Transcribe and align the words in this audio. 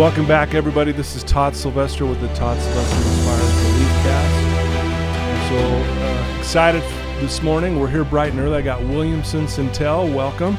Welcome 0.00 0.26
back, 0.26 0.54
everybody. 0.54 0.92
This 0.92 1.14
is 1.14 1.22
Todd 1.22 1.54
Sylvester 1.54 2.06
with 2.06 2.22
the 2.22 2.28
Todd 2.28 2.58
Sylvester 2.58 2.96
Inspires 2.96 3.62
Belief 3.62 3.88
Cast. 4.02 5.50
So 5.50 5.58
uh, 5.58 6.38
excited 6.38 6.82
this 7.20 7.42
morning. 7.42 7.78
We're 7.78 7.90
here 7.90 8.04
bright 8.04 8.32
and 8.32 8.40
early. 8.40 8.56
I 8.56 8.62
got 8.62 8.80
Williamson 8.80 9.44
Sintel. 9.44 10.14
Welcome. 10.14 10.56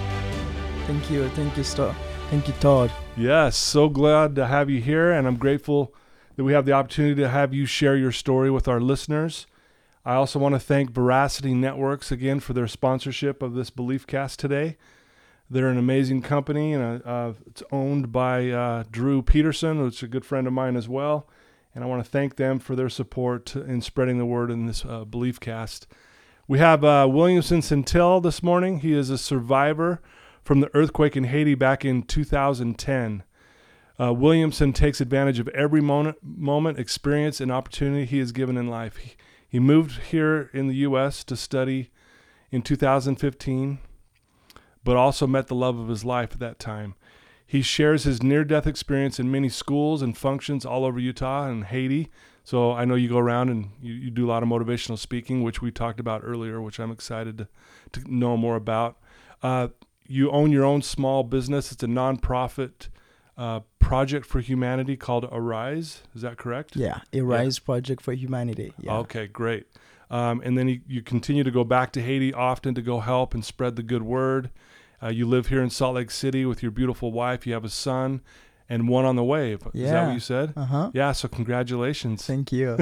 Thank 0.85 1.09
you, 1.09 1.27
thank 1.29 1.57
you. 1.57 1.63
Thank 1.63 2.47
you, 2.47 2.53
Todd. 2.59 2.91
Yes, 3.17 3.57
so 3.57 3.89
glad 3.89 4.35
to 4.35 4.45
have 4.45 4.69
you 4.69 4.79
here, 4.79 5.11
and 5.11 5.25
I'm 5.25 5.37
grateful 5.37 5.91
that 6.35 6.43
we 6.43 6.53
have 6.53 6.67
the 6.67 6.73
opportunity 6.73 7.19
to 7.23 7.29
have 7.29 7.51
you 7.51 7.65
share 7.65 7.97
your 7.97 8.11
story 8.11 8.51
with 8.51 8.67
our 8.67 8.79
listeners. 8.79 9.47
I 10.05 10.13
also 10.13 10.37
want 10.37 10.53
to 10.53 10.59
thank 10.59 10.91
Veracity 10.91 11.55
Networks 11.55 12.11
again 12.11 12.41
for 12.41 12.53
their 12.53 12.67
sponsorship 12.67 13.41
of 13.41 13.55
this 13.55 13.71
Belief 13.71 14.05
Cast 14.05 14.39
today. 14.39 14.77
They're 15.51 15.67
an 15.67 15.77
amazing 15.77 16.21
company, 16.21 16.71
and 16.71 17.03
uh, 17.03 17.09
uh, 17.09 17.33
it's 17.45 17.61
owned 17.73 18.13
by 18.13 18.49
uh, 18.51 18.85
Drew 18.89 19.21
Peterson, 19.21 19.79
who's 19.79 20.01
a 20.01 20.07
good 20.07 20.23
friend 20.23 20.47
of 20.47 20.53
mine 20.53 20.77
as 20.77 20.87
well. 20.87 21.27
And 21.75 21.83
I 21.83 21.87
want 21.87 22.01
to 22.01 22.09
thank 22.09 22.37
them 22.37 22.57
for 22.57 22.73
their 22.73 22.87
support 22.87 23.53
in 23.53 23.81
spreading 23.81 24.17
the 24.17 24.25
word 24.25 24.49
in 24.49 24.65
this 24.65 24.85
uh, 24.85 25.03
Belief 25.03 25.41
Cast. 25.41 25.87
We 26.47 26.59
have 26.59 26.85
uh, 26.85 27.05
Williamson 27.11 27.59
Sintel 27.59 28.23
this 28.23 28.41
morning. 28.41 28.79
He 28.79 28.93
is 28.93 29.09
a 29.09 29.17
survivor 29.17 30.01
from 30.41 30.61
the 30.61 30.73
earthquake 30.73 31.17
in 31.17 31.25
Haiti 31.25 31.55
back 31.55 31.83
in 31.83 32.03
2010. 32.03 33.23
Uh, 33.99 34.13
Williamson 34.13 34.71
takes 34.71 35.01
advantage 35.01 35.39
of 35.39 35.49
every 35.49 35.81
moment, 35.81 36.15
moment, 36.23 36.79
experience, 36.79 37.41
and 37.41 37.51
opportunity 37.51 38.05
he 38.05 38.19
is 38.19 38.31
given 38.31 38.55
in 38.55 38.69
life. 38.69 38.95
He, 38.95 39.15
he 39.49 39.59
moved 39.59 39.99
here 39.99 40.49
in 40.53 40.69
the 40.69 40.75
U.S. 40.75 41.25
to 41.25 41.35
study 41.35 41.91
in 42.51 42.61
2015 42.61 43.79
but 44.83 44.97
also 44.97 45.27
met 45.27 45.47
the 45.47 45.55
love 45.55 45.77
of 45.77 45.87
his 45.87 46.03
life 46.03 46.33
at 46.33 46.39
that 46.39 46.59
time. 46.59 46.95
He 47.45 47.61
shares 47.61 48.05
his 48.05 48.23
near 48.23 48.43
death 48.45 48.65
experience 48.65 49.19
in 49.19 49.29
many 49.29 49.49
schools 49.49 50.01
and 50.01 50.17
functions 50.17 50.65
all 50.65 50.85
over 50.85 50.99
Utah 50.99 51.47
and 51.47 51.65
Haiti. 51.65 52.09
So 52.43 52.71
I 52.71 52.85
know 52.85 52.95
you 52.95 53.09
go 53.09 53.17
around 53.17 53.49
and 53.49 53.71
you, 53.81 53.93
you 53.93 54.09
do 54.09 54.25
a 54.25 54.29
lot 54.29 54.41
of 54.41 54.49
motivational 54.49 54.97
speaking, 54.97 55.43
which 55.43 55.61
we 55.61 55.69
talked 55.69 55.99
about 55.99 56.21
earlier, 56.23 56.61
which 56.61 56.79
I'm 56.79 56.91
excited 56.91 57.37
to, 57.39 57.47
to 57.91 58.13
know 58.13 58.37
more 58.37 58.55
about. 58.55 58.97
Uh, 59.43 59.67
you 60.07 60.31
own 60.31 60.51
your 60.51 60.63
own 60.63 60.81
small 60.81 61.23
business. 61.23 61.71
It's 61.71 61.83
a 61.83 61.87
nonprofit 61.87 62.87
uh, 63.37 63.61
project 63.79 64.25
for 64.25 64.39
humanity 64.39 64.95
called 64.95 65.27
Arise. 65.31 66.03
Is 66.15 66.21
that 66.21 66.37
correct? 66.37 66.75
Yeah, 66.75 67.01
Arise 67.13 67.59
yeah. 67.59 67.65
Project 67.65 68.01
for 68.01 68.13
Humanity. 68.13 68.73
Yeah. 68.79 68.97
Okay, 68.99 69.27
great. 69.27 69.67
Um, 70.09 70.41
and 70.43 70.57
then 70.57 70.67
you, 70.67 70.81
you 70.87 71.01
continue 71.01 71.43
to 71.43 71.51
go 71.51 71.63
back 71.63 71.91
to 71.93 72.01
Haiti 72.01 72.33
often 72.33 72.75
to 72.75 72.81
go 72.81 72.99
help 72.99 73.33
and 73.33 73.43
spread 73.43 73.77
the 73.77 73.83
good 73.83 74.03
word. 74.03 74.49
Uh, 75.03 75.09
you 75.09 75.25
live 75.25 75.47
here 75.47 75.61
in 75.63 75.69
Salt 75.69 75.95
Lake 75.95 76.11
City 76.11 76.45
with 76.45 76.61
your 76.61 76.71
beautiful 76.71 77.11
wife. 77.11 77.47
You 77.47 77.53
have 77.53 77.65
a 77.65 77.69
son 77.69 78.21
and 78.69 78.87
one 78.87 79.03
on 79.03 79.15
the 79.15 79.23
way. 79.23 79.57
Yeah. 79.73 79.85
Is 79.85 79.91
that 79.91 80.05
what 80.07 80.13
you 80.13 80.19
said? 80.19 80.53
Uh 80.55 80.65
huh. 80.65 80.91
Yeah. 80.93 81.11
So 81.11 81.27
congratulations. 81.27 82.25
Thank 82.25 82.51
you. 82.51 82.77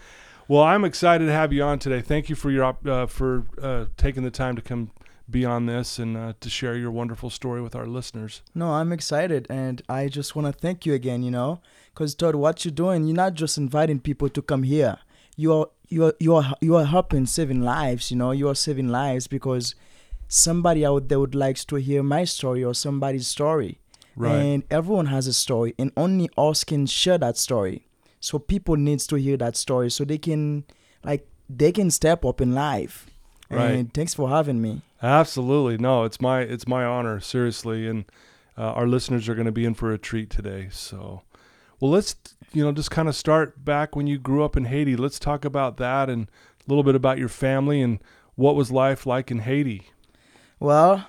well, 0.48 0.62
I'm 0.62 0.84
excited 0.84 1.26
to 1.26 1.32
have 1.32 1.52
you 1.52 1.62
on 1.62 1.78
today. 1.78 2.00
Thank 2.00 2.28
you 2.28 2.36
for 2.36 2.50
your 2.50 2.76
uh, 2.86 3.06
for 3.06 3.44
uh, 3.60 3.86
taking 3.96 4.22
the 4.22 4.30
time 4.30 4.56
to 4.56 4.62
come 4.62 4.90
be 5.30 5.44
on 5.44 5.66
this 5.66 5.98
and 5.98 6.16
uh, 6.16 6.32
to 6.40 6.48
share 6.48 6.74
your 6.74 6.90
wonderful 6.90 7.28
story 7.28 7.60
with 7.60 7.76
our 7.76 7.86
listeners. 7.86 8.42
No, 8.54 8.70
I'm 8.72 8.92
excited, 8.92 9.46
and 9.50 9.82
I 9.88 10.08
just 10.08 10.34
want 10.34 10.46
to 10.46 10.58
thank 10.58 10.86
you 10.86 10.94
again. 10.94 11.22
You 11.22 11.30
know, 11.30 11.60
because 11.92 12.14
Todd, 12.14 12.34
what 12.34 12.64
you're 12.64 12.72
doing, 12.72 13.06
you're 13.06 13.16
not 13.16 13.34
just 13.34 13.58
inviting 13.58 14.00
people 14.00 14.28
to 14.30 14.40
come 14.40 14.62
here. 14.62 14.98
You 15.36 15.52
are 15.52 15.66
you 15.88 16.06
are 16.06 16.14
you 16.18 16.34
are 16.34 16.54
you 16.60 16.76
are 16.76 16.86
helping 16.86 17.26
saving 17.26 17.60
lives. 17.60 18.10
You 18.10 18.16
know, 18.16 18.30
you 18.30 18.48
are 18.48 18.54
saving 18.54 18.88
lives 18.88 19.26
because 19.26 19.74
somebody 20.28 20.84
out 20.84 21.08
there 21.08 21.18
would 21.18 21.34
like 21.34 21.56
to 21.56 21.76
hear 21.76 22.02
my 22.02 22.24
story 22.24 22.62
or 22.62 22.74
somebody's 22.74 23.26
story. 23.26 23.78
Right. 24.14 24.34
And 24.34 24.64
everyone 24.70 25.06
has 25.06 25.26
a 25.26 25.32
story, 25.32 25.74
and 25.78 25.92
only 25.96 26.28
us 26.36 26.64
can 26.64 26.86
share 26.86 27.18
that 27.18 27.36
story. 27.38 27.86
So 28.20 28.38
people 28.38 28.76
needs 28.76 29.06
to 29.08 29.16
hear 29.16 29.36
that 29.36 29.56
story 29.56 29.90
so 29.90 30.04
they 30.04 30.18
can 30.18 30.64
like 31.04 31.28
they 31.48 31.72
can 31.72 31.90
step 31.90 32.24
up 32.24 32.40
in 32.40 32.52
life. 32.52 33.06
Right. 33.48 33.70
And 33.70 33.94
thanks 33.94 34.14
for 34.14 34.28
having 34.28 34.60
me. 34.60 34.82
Absolutely. 35.02 35.78
No, 35.78 36.04
it's 36.04 36.20
my 36.20 36.40
it's 36.40 36.66
my 36.66 36.84
honor, 36.84 37.20
seriously. 37.20 37.86
And 37.86 38.04
uh, 38.56 38.72
our 38.72 38.88
listeners 38.88 39.28
are 39.28 39.34
going 39.34 39.46
to 39.46 39.52
be 39.52 39.64
in 39.64 39.74
for 39.74 39.92
a 39.92 39.98
treat 39.98 40.30
today. 40.30 40.68
So, 40.72 41.22
well, 41.78 41.92
let's 41.92 42.16
you 42.52 42.64
know 42.64 42.72
just 42.72 42.90
kind 42.90 43.08
of 43.08 43.14
start 43.14 43.64
back 43.64 43.94
when 43.94 44.08
you 44.08 44.18
grew 44.18 44.44
up 44.44 44.56
in 44.56 44.64
Haiti. 44.64 44.96
Let's 44.96 45.20
talk 45.20 45.44
about 45.44 45.76
that 45.76 46.10
and 46.10 46.24
a 46.24 46.68
little 46.68 46.82
bit 46.82 46.96
about 46.96 47.18
your 47.18 47.28
family 47.28 47.80
and 47.80 48.00
what 48.34 48.56
was 48.56 48.72
life 48.72 49.06
like 49.06 49.30
in 49.30 49.40
Haiti. 49.40 49.90
Well, 50.60 51.06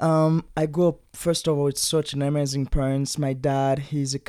um, 0.00 0.44
I 0.56 0.66
grew 0.66 0.88
up 0.88 1.00
first 1.12 1.48
of 1.48 1.56
all 1.58 1.64
with 1.64 1.78
such 1.78 2.12
an 2.12 2.22
amazing 2.22 2.66
parents. 2.66 3.18
My 3.18 3.32
dad, 3.32 3.78
he's 3.78 4.14
a 4.14 4.20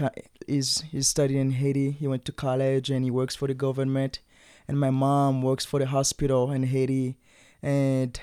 is 0.47 0.83
he's 0.91 1.07
studying 1.07 1.41
in 1.41 1.51
Haiti. 1.51 1.91
He 1.91 2.07
went 2.07 2.25
to 2.25 2.31
college 2.31 2.89
and 2.89 3.03
he 3.03 3.11
works 3.11 3.35
for 3.35 3.47
the 3.47 3.53
government. 3.53 4.19
And 4.67 4.79
my 4.79 4.91
mom 4.91 5.41
works 5.41 5.65
for 5.65 5.79
the 5.79 5.87
hospital 5.87 6.51
in 6.51 6.63
Haiti, 6.63 7.17
and 7.63 8.19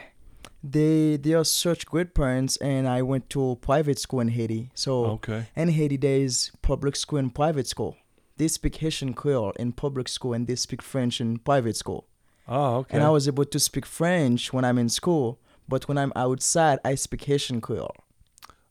they 0.62 1.16
they 1.16 1.34
are 1.34 1.44
such 1.44 1.86
great 1.86 2.14
parents. 2.14 2.56
And 2.58 2.88
I 2.88 3.02
went 3.02 3.28
to 3.30 3.58
private 3.60 3.98
school 3.98 4.20
in 4.20 4.28
Haiti. 4.28 4.70
So 4.74 5.06
okay. 5.06 5.46
in 5.54 5.68
Haiti 5.68 5.96
there 5.96 6.18
is 6.18 6.50
public 6.62 6.96
school 6.96 7.18
and 7.18 7.34
private 7.34 7.66
school. 7.66 7.96
They 8.36 8.48
speak 8.48 8.76
Haitian 8.76 9.14
Creole 9.14 9.52
in 9.58 9.72
public 9.72 10.08
school 10.08 10.34
and 10.34 10.46
they 10.46 10.56
speak 10.56 10.82
French 10.82 11.20
in 11.20 11.38
private 11.38 11.76
school. 11.76 12.06
Oh, 12.46 12.76
okay. 12.76 12.94
And 12.94 13.02
I 13.02 13.08
was 13.08 13.26
able 13.26 13.46
to 13.46 13.58
speak 13.58 13.86
French 13.86 14.52
when 14.52 14.64
I'm 14.64 14.78
in 14.78 14.88
school 14.88 15.40
but 15.68 15.88
when 15.88 15.98
I'm 15.98 16.12
outside, 16.16 16.78
I 16.84 16.94
speak 16.94 17.24
Haitian 17.24 17.60
Creole. 17.60 17.94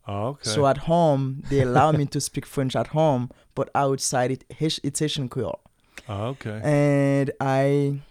Oh, 0.07 0.27
okay. 0.27 0.49
So 0.49 0.67
at 0.67 0.77
home, 0.77 1.43
they 1.49 1.61
allow 1.61 1.91
me 1.91 2.05
to 2.07 2.21
speak 2.21 2.45
French 2.45 2.75
at 2.75 2.87
home, 2.87 3.31
but 3.55 3.69
outside, 3.73 4.31
it, 4.31 4.43
it's 4.59 4.99
Haitian 4.99 5.29
Creole. 5.29 5.59
Oh, 6.07 6.27
okay. 6.27 6.61
And 6.63 7.31
I, 7.39 8.01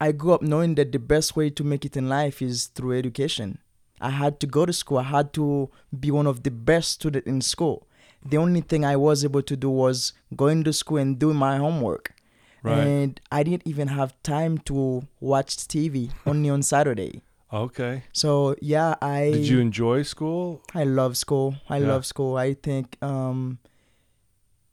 I 0.00 0.12
grew 0.12 0.32
up 0.34 0.42
knowing 0.42 0.74
that 0.74 0.92
the 0.92 0.98
best 0.98 1.34
way 1.36 1.50
to 1.50 1.64
make 1.64 1.84
it 1.84 1.96
in 1.96 2.08
life 2.08 2.42
is 2.42 2.66
through 2.66 2.98
education. 2.98 3.58
I 4.00 4.10
had 4.10 4.38
to 4.40 4.46
go 4.46 4.66
to 4.66 4.72
school. 4.72 4.98
I 4.98 5.04
had 5.04 5.32
to 5.34 5.70
be 5.98 6.10
one 6.10 6.26
of 6.26 6.42
the 6.42 6.50
best 6.50 6.92
students 6.92 7.26
in 7.26 7.40
school. 7.40 7.86
The 8.24 8.36
only 8.36 8.60
thing 8.60 8.84
I 8.84 8.96
was 8.96 9.24
able 9.24 9.42
to 9.42 9.56
do 9.56 9.70
was 9.70 10.12
going 10.36 10.64
to 10.64 10.72
school 10.72 10.98
and 10.98 11.18
doing 11.18 11.36
my 11.36 11.56
homework. 11.56 12.14
Right. 12.62 12.78
And 12.78 13.20
I 13.30 13.42
didn't 13.44 13.66
even 13.66 13.88
have 13.88 14.20
time 14.22 14.58
to 14.66 15.02
watch 15.20 15.56
TV 15.56 16.10
only 16.26 16.50
on 16.50 16.62
Saturday. 16.62 17.22
Okay. 17.52 18.02
So 18.12 18.54
yeah, 18.60 18.94
I 19.00 19.30
Did 19.32 19.48
you 19.48 19.58
enjoy 19.60 20.02
school? 20.02 20.62
I 20.74 20.84
love 20.84 21.16
school. 21.16 21.56
I 21.68 21.78
Yeah. 21.78 21.88
love 21.88 22.04
school. 22.06 22.36
I 22.36 22.54
think 22.54 22.96
um 23.02 23.58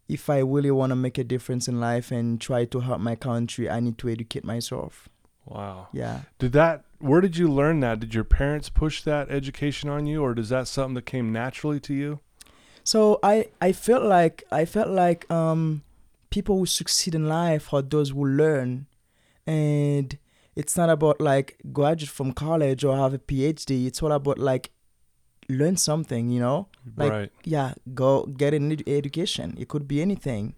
if 0.07 0.29
I 0.29 0.39
really 0.39 0.69
want 0.71 0.91
to 0.91 0.95
make 0.95 1.17
a 1.17 1.23
difference 1.23 1.67
in 1.67 1.79
life 1.79 2.11
and 2.11 2.39
try 2.39 2.65
to 2.65 2.79
help 2.81 2.99
my 2.99 3.15
country, 3.15 3.69
I 3.69 3.79
need 3.79 3.97
to 3.99 4.09
educate 4.09 4.43
myself. 4.43 5.09
Wow. 5.45 5.87
Yeah. 5.93 6.21
Did 6.37 6.51
that 6.53 6.83
where 6.99 7.21
did 7.21 7.37
you 7.37 7.47
learn 7.47 7.79
that? 7.81 7.99
Did 7.99 8.13
your 8.13 8.23
parents 8.23 8.69
push 8.69 9.01
that 9.03 9.29
education 9.29 9.89
on 9.89 10.05
you 10.05 10.21
or 10.21 10.33
does 10.33 10.49
that 10.49 10.67
something 10.67 10.95
that 10.95 11.05
came 11.05 11.31
naturally 11.31 11.79
to 11.81 11.93
you? 11.93 12.19
So 12.83 13.19
I 13.23 13.47
I 13.61 13.71
felt 13.71 14.03
like 14.03 14.43
I 14.51 14.65
felt 14.65 14.89
like 14.89 15.29
um 15.31 15.81
people 16.29 16.57
who 16.59 16.65
succeed 16.65 17.15
in 17.15 17.27
life 17.27 17.73
are 17.73 17.81
those 17.81 18.09
who 18.11 18.25
learn 18.25 18.87
and 19.47 20.17
it's 20.55 20.77
not 20.77 20.89
about 20.89 21.19
like 21.19 21.57
graduate 21.73 22.09
from 22.09 22.31
college 22.33 22.83
or 22.83 22.95
have 22.95 23.13
a 23.13 23.19
PhD. 23.19 23.85
It's 23.87 24.01
all 24.01 24.11
about 24.11 24.37
like 24.39 24.71
learn 25.49 25.77
something, 25.77 26.29
you 26.29 26.39
know? 26.39 26.67
Like 26.95 27.11
right. 27.11 27.31
yeah, 27.43 27.73
go 27.93 28.25
get 28.25 28.53
an 28.53 28.71
ed- 28.71 28.83
education. 28.87 29.55
It 29.59 29.67
could 29.67 29.87
be 29.87 30.01
anything. 30.01 30.55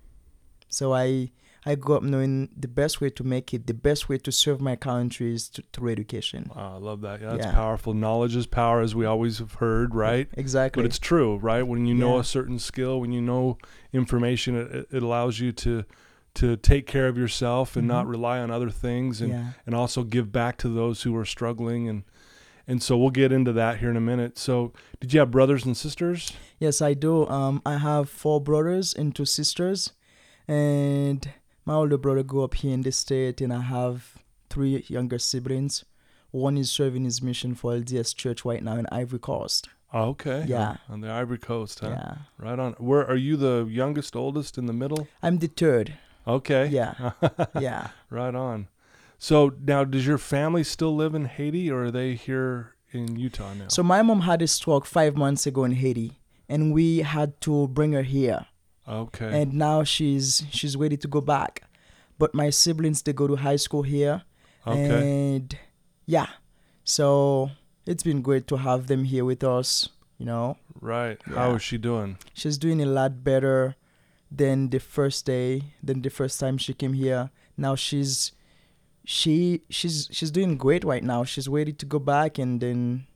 So 0.69 0.93
I 0.93 1.31
I 1.65 1.75
grew 1.75 1.95
up 1.97 2.03
knowing 2.03 2.47
the 2.55 2.67
best 2.69 3.01
way 3.01 3.09
to 3.09 3.23
make 3.25 3.53
it, 3.53 3.67
the 3.67 3.73
best 3.73 4.07
way 4.07 4.17
to 4.19 4.31
serve 4.31 4.61
my 4.61 4.77
country 4.77 5.33
is 5.33 5.49
to, 5.49 5.63
through 5.73 5.91
education. 5.91 6.49
Wow, 6.55 6.75
I 6.75 6.79
love 6.79 7.01
that. 7.01 7.19
Yeah, 7.19 7.31
that's 7.31 7.45
Yeah. 7.47 7.51
powerful. 7.53 7.93
Knowledge 7.93 8.35
is 8.38 8.45
power 8.47 8.79
as 8.79 8.95
we 8.95 9.05
always 9.05 9.39
have 9.39 9.55
heard, 9.55 9.93
right? 9.93 10.29
Exactly. 10.33 10.81
But 10.81 10.88
it's 10.88 11.00
true, 11.00 11.35
right? 11.38 11.63
When 11.63 11.85
you 11.85 11.93
know 11.93 12.15
Yeah. 12.15 12.21
a 12.21 12.23
certain 12.23 12.59
skill, 12.59 13.01
when 13.01 13.11
you 13.11 13.21
know 13.21 13.57
information, 13.91 14.55
it, 14.55 14.88
it 14.91 15.03
allows 15.03 15.39
you 15.41 15.51
to 15.53 15.83
to 16.38 16.56
take 16.57 16.86
care 16.88 17.07
of 17.07 17.18
yourself 17.18 17.75
and 17.75 17.88
not 17.88 18.06
Mhm. 18.06 18.10
rely 18.10 18.39
on 18.39 18.50
other 18.51 18.69
things 18.69 19.22
and 19.22 19.31
yeah. 19.31 19.51
and 19.66 19.74
also 19.75 20.04
give 20.04 20.31
back 20.31 20.57
to 20.57 20.69
those 20.69 21.04
who 21.04 21.16
are 21.16 21.25
struggling 21.25 21.88
and 21.89 22.04
and 22.69 22.84
so 22.84 22.98
we'll 22.98 23.12
get 23.12 23.31
into 23.31 23.54
that 23.54 23.80
here 23.80 23.89
in 23.89 23.95
a 23.95 24.01
minute. 24.01 24.38
So, 24.38 24.74
did 25.00 25.13
you 25.13 25.22
have 25.22 25.31
brothers 25.31 25.63
and 25.66 25.78
sisters? 25.78 26.34
Yes, 26.60 26.81
I 26.81 26.94
do. 26.95 27.25
Um, 27.30 27.62
I 27.66 27.78
have 27.78 28.10
four 28.10 28.42
brothers 28.42 28.94
and 28.94 29.16
two 29.16 29.24
sisters, 29.24 29.94
and 30.48 31.30
my 31.66 31.75
older 31.75 31.98
brother 31.98 32.24
grew 32.24 32.44
up 32.44 32.56
here 32.56 32.74
in 32.74 32.81
the 32.81 32.92
state, 32.92 33.39
and 33.42 33.54
I 33.54 33.62
have 33.62 34.18
three 34.50 34.84
younger 34.89 35.18
siblings. 35.18 35.86
One 36.31 36.57
is 36.57 36.69
serving 36.69 37.06
his 37.06 37.22
mission 37.22 37.56
for 37.56 37.72
LDS 37.74 38.13
Church 38.13 38.44
right 38.44 38.62
now 38.62 38.75
in 38.75 38.86
Ivory 38.92 39.19
Coast. 39.19 39.69
Oh, 39.94 40.10
okay. 40.10 40.44
Yeah. 40.45 40.72
On, 40.89 40.95
on 40.95 41.01
the 41.01 41.10
Ivory 41.10 41.38
Coast, 41.38 41.80
huh? 41.80 41.92
Yeah, 41.92 42.16
Right 42.38 42.60
on. 42.60 42.74
Where 42.74 43.07
are 43.07 43.16
you 43.16 43.38
the 43.38 43.66
youngest, 43.69 44.13
oldest 44.16 44.57
in 44.57 44.66
the 44.66 44.74
middle? 44.74 45.07
I'm 45.24 45.38
the 45.39 45.48
third. 45.48 45.94
Okay. 46.27 46.68
Yeah. 46.68 47.12
Yeah. 47.59 47.89
right 48.09 48.35
on. 48.35 48.68
So 49.18 49.53
now, 49.65 49.83
does 49.83 50.06
your 50.06 50.19
family 50.19 50.63
still 50.63 50.95
live 50.95 51.15
in 51.15 51.25
Haiti, 51.25 51.71
or 51.71 51.85
are 51.85 51.91
they 51.91 52.13
here 52.13 52.75
in 52.91 53.15
Utah 53.18 53.53
now? 53.53 53.68
So 53.69 53.81
my 53.81 54.03
mom 54.03 54.21
had 54.21 54.41
a 54.41 54.47
stroke 54.47 54.85
five 54.85 55.15
months 55.15 55.47
ago 55.47 55.63
in 55.63 55.71
Haiti, 55.71 56.19
and 56.47 56.71
we 56.74 57.00
had 57.00 57.39
to 57.41 57.68
bring 57.69 57.94
her 57.94 58.03
here. 58.03 58.45
Okay. 58.89 59.41
and 59.41 59.53
now 59.53 59.83
she's 59.83 60.44
she's 60.50 60.77
ready 60.77 60.95
to 60.95 61.07
go 61.09 61.19
back. 61.19 61.63
But 62.18 62.33
my 62.33 62.50
siblings 62.50 63.01
they 63.01 63.12
go 63.13 63.27
to 63.27 63.35
high 63.35 63.57
school 63.57 63.83
here, 63.83 64.24
okay. 64.65 65.35
and 65.35 65.57
yeah, 66.06 66.27
so 66.83 67.51
it's 67.85 68.03
been 68.03 68.21
great 68.21 68.47
to 68.47 68.57
have 68.57 68.88
them 68.88 69.03
here 69.03 69.25
with 69.25 69.44
us. 69.44 69.89
You 70.18 70.25
know, 70.25 70.57
right. 70.79 71.21
How 71.25 71.50
yeah. 71.50 71.56
is 71.56 71.62
she 71.62 71.77
doing? 71.77 72.18
she's 72.33 72.57
doing 72.57 72.81
a 72.81 72.85
lot 72.85 73.24
better 73.24 73.75
than 74.31 74.69
the 74.69 74.79
first 74.79 75.25
day, 75.25 75.74
than 75.81 76.01
the 76.01 76.09
first 76.09 76.39
time 76.39 76.57
she 76.57 76.74
came 76.74 76.94
here. 76.94 77.31
Now 77.56 77.75
she's 77.75 78.31
she 79.03 79.62
she's 79.69 80.09
she's 80.12 80.31
doing 80.31 80.57
great 80.57 80.83
right 80.83 81.03
now. 81.03 81.24
She's 81.24 81.47
ready 81.47 81.74
to 81.74 81.85
go 81.85 82.00
back 82.00 82.38
and 82.38 82.59
then 82.59 83.07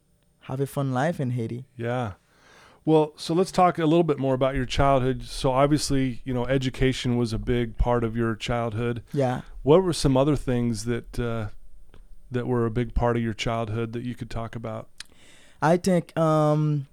have 0.42 0.60
a 0.60 0.68
fun 0.68 0.94
life 0.94 1.19
in 1.19 1.31
Haiti. 1.31 1.66
Yeah. 1.75 2.13
Well, 2.84 3.13
so 3.16 3.36
let's 3.36 3.52
talk 3.52 3.78
a 3.78 3.86
little 3.86 4.04
bit 4.04 4.18
more 4.18 4.34
about 4.34 4.56
your 4.56 4.66
childhood. 4.66 5.24
So 5.24 5.52
obviously, 5.52 6.22
you 6.25 6.34
know, 6.34 6.48
education 6.48 7.16
was 7.16 7.31
a 7.31 7.38
big 7.38 7.78
part 7.78 8.04
of 8.04 8.18
your 8.18 8.36
childhood. 8.36 9.04
Yeah. 9.13 9.42
What 9.62 9.84
were 9.84 9.94
some 9.94 10.18
other 10.18 10.36
things 10.36 10.86
that 10.86 11.19
uh, 11.19 11.50
that 12.31 12.48
were 12.48 12.66
a 12.66 12.72
big 12.72 12.96
part 12.96 13.18
of 13.18 13.22
your 13.22 13.34
childhood 13.34 13.94
that 13.94 14.04
you 14.04 14.16
could 14.16 14.30
talk 14.31 14.56
about? 14.56 14.88
I 15.62 15.78
think 15.78 16.18
um 16.18 16.88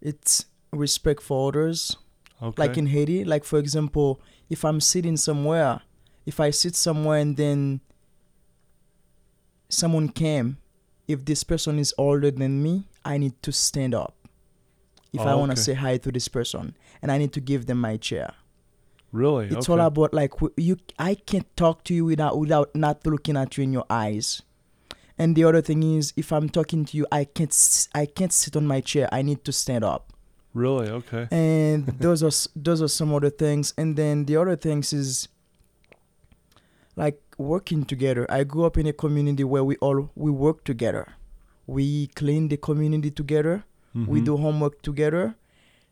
it's 0.00 0.46
respect 0.72 1.22
for 1.22 1.48
others. 1.48 1.96
Okay. 2.42 2.60
Like 2.62 2.76
in 2.76 2.86
Haiti, 2.86 3.24
like 3.24 3.44
for 3.44 3.58
example, 3.58 4.20
if 4.50 4.64
I'm 4.64 4.80
sitting 4.80 5.16
somewhere, 5.16 5.80
if 6.26 6.40
I 6.40 6.50
sit 6.50 6.74
somewhere 6.74 7.18
and 7.18 7.36
then 7.36 7.80
someone 9.68 10.08
came, 10.08 10.58
if 11.08 11.24
this 11.24 11.44
person 11.44 11.78
is 11.78 11.94
older 11.98 12.30
than 12.30 12.62
me, 12.62 12.88
I 13.04 13.18
need 13.18 13.40
to 13.42 13.52
stand 13.52 13.94
up. 13.94 14.14
If 15.12 15.20
I 15.20 15.32
Oh, 15.32 15.38
want 15.38 15.50
to 15.50 15.52
okay. 15.54 15.62
say 15.62 15.74
hi 15.74 15.96
to 15.98 16.10
this 16.12 16.28
person, 16.28 16.74
and 17.02 17.12
I 17.12 17.18
need 17.18 17.32
to 17.34 17.40
give 17.40 17.66
them 17.66 17.80
my 17.80 17.96
chair. 17.96 18.34
really? 19.12 19.46
It's 19.48 19.68
okay. 19.68 19.72
all 19.80 19.86
about 19.86 20.14
like 20.14 20.32
you. 20.56 20.78
I 20.98 21.14
can't 21.16 21.46
talk 21.56 21.84
to 21.84 21.94
you 21.94 22.06
without 22.06 22.38
without 22.38 22.74
not 22.74 23.06
looking 23.06 23.36
at 23.36 23.58
you 23.58 23.64
in 23.64 23.72
your 23.72 23.84
eyes. 23.90 24.40
And 25.18 25.36
the 25.36 25.44
other 25.44 25.60
thing 25.60 25.82
is, 25.82 26.14
if 26.16 26.32
I'm 26.32 26.48
talking 26.48 26.86
to 26.86 26.96
you, 26.96 27.06
I 27.12 27.24
can't 27.24 27.52
I 27.94 28.06
can't 28.06 28.32
sit 28.32 28.56
on 28.56 28.66
my 28.66 28.80
chair. 28.80 29.08
I 29.12 29.20
need 29.20 29.44
to 29.44 29.52
stand 29.52 29.84
up. 29.84 30.11
Really? 30.54 30.88
Okay. 30.88 31.28
And 31.30 31.86
those 31.98 32.22
are 32.22 32.30
those 32.54 32.82
are 32.82 32.88
some 32.88 33.14
other 33.14 33.30
things. 33.30 33.72
And 33.78 33.96
then 33.96 34.26
the 34.26 34.36
other 34.36 34.56
things 34.56 34.92
is 34.92 35.28
like 36.96 37.20
working 37.38 37.84
together. 37.84 38.26
I 38.30 38.44
grew 38.44 38.64
up 38.64 38.76
in 38.76 38.86
a 38.86 38.92
community 38.92 39.44
where 39.44 39.64
we 39.64 39.76
all 39.76 40.10
we 40.14 40.30
work 40.30 40.64
together. 40.64 41.08
We 41.66 42.08
clean 42.08 42.48
the 42.48 42.56
community 42.56 43.10
together. 43.10 43.64
We 43.94 44.20
Mhm. 44.20 44.24
do 44.24 44.36
homework 44.38 44.80
together, 44.82 45.34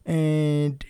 and 0.07 0.83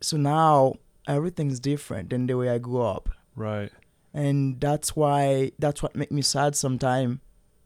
so 0.00 0.16
now 0.16 0.74
everything's 1.08 1.58
different 1.58 2.10
than 2.10 2.26
the 2.28 2.34
way 2.36 2.48
I 2.50 2.58
grew 2.58 2.82
up 2.82 3.08
Right. 3.34 3.72
and 4.14 4.60
that's 4.60 4.94
why 4.94 5.50
that's 5.58 5.82
what 5.82 5.96
make 5.96 6.12
me 6.12 6.22
sad 6.22 6.54
sometimes 6.54 7.18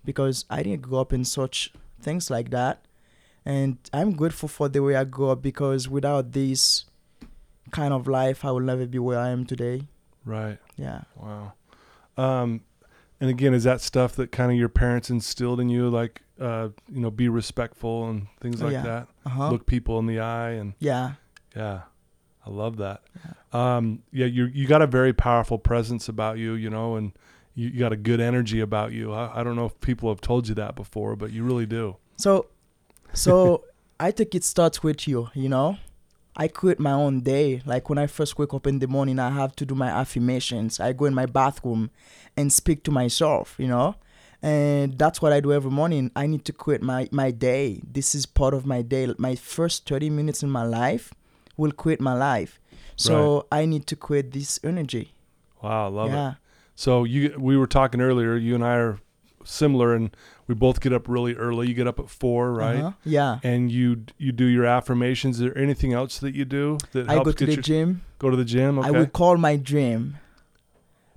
because 0.05 0.45
I 0.49 0.63
didn't 0.63 0.81
grow 0.83 1.01
up 1.01 1.13
in 1.13 1.25
such 1.27 1.73
things 2.01 2.31
like 2.31 2.49
that 2.51 2.85
and 3.45 3.79
I'm 3.93 4.13
grateful 4.13 4.49
for 4.49 4.69
the 4.69 4.83
way 4.83 4.95
I 4.97 5.05
grew 5.05 5.31
up 5.31 5.43
because 5.43 5.89
without 5.89 6.33
this 6.33 6.85
kind 7.71 7.93
of 7.95 8.07
life 8.09 8.45
I 8.45 8.51
will 8.51 8.61
never 8.61 8.87
be 8.87 8.99
where 8.99 9.19
I 9.19 9.29
am 9.31 9.47
today 9.47 9.83
Right. 10.25 10.59
yeah 10.77 11.03
Wow. 11.17 11.53
Um, 12.17 12.63
and 13.21 13.29
again, 13.31 13.53
is 13.55 13.65
that 13.65 13.81
stuff 13.81 14.17
that 14.17 14.33
kind 14.33 14.51
of 14.51 14.57
your 14.59 14.69
parents 14.71 15.11
instilled 15.11 15.61
in 15.61 15.69
you, 15.69 15.89
like 15.91 16.23
uh, 16.41 16.71
you 16.91 17.01
know, 17.01 17.11
be 17.11 17.29
respectful 17.29 18.09
and 18.09 18.27
things 18.41 18.63
Oh, 18.63 18.67
like 18.67 18.73
yeah. 18.73 18.83
that? 18.83 19.09
uh-huh 19.27 19.51
Look 19.51 19.67
people 19.67 19.99
in 19.99 20.07
the 20.07 20.21
eye 20.21 20.51
and 20.53 20.75
yeah 20.79 21.13
Yeah, 21.57 21.83
I 22.47 22.51
love 22.51 22.77
that. 22.79 23.03
Um, 23.53 24.03
yeah, 24.13 24.27
you 24.27 24.47
you 24.47 24.67
got 24.67 24.81
a 24.83 24.87
very 24.87 25.13
powerful 25.13 25.59
presence 25.59 26.09
about 26.09 26.39
you, 26.39 26.55
you 26.55 26.71
know, 26.71 26.97
and 26.97 27.13
you, 27.55 27.69
you 27.69 27.79
got 27.81 27.93
a 27.93 27.97
good 27.97 28.21
energy 28.21 28.61
about 28.61 28.93
you. 28.93 29.13
I, 29.13 29.41
I 29.41 29.43
don't 29.45 29.57
know 29.57 29.67
if 29.67 29.79
people 29.81 30.09
have 30.09 30.21
told 30.21 30.49
you 30.49 30.55
that 30.55 30.75
before, 30.77 31.17
but 31.17 31.31
you 31.33 31.43
really 31.45 31.67
do. 31.67 31.97
so 32.17 32.47
so 33.13 33.65
I 33.99 34.11
think 34.11 34.35
it 34.35 34.45
starts 34.45 34.83
with 34.83 35.07
you 35.07 35.31
you 35.35 35.49
know 35.49 35.79
I 36.37 36.49
create 36.49 36.79
my 36.79 36.93
own 36.93 37.21
day. 37.21 37.61
Like 37.67 37.89
when 37.89 37.99
I 37.99 38.07
first 38.07 38.39
wake 38.39 38.55
up 38.55 38.67
in 38.67 38.79
the 38.79 38.87
morning, 38.87 39.19
I 39.19 39.31
have 39.31 39.55
to 39.57 39.67
do 39.67 39.75
my 39.75 39.89
affirmations. 39.89 40.81
I 40.81 40.93
go 40.93 41.05
in 41.05 41.13
my 41.15 41.27
bathroom 41.27 41.91
and 42.37 42.53
speak 42.53 42.83
to 42.85 42.91
myself, 42.91 43.57
you 43.59 43.67
know? 43.67 43.97
And 44.43 44.97
that's 44.97 45.21
what 45.21 45.33
I 45.33 45.41
do 45.41 45.53
every 45.53 45.71
morning. 45.71 46.11
I 46.17 46.27
need 46.27 46.45
to 46.47 46.53
create 46.53 46.83
my, 46.83 47.09
my 47.11 47.31
day. 47.31 47.83
This 47.85 48.15
is 48.15 48.25
part 48.25 48.55
of 48.55 48.65
my 48.65 48.81
day. 48.81 49.13
My 49.19 49.35
first 49.35 49.87
30 49.87 50.09
minutes 50.09 50.43
in 50.43 50.51
my 50.51 50.65
life 50.65 51.13
will 51.57 51.73
create 51.73 52.01
my 52.01 52.15
life. 52.15 52.59
So 52.97 53.47
I 53.51 53.65
need 53.67 53.87
to 53.89 53.97
create 53.97 54.33
this 54.33 54.61
energy. 54.63 55.13
Wow, 55.63 55.87
I 55.87 55.89
love 55.89 56.11
yeah. 56.11 56.31
it. 56.31 56.37
So 56.75 57.05
you 57.05 57.37
we 57.39 57.57
were 57.57 57.67
talking 57.67 58.01
earlier. 58.01 58.37
You 58.37 58.55
and 58.55 58.65
I 58.65 58.77
are 58.77 58.99
similar, 59.45 59.95
and 59.95 60.15
we 60.47 60.55
both 60.55 60.81
get 60.81 60.93
up 60.93 61.09
really 61.09 61.35
early. 61.35 61.69
You 61.69 61.75
get 61.75 61.87
up 61.87 61.99
at 61.99 62.09
four, 62.11 62.53
right? 62.53 62.79
Uh-huh. 62.79 62.93
Yeah. 63.05 63.39
And 63.43 63.71
you 63.71 64.05
you 64.19 64.33
do 64.33 64.45
your 64.45 64.67
affirmations. 64.67 65.37
Is 65.37 65.43
there 65.43 65.59
anything 65.59 65.93
else 65.93 66.19
that 66.19 66.35
you 66.35 66.45
do 66.45 66.79
that 66.93 67.09
I 67.09 67.15
helps 67.15 67.27
go 67.27 67.33
to 67.33 67.47
the 67.47 67.53
your, 67.55 67.63
gym. 67.63 68.03
go 68.19 68.31
to 68.31 68.37
the 68.37 68.45
gym? 68.45 68.79
Okay. 68.79 68.89
I 68.89 68.91
will 68.91 69.07
call 69.07 69.37
my 69.37 69.57
dream. 69.57 70.19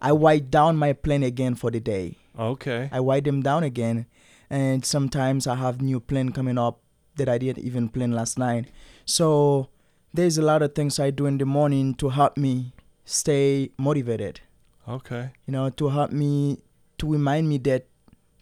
I 0.01 0.11
write 0.11 0.51
down 0.51 0.75
my 0.75 0.93
plan 0.93 1.23
again 1.23 1.55
for 1.55 1.71
the 1.71 1.79
day. 1.79 2.17
okay. 2.37 2.89
I 2.91 2.99
write 2.99 3.23
them 3.23 3.41
down 3.41 3.63
again, 3.63 4.05
and 4.49 4.83
sometimes 4.85 5.47
I 5.47 5.55
have 5.55 5.81
new 5.81 5.99
plan 5.99 6.31
coming 6.33 6.57
up 6.57 6.79
that 7.15 7.29
I 7.29 7.37
didn't 7.37 7.63
even 7.63 7.87
plan 7.89 8.11
last 8.11 8.37
night. 8.37 8.67
So 9.05 9.69
there's 10.13 10.37
a 10.37 10.41
lot 10.41 10.61
of 10.61 10.75
things 10.75 10.99
I 10.99 11.09
do 11.09 11.25
in 11.25 11.37
the 11.37 11.45
morning 11.45 11.93
to 11.95 12.09
help 12.09 12.37
me 12.37 12.73
stay 13.05 13.71
motivated. 13.77 14.41
Okay. 14.87 15.31
You 15.47 15.53
know, 15.53 15.69
to 15.69 15.89
help 15.89 16.11
me 16.11 16.59
to 16.97 17.09
remind 17.11 17.47
me 17.47 17.57
that 17.59 17.87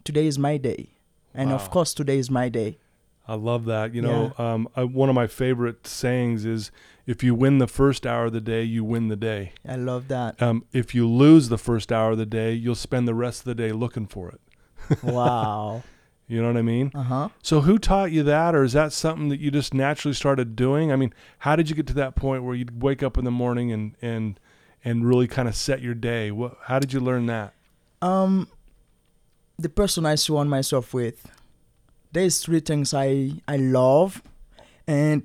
today 0.04 0.26
is 0.26 0.38
my 0.38 0.56
day, 0.56 0.90
and 1.34 1.50
Wow. 1.50 1.56
of 1.56 1.70
course 1.70 1.94
today 1.94 2.18
is 2.18 2.30
my 2.30 2.48
day. 2.48 2.78
I 3.28 3.34
love 3.34 3.64
that. 3.66 3.94
You 3.94 4.02
know, 4.02 4.32
um, 4.36 4.68
I, 4.74 4.82
one 4.84 5.08
of 5.08 5.14
my 5.14 5.28
favorite 5.28 5.86
sayings 5.86 6.44
is, 6.44 6.72
"If 7.06 7.22
you 7.22 7.34
win 7.36 7.58
the 7.58 7.68
first 7.68 8.04
hour 8.06 8.26
of 8.26 8.32
the 8.32 8.40
day, 8.40 8.64
you 8.64 8.82
win 8.84 9.08
the 9.08 9.16
day. 9.16 9.52
I 9.66 9.76
love 9.76 10.08
that. 10.08 10.42
Um, 10.42 10.64
if 10.72 10.92
you 10.94 11.08
lose 11.08 11.48
the 11.48 11.58
first 11.58 11.92
hour 11.92 12.10
of 12.12 12.18
the 12.18 12.26
day, 12.26 12.52
you'll 12.52 12.74
spend 12.74 13.06
the 13.06 13.14
rest 13.14 13.40
of 13.40 13.44
the 13.44 13.54
day 13.54 13.70
looking 13.72 14.06
for 14.06 14.28
it." 14.30 14.40
wow. 15.02 15.82
You 16.28 16.40
know 16.40 16.48
what 16.48 16.56
I 16.56 16.62
mean? 16.62 16.90
Uh 16.94 17.02
huh. 17.02 17.28
So, 17.42 17.60
who 17.60 17.78
taught 17.78 18.10
you 18.10 18.22
that, 18.24 18.54
or 18.54 18.64
is 18.64 18.72
that 18.72 18.92
something 18.92 19.28
that 19.28 19.38
you 19.40 19.50
just 19.50 19.72
naturally 19.74 20.14
started 20.14 20.56
doing? 20.56 20.90
I 20.90 20.96
mean, 20.96 21.12
how 21.40 21.56
did 21.56 21.68
you 21.70 21.76
get 21.76 21.86
to 21.88 21.94
that 21.94 22.16
point 22.16 22.42
where 22.42 22.54
you'd 22.54 22.82
wake 22.82 23.02
up 23.02 23.16
in 23.18 23.24
the 23.24 23.30
morning 23.30 23.70
and 23.70 23.94
and 24.02 24.40
and 24.84 25.06
really 25.06 25.28
kind 25.28 25.46
of 25.46 25.54
set 25.54 25.80
your 25.80 25.94
day? 25.94 26.30
What? 26.30 26.56
How 26.64 26.78
did 26.78 26.92
you 26.92 27.00
learn 27.00 27.26
that? 27.26 27.54
Um, 28.00 28.48
the 29.58 29.68
person 29.68 30.06
I 30.06 30.14
surround 30.16 30.50
myself 30.50 30.92
with. 30.94 31.26
There's 32.12 32.40
three 32.40 32.60
things 32.60 32.92
I 32.92 33.32
I 33.48 33.56
love, 33.56 34.22
and 34.86 35.22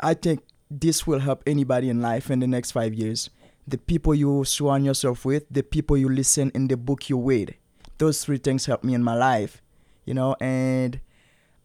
I 0.00 0.14
think 0.14 0.40
this 0.70 1.06
will 1.06 1.20
help 1.20 1.42
anybody 1.46 1.88
in 1.88 2.00
life 2.00 2.30
in 2.30 2.40
the 2.40 2.46
next 2.46 2.72
five 2.72 2.92
years. 2.94 3.30
The 3.66 3.78
people 3.78 4.14
you 4.14 4.44
surround 4.44 4.84
yourself 4.84 5.24
with, 5.24 5.44
the 5.50 5.62
people 5.62 5.96
you 5.96 6.08
listen 6.08 6.50
in 6.54 6.68
the 6.68 6.76
book 6.76 7.08
you 7.08 7.18
read. 7.18 7.54
Those 7.98 8.24
three 8.24 8.38
things 8.38 8.66
help 8.66 8.82
me 8.82 8.94
in 8.94 9.02
my 9.02 9.14
life, 9.14 9.62
you 10.04 10.12
know, 10.14 10.34
and 10.40 10.98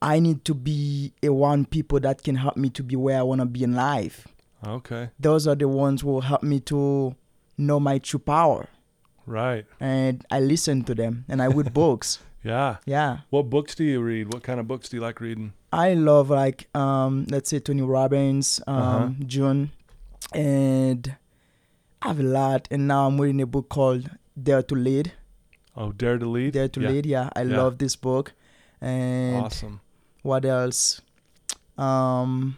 I 0.02 0.20
need 0.20 0.46
to 0.46 0.54
be 0.54 1.14
around 1.24 1.72
people 1.72 2.00
that 2.02 2.22
can 2.22 2.36
help 2.36 2.56
me 2.56 2.70
to 2.70 2.84
be 2.84 2.96
where 2.96 3.18
I 3.20 3.24
want 3.24 3.42
to 3.42 3.46
be 3.48 3.64
in 3.64 3.76
life. 3.76 4.28
Okay, 4.66 5.10
Those 5.20 5.48
are 5.48 5.56
the 5.56 5.68
ones 5.68 6.02
who 6.02 6.10
will 6.10 6.22
help 6.22 6.44
me 6.44 6.60
to 6.62 7.16
know 7.58 7.80
my 7.80 7.98
true 7.98 8.20
power. 8.20 8.68
Right, 9.28 9.66
And 9.80 10.26
I 10.32 10.40
listen 10.40 10.84
to 10.86 10.96
them 10.96 11.26
and 11.30 11.42
I 11.42 11.46
read 11.46 11.74
books. 11.84 12.20
yeah. 12.44 12.78
Yeah. 12.86 13.20
What 13.30 13.50
books 13.52 13.76
do 13.76 13.84
you 13.84 14.02
read? 14.02 14.34
What 14.34 14.42
kind 14.44 14.60
of 14.60 14.68
books 14.68 14.90
do 14.90 14.98
you 14.98 15.02
like 15.04 15.20
reading? 15.22 15.54
I 15.72 15.94
love 15.94 16.30
like 16.32 16.60
um 16.74 17.26
let's 17.30 17.50
say 17.52 17.60
Tony 17.60 17.82
Robbins, 17.84 18.62
um 18.68 18.78
Uh-huh. 18.82 19.10
June 19.28 19.72
and 20.34 21.16
I 22.02 22.08
have 22.10 22.20
a 22.20 22.24
lot 22.24 22.68
and 22.72 22.88
now 22.88 23.08
I'm 23.08 23.20
reading 23.22 23.42
a 23.42 23.46
book 23.46 23.68
called 23.70 24.10
Dare 24.42 24.64
to 24.64 24.76
Lead. 24.76 25.12
Oh, 25.76 25.92
Dare 25.92 26.18
to 26.18 26.26
Lead. 26.26 26.54
Dare 26.54 26.70
to 26.70 26.80
Yeah. 26.82 26.90
Lead, 26.90 27.06
yeah. 27.06 27.30
I 27.36 27.42
Yeah. 27.44 27.58
love 27.58 27.78
this 27.84 27.96
book. 27.98 28.34
And 28.82 29.44
Awesome. 29.44 29.82
what 30.24 30.46
else? 30.46 31.02
Um 31.78 32.58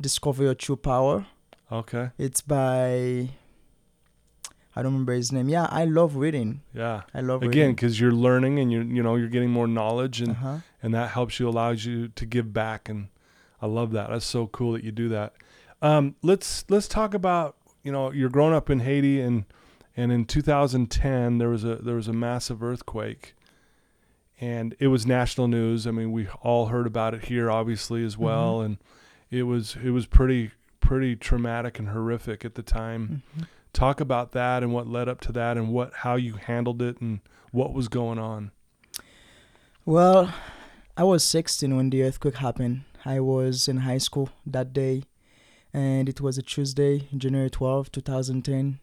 Discover 0.00 0.42
Your 0.44 0.54
True 0.54 0.76
Power. 0.76 1.26
Okay. 1.72 2.10
It's 2.18 2.42
by 2.42 3.30
I 4.76 4.82
don't 4.82 4.92
remember 4.92 5.14
his 5.14 5.32
name. 5.32 5.48
Yeah, 5.48 5.66
I 5.70 5.86
love 5.86 6.16
reading. 6.16 6.60
Yeah. 6.74 7.02
I 7.14 7.22
love 7.22 7.42
Again, 7.42 7.70
because 7.70 7.98
you're 7.98 8.12
learning 8.12 8.58
and 8.58 8.70
you're 8.70 8.82
you 8.82 9.02
know 9.02 9.16
you're 9.16 9.28
getting 9.28 9.50
more 9.50 9.66
knowledge 9.66 10.20
and 10.20 10.32
uh-huh. 10.32 10.58
and 10.82 10.94
that 10.94 11.10
helps 11.10 11.40
you 11.40 11.48
allows 11.48 11.86
you 11.86 12.08
to 12.08 12.26
give 12.26 12.52
back 12.52 12.88
and 12.90 13.08
I 13.62 13.66
love 13.66 13.92
that. 13.92 14.10
That's 14.10 14.26
so 14.26 14.46
cool 14.46 14.72
that 14.72 14.84
you 14.84 14.92
do 14.92 15.08
that. 15.08 15.32
Um, 15.80 16.14
let's 16.22 16.64
let's 16.68 16.88
talk 16.88 17.14
about 17.14 17.56
you 17.82 17.90
know 17.90 18.12
you're 18.12 18.28
growing 18.28 18.54
up 18.54 18.68
in 18.68 18.80
Haiti 18.80 19.20
and 19.20 19.46
and 19.96 20.12
in 20.12 20.26
2010 20.26 21.38
there 21.38 21.48
was 21.48 21.64
a 21.64 21.76
there 21.76 21.96
was 21.96 22.08
a 22.08 22.12
massive 22.12 22.62
earthquake 22.62 23.34
and 24.38 24.76
it 24.78 24.88
was 24.88 25.06
national 25.06 25.48
news. 25.48 25.86
I 25.86 25.90
mean 25.90 26.12
we 26.12 26.28
all 26.42 26.66
heard 26.66 26.86
about 26.86 27.14
it 27.14 27.24
here 27.24 27.50
obviously 27.50 28.04
as 28.04 28.18
well 28.18 28.60
and 28.60 28.76
it 29.30 29.44
was 29.44 29.76
it 29.82 29.90
was 29.90 30.04
pretty 30.04 30.50
pretty 30.80 31.16
traumatic 31.16 31.78
and 31.78 31.88
horrific 31.88 32.44
at 32.44 32.56
the 32.56 32.62
time. 32.62 33.22
Mhm. 33.38 33.46
Talk 33.76 34.00
about 34.00 34.32
that 34.32 34.62
and 34.62 34.72
what 34.72 34.88
led 34.88 35.06
up 35.06 35.20
to 35.20 35.32
that 35.32 35.58
and 35.58 35.68
what 35.68 35.92
how 35.96 36.16
you 36.16 36.36
handled 36.36 36.80
it 36.80 36.98
and 37.02 37.20
what 37.52 37.74
was 37.74 37.88
going 37.88 38.18
on. 38.18 38.50
Well, 39.84 40.32
I 40.96 41.04
was 41.04 41.22
16 41.26 41.76
when 41.76 41.90
the 41.90 42.02
earthquake 42.02 42.36
happened. 42.36 42.84
I 43.04 43.20
was 43.20 43.68
in 43.68 43.76
high 43.88 43.98
school 43.98 44.30
that 44.46 44.72
day, 44.72 45.02
and 45.74 46.08
it 46.08 46.22
was 46.22 46.38
a 46.38 46.42
Tuesday, 46.42 47.06
January 47.14 47.50
12, 47.50 47.92
2010. 47.92 48.80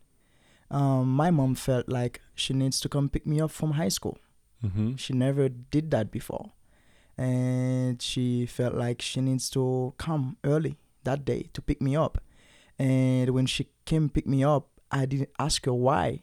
Um, 0.69 1.11
my 1.11 1.31
mom 1.31 1.55
felt 1.55 1.89
like 1.89 2.21
she 2.35 2.53
needs 2.53 2.79
to 2.81 2.87
come 2.87 3.09
pick 3.09 3.25
me 3.25 3.41
up 3.41 3.49
from 3.49 3.71
high 3.71 3.89
school. 3.89 4.19
Mm-hmm. 4.63 4.97
She 4.97 5.13
never 5.13 5.49
did 5.49 5.89
that 5.89 6.11
before. 6.11 6.51
And 7.17 7.99
she 7.99 8.45
felt 8.45 8.75
like 8.75 9.01
she 9.01 9.21
needs 9.21 9.49
to 9.49 9.95
come 9.97 10.37
early 10.43 10.77
that 11.03 11.25
day 11.25 11.49
to 11.53 11.63
pick 11.63 11.81
me 11.81 11.95
up. 11.95 12.21
And 12.77 13.31
when 13.31 13.47
she 13.47 13.69
came 13.85 14.09
pick 14.09 14.27
me 14.27 14.43
up, 14.43 14.69
I 14.93 15.05
didn't 15.05 15.31
ask 15.39 15.65
her 15.65 15.73
why, 15.73 16.21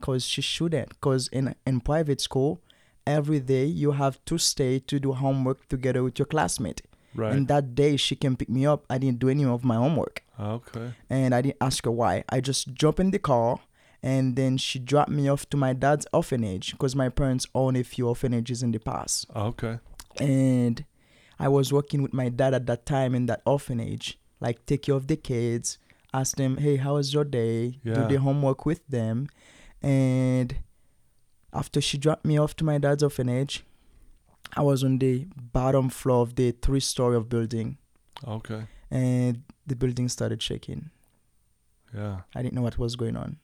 because 0.00 0.24
she 0.24 0.42
shouldn't. 0.42 0.88
Because 0.88 1.28
in 1.28 1.54
in 1.66 1.80
private 1.80 2.20
school, 2.20 2.60
every 3.06 3.40
day 3.40 3.66
you 3.66 3.92
have 3.92 4.18
to 4.24 4.38
stay 4.38 4.78
to 4.90 4.98
do 4.98 5.12
homework 5.12 5.68
together 5.68 6.02
with 6.02 6.18
your 6.18 6.26
classmate. 6.26 6.82
Right. 7.14 7.32
And 7.34 7.46
that 7.48 7.74
day 7.74 7.96
she 7.96 8.14
came 8.16 8.36
pick 8.36 8.48
me 8.48 8.66
up, 8.66 8.84
I 8.90 8.98
didn't 8.98 9.20
do 9.20 9.28
any 9.28 9.44
of 9.44 9.64
my 9.64 9.76
homework, 9.76 10.22
okay. 10.38 10.92
and 11.08 11.34
I 11.34 11.40
didn't 11.42 11.56
ask 11.62 11.84
her 11.84 11.90
why. 11.90 12.24
I 12.28 12.40
just 12.40 12.74
jumped 12.74 13.00
in 13.00 13.10
the 13.10 13.18
car, 13.18 13.58
and 14.02 14.36
then 14.36 14.58
she 14.58 14.78
dropped 14.78 15.10
me 15.10 15.26
off 15.28 15.48
to 15.50 15.56
my 15.56 15.72
dad's 15.72 16.06
orphanage 16.12 16.72
because 16.72 16.94
my 16.94 17.08
parents 17.08 17.46
own 17.54 17.74
a 17.76 17.82
few 17.84 18.06
orphanages 18.08 18.62
in 18.62 18.70
the 18.72 18.78
past 18.78 19.26
Okay. 19.34 19.78
and 20.20 20.84
I 21.38 21.48
was 21.48 21.72
working 21.72 22.02
with 22.02 22.12
my 22.12 22.28
dad 22.28 22.52
at 22.54 22.66
that 22.66 22.84
time 22.86 23.14
in 23.14 23.26
that 23.26 23.40
orphanage, 23.46 24.18
like 24.40 24.64
take 24.66 24.82
care 24.82 24.94
of 24.94 25.06
the 25.06 25.16
kids, 25.16 25.78
ask 26.12 26.36
them, 26.36 26.56
hey, 26.58 26.76
how 26.76 26.94
was 26.94 27.12
your 27.12 27.24
day? 27.24 27.78
Yeah. 27.82 27.94
Do 27.94 28.14
the 28.14 28.20
homework 28.20 28.64
with 28.66 28.86
them. 28.88 29.28
And 29.82 30.56
after 31.52 31.80
she 31.80 31.98
dropped 31.98 32.24
me 32.24 32.38
off 32.38 32.56
to 32.56 32.64
my 32.64 32.78
dad's 32.78 33.02
orphanage, 33.02 33.64
I 34.56 34.62
was 34.62 34.82
on 34.84 34.98
the 34.98 35.26
bottom 35.36 35.88
floor 35.90 36.22
of 36.22 36.36
the 36.36 36.52
three 36.52 36.80
story 36.80 37.16
of 37.16 37.28
building 37.28 37.78
Okay. 38.26 38.64
and 38.90 39.42
the 39.66 39.74
building 39.76 40.08
started 40.08 40.40
shaking. 40.40 40.90
Yeah. 41.94 42.20
I 42.34 42.42
didn't 42.42 42.54
know 42.54 42.62
what 42.62 42.78
was 42.78 42.96
going 42.96 43.16
on. 43.16 43.38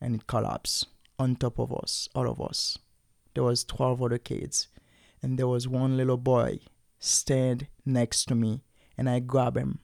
And 0.00 0.14
it 0.14 0.26
collapsed 0.26 0.86
on 1.18 1.36
top 1.36 1.58
of 1.58 1.72
us, 1.72 2.08
all 2.14 2.28
of 2.28 2.40
us. 2.40 2.78
There 3.34 3.44
was 3.44 3.64
12 3.64 4.02
other 4.02 4.18
kids. 4.18 4.68
And 5.22 5.38
there 5.38 5.46
was 5.46 5.68
one 5.68 5.96
little 5.96 6.16
boy 6.16 6.58
stand 6.98 7.68
next 7.86 8.24
to 8.26 8.34
me 8.34 8.62
and 8.98 9.08
I 9.08 9.20
grabbed 9.20 9.56
him. 9.56 9.78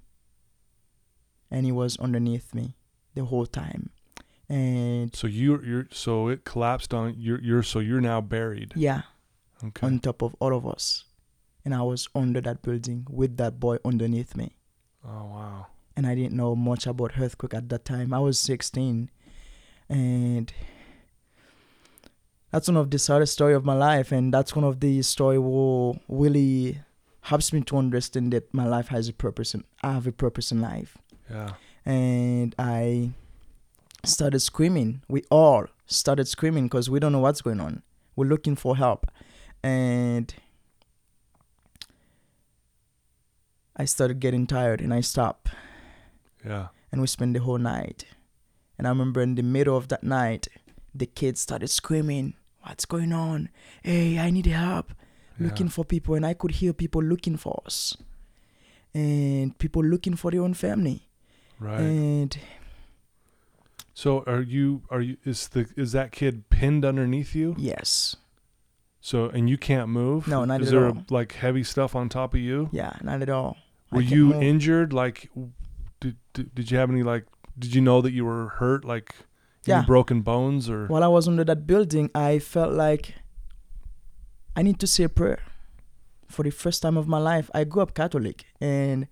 And 1.50 1.64
he 1.66 1.72
was 1.72 1.96
underneath 1.98 2.54
me 2.54 2.76
the 3.14 3.24
whole 3.24 3.46
time. 3.46 3.90
And 4.48 5.14
So 5.14 5.26
you 5.26 5.60
you're 5.62 5.88
so 5.90 6.28
it 6.28 6.44
collapsed 6.44 6.92
on 6.94 7.14
you're 7.18 7.40
you're 7.40 7.62
so 7.62 7.78
you're 7.80 8.00
now 8.00 8.20
buried. 8.20 8.72
yeah, 8.76 9.02
Okay. 9.64 9.86
on 9.86 9.98
top 10.00 10.22
of 10.22 10.34
all 10.40 10.54
of 10.56 10.66
us. 10.66 11.04
And 11.64 11.74
I 11.74 11.82
was 11.82 12.08
under 12.14 12.40
that 12.42 12.62
building 12.62 13.06
with 13.10 13.36
that 13.36 13.60
boy 13.60 13.76
underneath 13.84 14.36
me. 14.36 14.56
oh 15.04 15.24
wow. 15.34 15.66
and 15.96 16.06
I 16.06 16.14
didn't 16.14 16.36
know 16.36 16.54
much 16.56 16.86
about 16.86 17.18
earthquake 17.18 17.52
at 17.54 17.68
that 17.68 17.84
time. 17.84 18.14
I 18.14 18.20
was 18.20 18.38
16, 18.38 19.10
and 19.88 20.52
that's 22.50 22.68
one 22.68 22.76
of 22.76 22.90
the 22.90 22.98
saddest 22.98 23.32
story 23.34 23.52
of 23.54 23.64
my 23.64 23.74
life, 23.74 24.12
and 24.12 24.32
that's 24.32 24.54
one 24.56 24.64
of 24.64 24.80
the 24.80 25.02
story 25.02 25.36
who 25.36 25.98
really 26.08 26.80
helps 27.22 27.52
me 27.52 27.60
to 27.62 27.76
understand 27.76 28.32
that 28.32 28.52
my 28.54 28.64
life 28.66 28.88
has 28.88 29.08
a 29.08 29.12
purpose, 29.12 29.52
and 29.54 29.64
I 29.82 29.92
have 29.92 30.06
a 30.06 30.12
purpose 30.12 30.50
in 30.52 30.60
life. 30.60 30.96
Yeah. 31.30 31.52
And 31.84 32.54
I 32.58 33.10
started 34.04 34.40
screaming. 34.40 35.02
We 35.08 35.22
all 35.30 35.66
started 35.86 36.28
screaming 36.28 36.64
because 36.64 36.90
we 36.90 37.00
don't 37.00 37.12
know 37.12 37.20
what's 37.20 37.42
going 37.42 37.60
on. 37.60 37.82
We're 38.16 38.26
looking 38.28 38.56
for 38.56 38.76
help, 38.76 39.06
and 39.62 40.34
I 43.76 43.84
started 43.84 44.20
getting 44.20 44.46
tired, 44.46 44.80
and 44.80 44.92
I 44.92 45.00
stopped 45.00 45.48
Yeah. 46.44 46.68
and 46.90 47.00
we 47.00 47.06
spent 47.06 47.34
the 47.34 47.40
whole 47.40 47.58
night. 47.58 48.04
And 48.76 48.86
I 48.86 48.90
remember 48.90 49.20
in 49.20 49.34
the 49.34 49.42
middle 49.42 49.76
of 49.76 49.88
that 49.88 50.02
night, 50.02 50.48
the 50.94 51.06
kids 51.06 51.40
started 51.40 51.68
screaming, 51.68 52.34
What's 52.62 52.84
going 52.84 53.12
on? 53.12 53.48
Hey, 53.82 54.18
I 54.18 54.30
need 54.30 54.46
help. 54.46 54.92
Looking 55.38 55.66
yeah. 55.66 55.72
for 55.72 55.84
people. 55.84 56.16
And 56.16 56.26
I 56.26 56.34
could 56.34 56.50
hear 56.50 56.72
people 56.72 57.02
looking 57.02 57.36
for 57.36 57.62
us. 57.64 57.96
And 58.92 59.56
people 59.58 59.82
looking 59.82 60.16
for 60.16 60.30
their 60.30 60.42
own 60.42 60.52
family. 60.54 61.07
Right. 61.58 61.80
And 61.80 62.38
so 63.94 64.22
are 64.26 64.42
you 64.42 64.82
are 64.90 65.00
you 65.00 65.16
is 65.24 65.48
the 65.48 65.66
is 65.76 65.92
that 65.92 66.12
kid 66.12 66.48
pinned 66.50 66.84
underneath 66.84 67.34
you? 67.34 67.54
yes. 67.58 68.16
So 69.00 69.26
and 69.26 69.48
you 69.48 69.56
can't 69.56 69.88
move? 69.88 70.26
No, 70.28 70.44
not 70.44 70.60
is 70.60 70.68
at 70.68 70.72
there 70.72 70.86
all. 70.88 71.04
like 71.08 71.32
heavy 71.32 71.62
stuff 71.64 71.94
on 71.96 72.08
top 72.08 72.34
of 72.34 72.40
you? 72.40 72.68
Yeah, 72.72 72.94
not 73.02 73.22
at 73.22 73.30
all. 73.30 73.56
Were 73.90 74.00
you 74.02 74.26
move. 74.34 74.42
injured? 74.42 74.92
Like, 74.92 75.30
did, 76.00 76.16
did 76.34 76.54
did 76.54 76.70
you 76.70 76.76
have 76.78 76.90
any 76.90 77.02
like? 77.02 77.24
Did 77.58 77.74
you 77.74 77.80
know 77.80 78.00
that 78.02 78.12
you 78.12 78.24
were 78.24 78.48
hurt? 78.60 78.84
Like, 78.84 79.14
Yeah. 79.64 79.82
broken 79.86 80.20
bones 80.22 80.68
or? 80.68 80.86
While 80.88 81.02
I 81.02 81.08
was 81.08 81.26
under 81.26 81.44
that 81.44 81.66
building, 81.66 82.10
I 82.14 82.38
felt 82.38 82.72
like 82.74 83.14
I 84.56 84.62
need 84.62 84.78
to 84.80 84.86
say 84.86 85.04
a 85.04 85.08
prayer. 85.08 85.40
For 86.28 86.42
the 86.42 86.50
first 86.50 86.82
time 86.82 86.96
of 86.98 87.08
my 87.08 87.18
life, 87.18 87.50
I 87.54 87.64
grew 87.64 87.80
up 87.82 87.94
Catholic 87.94 88.44
and 88.60 89.06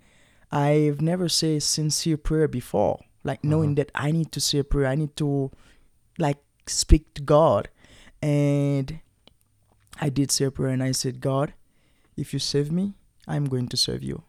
I've 0.56 1.00
never 1.10 1.28
said 1.28 1.62
sincere 1.62 2.16
prayer 2.28 2.48
before. 2.48 2.96
Like 3.30 3.42
knowing 3.52 3.70
Uh-huh. 3.70 3.84
that 3.84 3.90
I 4.06 4.08
need 4.16 4.30
to 4.36 4.40
say 4.40 4.58
a 4.60 4.64
prayer, 4.72 4.86
I 4.94 4.94
need 5.02 5.14
to 5.22 5.50
like 6.26 6.38
speak 6.66 7.12
to 7.14 7.22
God. 7.22 7.68
And 8.22 9.00
I 10.00 10.08
did 10.18 10.30
say 10.30 10.44
a 10.46 10.50
prayer 10.50 10.72
and 10.76 10.82
I 10.82 10.92
said, 10.92 11.20
God, 11.20 11.52
if 12.16 12.32
you 12.32 12.38
save 12.38 12.70
me, 12.78 12.94
I'm 13.32 13.46
going 13.54 13.68
to 13.75 13.76
serve 13.76 14.02
you. 14.10 14.22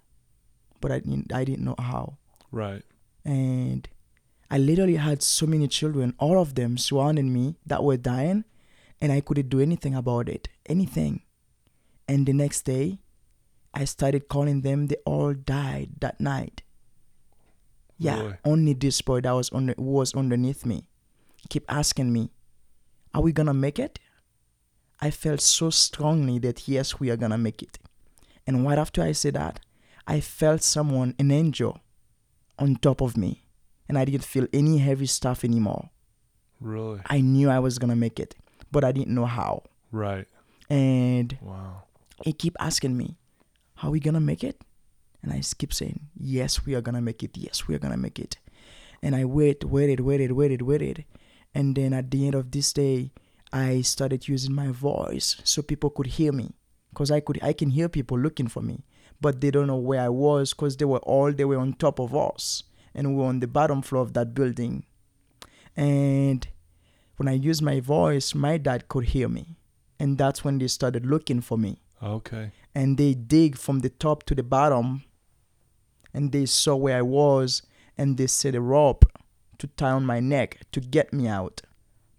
But 0.81 0.91
I 0.91 0.99
didn't 0.99 1.31
I 1.33 1.43
didn't 1.47 1.65
know 1.69 1.75
how 1.91 2.17
Right. 2.51 2.83
and 3.25 3.87
I 4.49 4.57
literally 4.57 4.95
had 4.95 5.21
so 5.21 5.45
many 5.53 5.67
children, 5.67 6.13
all 6.25 6.37
of 6.41 6.55
them 6.59 6.77
surrounding 6.77 7.29
me 7.37 7.45
that 7.71 7.83
were 7.83 7.97
dying, 7.97 8.45
and 9.01 9.11
I 9.11 9.19
couldn't 9.21 9.49
do 9.55 9.59
anything 9.59 9.93
about 10.01 10.29
it, 10.35 10.47
anything. 10.75 11.21
And 12.07 12.25
the 12.29 12.35
next 12.43 12.61
day, 12.73 12.85
I 13.81 13.85
started 13.85 14.27
calling 14.27 14.61
them. 14.61 14.87
They 14.87 14.95
all 15.05 15.33
died 15.33 15.89
that 15.99 16.19
night. 16.19 16.63
Yeah, 17.99 18.33
only 18.45 18.73
this 18.73 19.01
boy 19.01 19.21
that 19.21 19.31
was 19.31 19.51
under 19.53 19.73
was 19.77 20.13
underneath 20.13 20.65
me 20.65 20.87
keep 21.49 21.63
asking 21.69 22.11
me, 22.11 22.29
"Are 23.13 23.21
we 23.21 23.31
gonna 23.31 23.53
make 23.53 23.79
it?" 23.79 23.99
I 24.99 25.11
felt 25.11 25.41
so 25.41 25.69
strongly 25.69 26.39
that 26.39 26.67
yes, 26.67 26.99
we 26.99 27.09
are 27.09 27.17
gonna 27.17 27.37
make 27.37 27.61
it. 27.63 27.79
And 28.45 28.65
right 28.65 28.77
after 28.77 29.01
I 29.01 29.13
said 29.13 29.35
that, 29.35 29.59
I 30.07 30.19
felt 30.19 30.61
someone, 30.63 31.15
an 31.19 31.31
angel, 31.31 31.79
on 32.59 32.75
top 32.77 33.01
of 33.01 33.15
me 33.17 33.43
and 33.87 33.97
I 33.97 34.05
didn't 34.05 34.23
feel 34.25 34.47
any 34.51 34.79
heavy 34.79 35.05
stuff 35.05 35.43
anymore. 35.43 35.89
Really. 36.59 37.01
I 37.05 37.21
knew 37.21 37.49
I 37.49 37.59
was 37.59 37.77
gonna 37.79 37.95
make 37.95 38.19
it, 38.19 38.35
but 38.71 38.83
I 38.83 38.91
didn't 38.91 39.13
know 39.13 39.25
how. 39.25 39.63
Right. 39.91 40.27
And 40.69 41.37
Wow. 41.41 41.83
he 42.25 42.33
keep 42.33 42.55
asking 42.59 42.97
me, 42.97 43.17
"How 43.77 43.91
we 43.91 43.99
gonna 43.99 44.19
make 44.19 44.43
it?" 44.43 44.61
And 45.21 45.31
I 45.31 45.41
keep 45.57 45.73
saying, 45.73 46.07
"Yes, 46.15 46.65
we 46.65 46.75
are 46.75 46.81
gonna 46.81 47.01
make 47.01 47.23
it. 47.23 47.37
Yes, 47.37 47.67
we 47.67 47.75
are 47.75 47.79
gonna 47.79 47.97
make 47.97 48.19
it." 48.19 48.37
And 49.01 49.15
I 49.15 49.25
wait, 49.25 49.63
waited, 49.63 49.99
waited, 49.99 50.31
waited, 50.31 50.61
waited, 50.61 51.05
and 51.53 51.75
then 51.75 51.93
at 51.93 52.09
the 52.11 52.25
end 52.25 52.35
of 52.35 52.51
this 52.51 52.73
day, 52.73 53.11
I 53.53 53.81
started 53.81 54.27
using 54.27 54.53
my 54.53 54.69
voice 54.71 55.37
so 55.43 55.61
people 55.61 55.89
could 55.89 56.07
hear 56.07 56.31
me, 56.31 56.55
cause 56.93 57.11
I 57.11 57.19
could 57.19 57.39
I 57.41 57.53
can 57.53 57.69
hear 57.69 57.89
people 57.89 58.17
looking 58.19 58.47
for 58.47 58.61
me, 58.61 58.83
but 59.21 59.41
they 59.41 59.51
don't 59.51 59.67
know 59.67 59.77
where 59.77 60.01
I 60.01 60.09
was, 60.09 60.53
cause 60.53 60.77
they 60.77 60.85
were 60.85 60.99
all 60.99 61.31
they 61.31 61.45
were 61.45 61.57
on 61.57 61.73
top 61.73 61.99
of 61.99 62.15
us, 62.15 62.63
and 62.93 63.09
we 63.09 63.15
were 63.15 63.29
on 63.29 63.39
the 63.39 63.47
bottom 63.47 63.81
floor 63.81 64.01
of 64.01 64.13
that 64.13 64.33
building. 64.33 64.85
And 65.75 66.47
when 67.17 67.27
I 67.27 67.33
used 67.33 67.61
my 67.61 67.79
voice, 67.79 68.33
my 68.33 68.57
dad 68.57 68.87
could 68.87 69.05
hear 69.05 69.29
me, 69.29 69.57
and 69.99 70.17
that's 70.17 70.43
when 70.43 70.57
they 70.57 70.67
started 70.67 71.05
looking 71.05 71.41
for 71.41 71.57
me 71.57 71.81
Okay. 72.01 72.51
and 72.75 72.97
they 72.97 73.13
dig 73.13 73.57
from 73.57 73.79
the 73.79 73.89
top 73.89 74.23
to 74.23 74.35
the 74.35 74.43
bottom 74.43 75.03
and 76.13 76.31
they 76.31 76.45
saw 76.45 76.75
where 76.75 76.97
I 76.97 77.01
was 77.01 77.63
and 77.97 78.17
they 78.17 78.27
set 78.27 78.55
a 78.55 78.61
rope 78.61 79.05
to 79.57 79.67
tie 79.67 79.91
on 79.91 80.05
my 80.05 80.19
neck 80.19 80.59
to 80.71 80.79
get 80.79 81.11
me 81.11 81.27
out. 81.27 81.61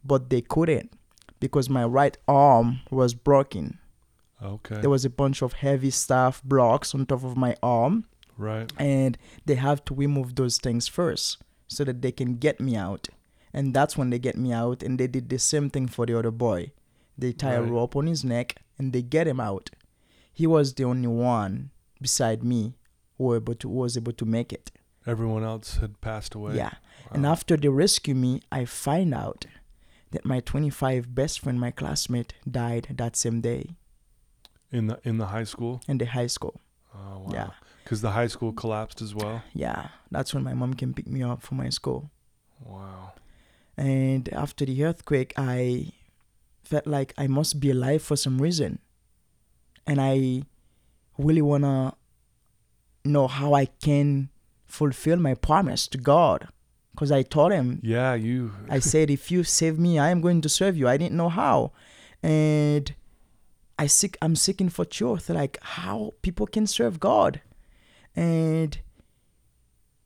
But 0.04 0.30
they 0.30 0.40
couldn't 0.40 0.92
because 1.40 1.68
my 1.68 1.84
right 1.84 2.16
arm 2.26 2.80
was 2.90 3.14
broken. 3.14 3.78
Okay. 4.42 4.80
There 4.80 4.90
was 4.90 5.04
a 5.04 5.10
bunch 5.10 5.42
of 5.42 5.54
heavy 5.54 5.90
stuff 5.90 6.42
blocks 6.44 6.94
on 6.94 7.06
top 7.06 7.24
of 7.24 7.36
my 7.36 7.56
arm 7.62 8.04
right. 8.36 8.72
and 8.78 9.18
they 9.46 9.56
have 9.56 9.84
to 9.86 9.94
remove 9.94 10.34
those 10.36 10.58
things 10.58 10.86
first 10.88 11.38
so 11.66 11.84
that 11.84 12.02
they 12.02 12.12
can 12.12 12.36
get 12.36 12.60
me 12.60 12.76
out. 12.76 13.08
And 13.52 13.74
that's 13.74 13.96
when 13.96 14.10
they 14.10 14.18
get 14.18 14.36
me 14.36 14.52
out 14.52 14.82
and 14.82 14.98
they 14.98 15.06
did 15.06 15.28
the 15.28 15.38
same 15.38 15.70
thing 15.70 15.88
for 15.88 16.06
the 16.06 16.18
other 16.18 16.30
boy. 16.30 16.72
They 17.18 17.32
tie 17.32 17.54
a 17.54 17.62
Right. 17.62 17.70
rope 17.72 17.96
on 17.96 18.06
his 18.06 18.24
neck 18.24 18.62
and 18.78 18.92
they 18.92 19.02
get 19.02 19.26
him 19.26 19.40
out. 19.40 19.70
He 20.32 20.46
was 20.46 20.74
the 20.74 20.84
only 20.84 21.08
one 21.08 21.70
beside 22.00 22.42
me 22.44 22.76
who 23.16 23.24
were 23.24 23.36
able 23.36 23.56
to 23.56 23.68
was 23.68 23.96
able 23.96 24.12
to 24.12 24.24
make 24.24 24.52
it. 24.52 24.70
Everyone 25.06 25.42
else 25.42 25.78
had 25.78 26.00
passed 26.00 26.34
away. 26.34 26.56
Yeah. 26.56 26.74
And 27.10 27.24
Wow. 27.24 27.32
after 27.32 27.56
they 27.56 27.68
rescue 27.68 28.14
me, 28.14 28.40
I 28.52 28.64
find 28.66 29.12
out 29.14 29.46
that 30.12 30.24
my 30.24 30.40
25 30.40 31.14
best 31.14 31.40
friend, 31.40 31.58
my 31.58 31.70
classmate, 31.72 32.34
died 32.48 32.94
that 32.96 33.16
same 33.16 33.40
day 33.40 33.74
in 34.70 34.86
the 34.86 35.00
in 35.02 35.18
the 35.18 35.26
high 35.26 35.44
school. 35.44 35.80
in 35.88 35.98
the 35.98 36.06
high 36.06 36.28
school. 36.28 36.60
Oh 36.94 37.18
wow. 37.24 37.32
Yeah. 37.32 37.50
Because 37.82 38.00
the 38.02 38.10
high 38.12 38.26
school 38.28 38.52
collapsed 38.52 39.00
as 39.02 39.14
well. 39.14 39.42
Yeah. 39.54 39.88
That's 40.10 40.32
when 40.34 40.44
my 40.44 40.52
mom 40.54 40.74
came 40.74 40.92
pick 40.94 41.06
me 41.08 41.22
up 41.22 41.42
from 41.42 41.56
my 41.56 41.70
school. 41.70 42.10
Wow. 42.64 43.12
And 43.76 44.28
after 44.32 44.64
the 44.66 44.84
earthquake, 44.84 45.32
I 45.36 45.92
felt 46.68 46.86
like 46.86 47.14
I 47.16 47.26
must 47.26 47.60
be 47.60 47.70
alive 47.70 48.02
for 48.02 48.16
some 48.16 48.40
reason. 48.40 48.78
And 49.86 50.00
I 50.00 50.42
really 51.16 51.42
want 51.42 51.64
to 51.64 51.94
know 53.04 53.26
how 53.26 53.54
I 53.54 53.66
can 53.66 54.28
fulfill 54.66 55.16
my 55.16 55.34
promise 55.34 55.88
to 55.88 55.98
God. 55.98 56.48
Because 56.92 57.10
I 57.10 57.22
told 57.22 57.52
him, 57.52 57.80
Yeah, 57.82 58.14
you. 58.14 58.52
I 58.68 58.80
said, 58.80 59.10
if 59.10 59.30
you 59.30 59.44
save 59.44 59.78
me, 59.78 59.98
I 59.98 60.10
am 60.10 60.20
going 60.20 60.40
to 60.42 60.48
serve 60.48 60.76
you. 60.76 60.88
I 60.88 60.96
didn't 60.96 61.16
know 61.16 61.30
how. 61.30 61.72
And 62.22 62.94
I 63.78 63.86
seek, 63.86 64.18
I'm 64.20 64.36
seeking 64.36 64.68
for 64.68 64.84
truth, 64.84 65.30
like 65.30 65.58
how 65.62 66.14
people 66.22 66.46
can 66.46 66.66
serve 66.66 67.00
God. 67.00 67.40
And 68.14 68.78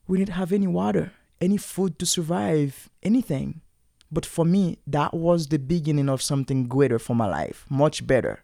we 0.07 0.19
didn't 0.19 0.35
have 0.35 0.53
any 0.53 0.67
water, 0.67 1.11
any 1.41 1.57
food 1.57 1.97
to 1.99 2.05
survive, 2.05 2.89
anything. 3.01 3.62
But 4.13 4.27
for 4.27 4.45
me, 4.45 4.77
that 4.85 5.11
was 5.15 5.47
the 5.47 5.57
beginning 5.57 6.07
of 6.07 6.21
something 6.21 6.67
greater 6.67 6.99
for 6.99 7.15
my 7.15 7.25
life, 7.25 7.65
much 7.67 8.05
better. 8.05 8.43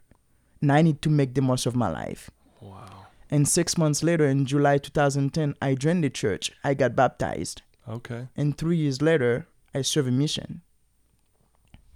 And 0.60 0.72
I 0.72 0.82
need 0.82 1.00
to 1.02 1.08
make 1.08 1.34
the 1.34 1.42
most 1.42 1.64
of 1.64 1.76
my 1.76 1.88
life. 1.88 2.28
Wow. 2.60 3.06
And 3.30 3.48
six 3.48 3.78
months 3.78 4.02
later, 4.02 4.26
in 4.26 4.46
July 4.46 4.78
2010, 4.78 5.54
I 5.62 5.76
joined 5.76 6.02
the 6.02 6.10
church. 6.10 6.50
I 6.64 6.74
got 6.74 6.96
baptized. 6.96 7.62
Okay. 7.88 8.26
And 8.36 8.58
three 8.58 8.78
years 8.78 9.00
later, 9.00 9.46
I 9.72 9.82
serve 9.82 10.08
a 10.08 10.10
mission. 10.10 10.62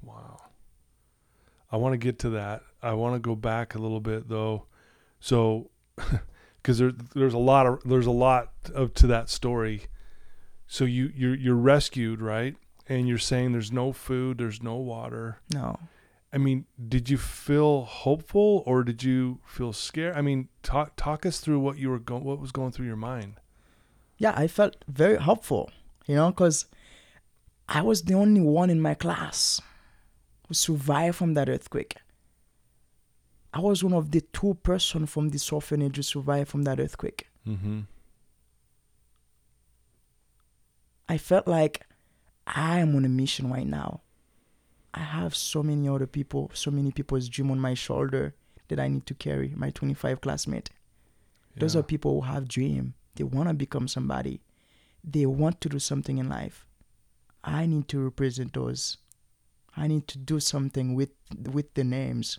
Wow. 0.01 0.41
I 1.73 1.77
want 1.77 1.95
to 1.95 1.99
get 1.99 2.21
to 2.21 2.31
that. 2.31 2.63
I 2.81 2.93
want 2.93 3.17
to 3.17 3.19
go 3.19 3.35
back 3.35 3.75
a 3.75 3.79
little 3.79 4.01
bit 4.01 4.29
though. 4.29 4.67
So 5.19 5.71
cuz 6.63 6.79
there 6.79 6.93
there's 7.15 7.35
a 7.35 7.39
lot 7.39 7.67
of 7.67 7.83
there's 7.85 8.07
a 8.07 8.13
lot 8.13 8.53
of 8.73 8.95
to 8.95 9.09
that 9.09 9.29
story. 9.29 9.87
So 10.69 10.85
you 10.85 11.11
you're 11.15 11.35
you're 11.35 11.57
rescued, 11.57 12.21
right? 12.21 12.57
And 12.89 13.09
you're 13.09 13.19
saying 13.19 13.53
there's 13.53 13.73
no 13.73 13.93
food, 13.93 14.39
there's 14.39 14.63
no 14.63 14.77
water. 14.77 15.41
No. 15.53 15.79
I 16.33 16.39
mean, 16.39 16.67
did 16.89 17.09
you 17.09 17.17
feel 17.17 17.83
hopeful 17.85 18.63
or 18.67 18.83
did 18.83 19.03
you 19.03 19.39
feel 19.47 19.73
scared? 19.73 20.17
I 20.17 20.21
mean, 20.21 20.49
talk 20.63 20.95
talk 20.97 21.25
us 21.25 21.39
through 21.39 21.61
what 21.61 21.79
you 21.79 21.89
were 21.91 22.01
going 22.01 22.25
what 22.25 22.41
was 22.41 22.51
going 22.53 22.73
through 22.73 22.87
your 22.87 22.97
mind. 22.97 23.35
Yeah, 24.19 24.35
I 24.37 24.49
felt 24.49 24.77
very 24.89 25.17
hopeful, 25.17 25.71
you 26.07 26.17
know, 26.17 26.31
because 26.31 26.67
I 27.69 27.83
was 27.83 28.03
the 28.03 28.15
only 28.15 28.41
one 28.41 28.69
in 28.69 28.81
my 28.81 28.95
class 28.95 29.61
who 30.49 30.55
survived 30.55 31.17
from 31.17 31.35
that 31.35 31.49
earthquake. 31.49 31.97
I 33.53 33.61
was 33.61 33.85
one 33.85 33.93
of 33.95 34.11
the 34.11 34.21
two 34.21 34.55
person 34.63 35.07
from 35.07 35.29
this 35.29 35.51
orphanage 35.53 35.97
who 35.97 36.03
survived 36.03 36.51
from 36.51 36.63
that 36.63 36.81
earthquake. 36.81 37.29
Mhm. 37.47 37.87
I 41.09 41.19
felt 41.19 41.47
like 41.47 41.87
I 42.47 42.79
am 42.79 42.95
on 42.95 43.05
a 43.05 43.09
mission 43.09 43.51
right 43.51 43.67
now. 43.67 44.03
I 44.93 45.01
have 45.01 45.35
so 45.35 45.63
many 45.63 45.89
other 45.89 46.07
people, 46.07 46.51
so 46.55 46.71
many 46.71 46.93
people's 46.93 47.29
dream 47.29 47.51
on 47.51 47.59
my 47.59 47.75
shoulder 47.75 48.35
that 48.69 48.79
I 48.79 48.89
need 48.89 49.07
to 49.07 49.15
carry. 49.15 49.53
My 49.57 49.71
25 49.71 50.21
classmate. 50.21 50.71
Those 51.57 51.77
are 51.77 51.83
people 51.83 52.15
who 52.15 52.27
have 52.27 52.49
dream. 52.49 52.95
They 53.15 53.25
want 53.25 53.49
to 53.49 53.55
become 53.55 53.87
somebody. 53.87 54.41
They 55.03 55.27
want 55.27 55.61
to 55.61 55.69
do 55.69 55.79
something 55.79 56.19
in 56.19 56.29
life. 56.29 56.67
I 57.45 57.67
need 57.67 57.89
to 57.89 58.01
represent 58.01 58.55
those. 58.55 58.97
I 59.77 59.87
need 59.87 60.09
to 60.09 60.19
do 60.19 60.41
something 60.41 60.95
with 60.95 61.11
with 61.53 61.75
the 61.75 61.85
names, 61.85 62.39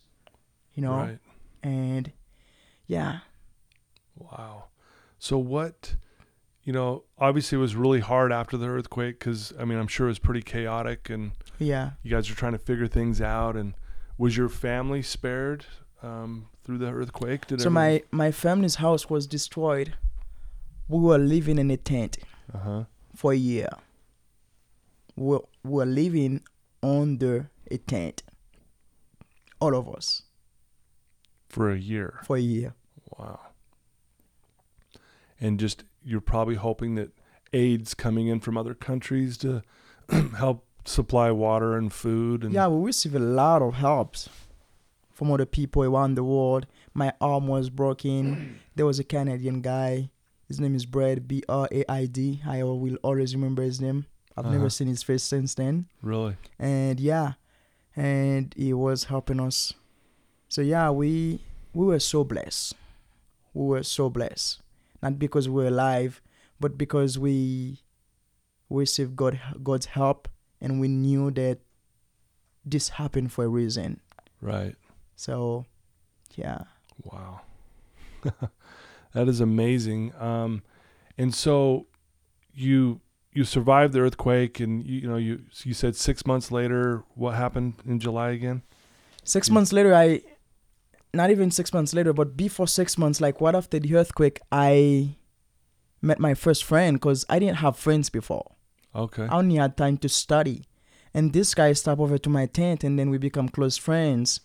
you 0.73 0.81
know. 0.81 0.95
Right. 0.95 1.19
And 1.63 2.11
yeah, 2.87 3.19
Wow. 4.17 4.65
So 5.19 5.37
what, 5.37 5.95
you 6.65 6.73
know, 6.73 7.03
obviously 7.19 7.57
it 7.57 7.61
was 7.61 7.75
really 7.75 7.99
hard 7.99 8.33
after 8.33 8.57
the 8.57 8.65
earthquake 8.65 9.19
because 9.19 9.53
I 9.57 9.65
mean 9.65 9.77
I'm 9.77 9.87
sure 9.87 10.07
it 10.07 10.09
was 10.09 10.19
pretty 10.19 10.41
chaotic 10.41 11.09
and 11.09 11.31
yeah. 11.59 11.91
you 12.01 12.09
guys 12.09 12.29
were 12.29 12.35
trying 12.35 12.53
to 12.53 12.57
figure 12.57 12.87
things 12.87 13.21
out. 13.21 13.55
And 13.55 13.75
was 14.17 14.35
your 14.35 14.49
family 14.49 15.03
spared 15.03 15.65
um, 16.01 16.47
through 16.63 16.79
the 16.79 16.87
earthquake? 16.87 17.45
Did 17.45 17.61
So 17.61 17.69
my 17.69 18.01
my 18.11 18.31
family's 18.31 18.75
house 18.75 19.09
was 19.09 19.27
destroyed. 19.27 19.93
We 20.87 20.99
were 20.99 21.19
living 21.19 21.59
in 21.59 21.69
a 21.71 21.77
tent 21.77 22.17
uh 22.53 22.57
huh 22.57 22.83
for 23.15 23.31
a 23.31 23.37
year. 23.37 23.69
We 25.15 25.27
were, 25.27 25.43
we 25.63 25.71
were 25.71 25.85
living 25.85 26.41
under 26.81 27.51
a 27.69 27.77
tent. 27.77 28.23
All 29.61 29.75
of 29.75 29.87
us 29.87 30.23
for 31.47 31.71
a 31.71 31.77
year. 31.77 32.19
for 32.23 32.37
a 32.37 32.41
year. 32.41 32.73
Wow. 33.17 33.39
And 35.39 35.59
just 35.59 35.83
you're 36.05 36.21
probably 36.21 36.55
hoping 36.55 36.95
that 36.95 37.09
aid's 37.53 37.93
coming 37.93 38.27
in 38.27 38.39
from 38.39 38.57
other 38.57 38.73
countries 38.73 39.37
to 39.39 39.63
help 40.37 40.65
supply 40.85 41.31
water 41.31 41.75
and 41.77 41.91
food 41.91 42.43
and 42.43 42.53
Yeah, 42.53 42.67
we 42.67 42.85
received 42.85 43.15
a 43.15 43.19
lot 43.19 43.61
of 43.61 43.73
helps 43.75 44.29
from 45.11 45.31
other 45.31 45.45
people 45.45 45.83
around 45.83 46.15
the 46.15 46.23
world. 46.23 46.67
My 46.93 47.11
arm 47.19 47.47
was 47.47 47.69
broken. 47.69 48.59
There 48.75 48.85
was 48.85 48.99
a 48.99 49.03
Canadian 49.05 49.61
guy. 49.61 50.09
His 50.49 50.59
name 50.59 50.75
is 50.75 50.85
Brad 50.85 51.27
B 51.29 51.41
R 51.49 51.67
A 51.71 51.83
I 51.89 52.05
D. 52.05 52.41
I 52.45 52.61
will 52.63 52.95
always 53.03 53.33
remember 53.33 53.63
his 53.63 53.79
name. 53.81 54.05
I've 54.37 54.45
Uh-huh. 54.45 54.53
never 54.55 54.69
seen 54.69 54.87
his 54.89 55.01
face 55.01 55.23
since 55.23 55.55
then. 55.55 55.87
really 56.03 56.35
And 56.59 56.99
yeah, 56.99 57.33
and 57.95 58.53
he 58.57 58.73
was 58.73 59.05
helping 59.05 59.39
us. 59.39 59.73
So 60.49 60.61
yeah, 60.61 60.91
we 60.91 61.39
we 61.73 61.85
were 61.85 61.99
so 62.01 62.23
blessed. 62.25 62.75
We 63.53 63.65
were 63.65 63.83
so 63.83 64.09
blessed. 64.09 64.61
Not 65.01 65.19
because 65.19 65.47
we're 65.49 65.67
alive, 65.67 66.21
but 66.59 66.77
because 66.77 67.17
we 67.19 67.81
received 68.69 69.15
God 69.15 69.39
God's 69.63 69.87
help 69.87 70.27
and 70.61 70.79
we 70.79 70.87
knew 70.87 71.29
that 71.31 71.59
this 72.65 72.89
happened 72.89 73.31
for 73.31 73.45
a 73.45 73.47
reason. 73.47 73.99
right. 74.41 74.75
So 75.15 75.65
yeah. 76.35 76.63
Wow. 77.03 77.41
that 79.13 79.27
is 79.27 79.39
amazing. 79.39 80.13
Um, 80.19 80.63
and 81.17 81.33
so 81.33 81.87
you 82.53 83.01
you 83.33 83.43
survived 83.43 83.93
the 83.93 83.99
earthquake 83.99 84.59
and 84.59 84.85
you, 84.85 85.01
you 85.01 85.07
know 85.07 85.17
you 85.17 85.41
you 85.63 85.73
said 85.73 85.95
6 85.95 86.25
months 86.25 86.51
later 86.51 87.03
what 87.15 87.35
happened 87.35 87.75
in 87.85 87.99
July 87.99 88.31
again? 88.31 88.63
Six 89.23 89.47
Yeah. 89.47 89.53
months 89.55 89.71
later 89.73 89.93
I 89.93 90.21
not 91.15 91.31
even 91.31 91.51
six 91.51 91.73
months 91.73 91.93
later, 91.93 92.13
but 92.13 92.35
before 92.37 92.67
six 92.67 92.97
months, 92.97 93.19
like 93.21 93.39
right 93.41 93.55
after 93.55 93.79
the 93.79 93.95
earthquake, 93.95 94.39
I 94.51 95.15
met 96.01 96.19
my 96.19 96.33
first 96.33 96.63
friend 96.63 96.97
because 96.97 97.25
I 97.29 97.39
didn't 97.39 97.57
have 97.57 97.77
friends 97.77 98.09
before. 98.09 98.51
Okay. 98.93 99.23
I 99.23 99.35
only 99.37 99.55
had 99.55 99.75
time 99.77 99.97
to 99.99 100.09
study. 100.09 100.63
And 101.13 101.33
this 101.33 101.53
guy 101.55 101.73
stopped 101.73 102.01
over 102.01 102.17
to 102.17 102.29
my 102.29 102.45
tent 102.45 102.83
and 102.83 102.99
then 102.99 103.09
we 103.09 103.17
become 103.17 103.49
close 103.49 103.77
friends. 103.77 104.41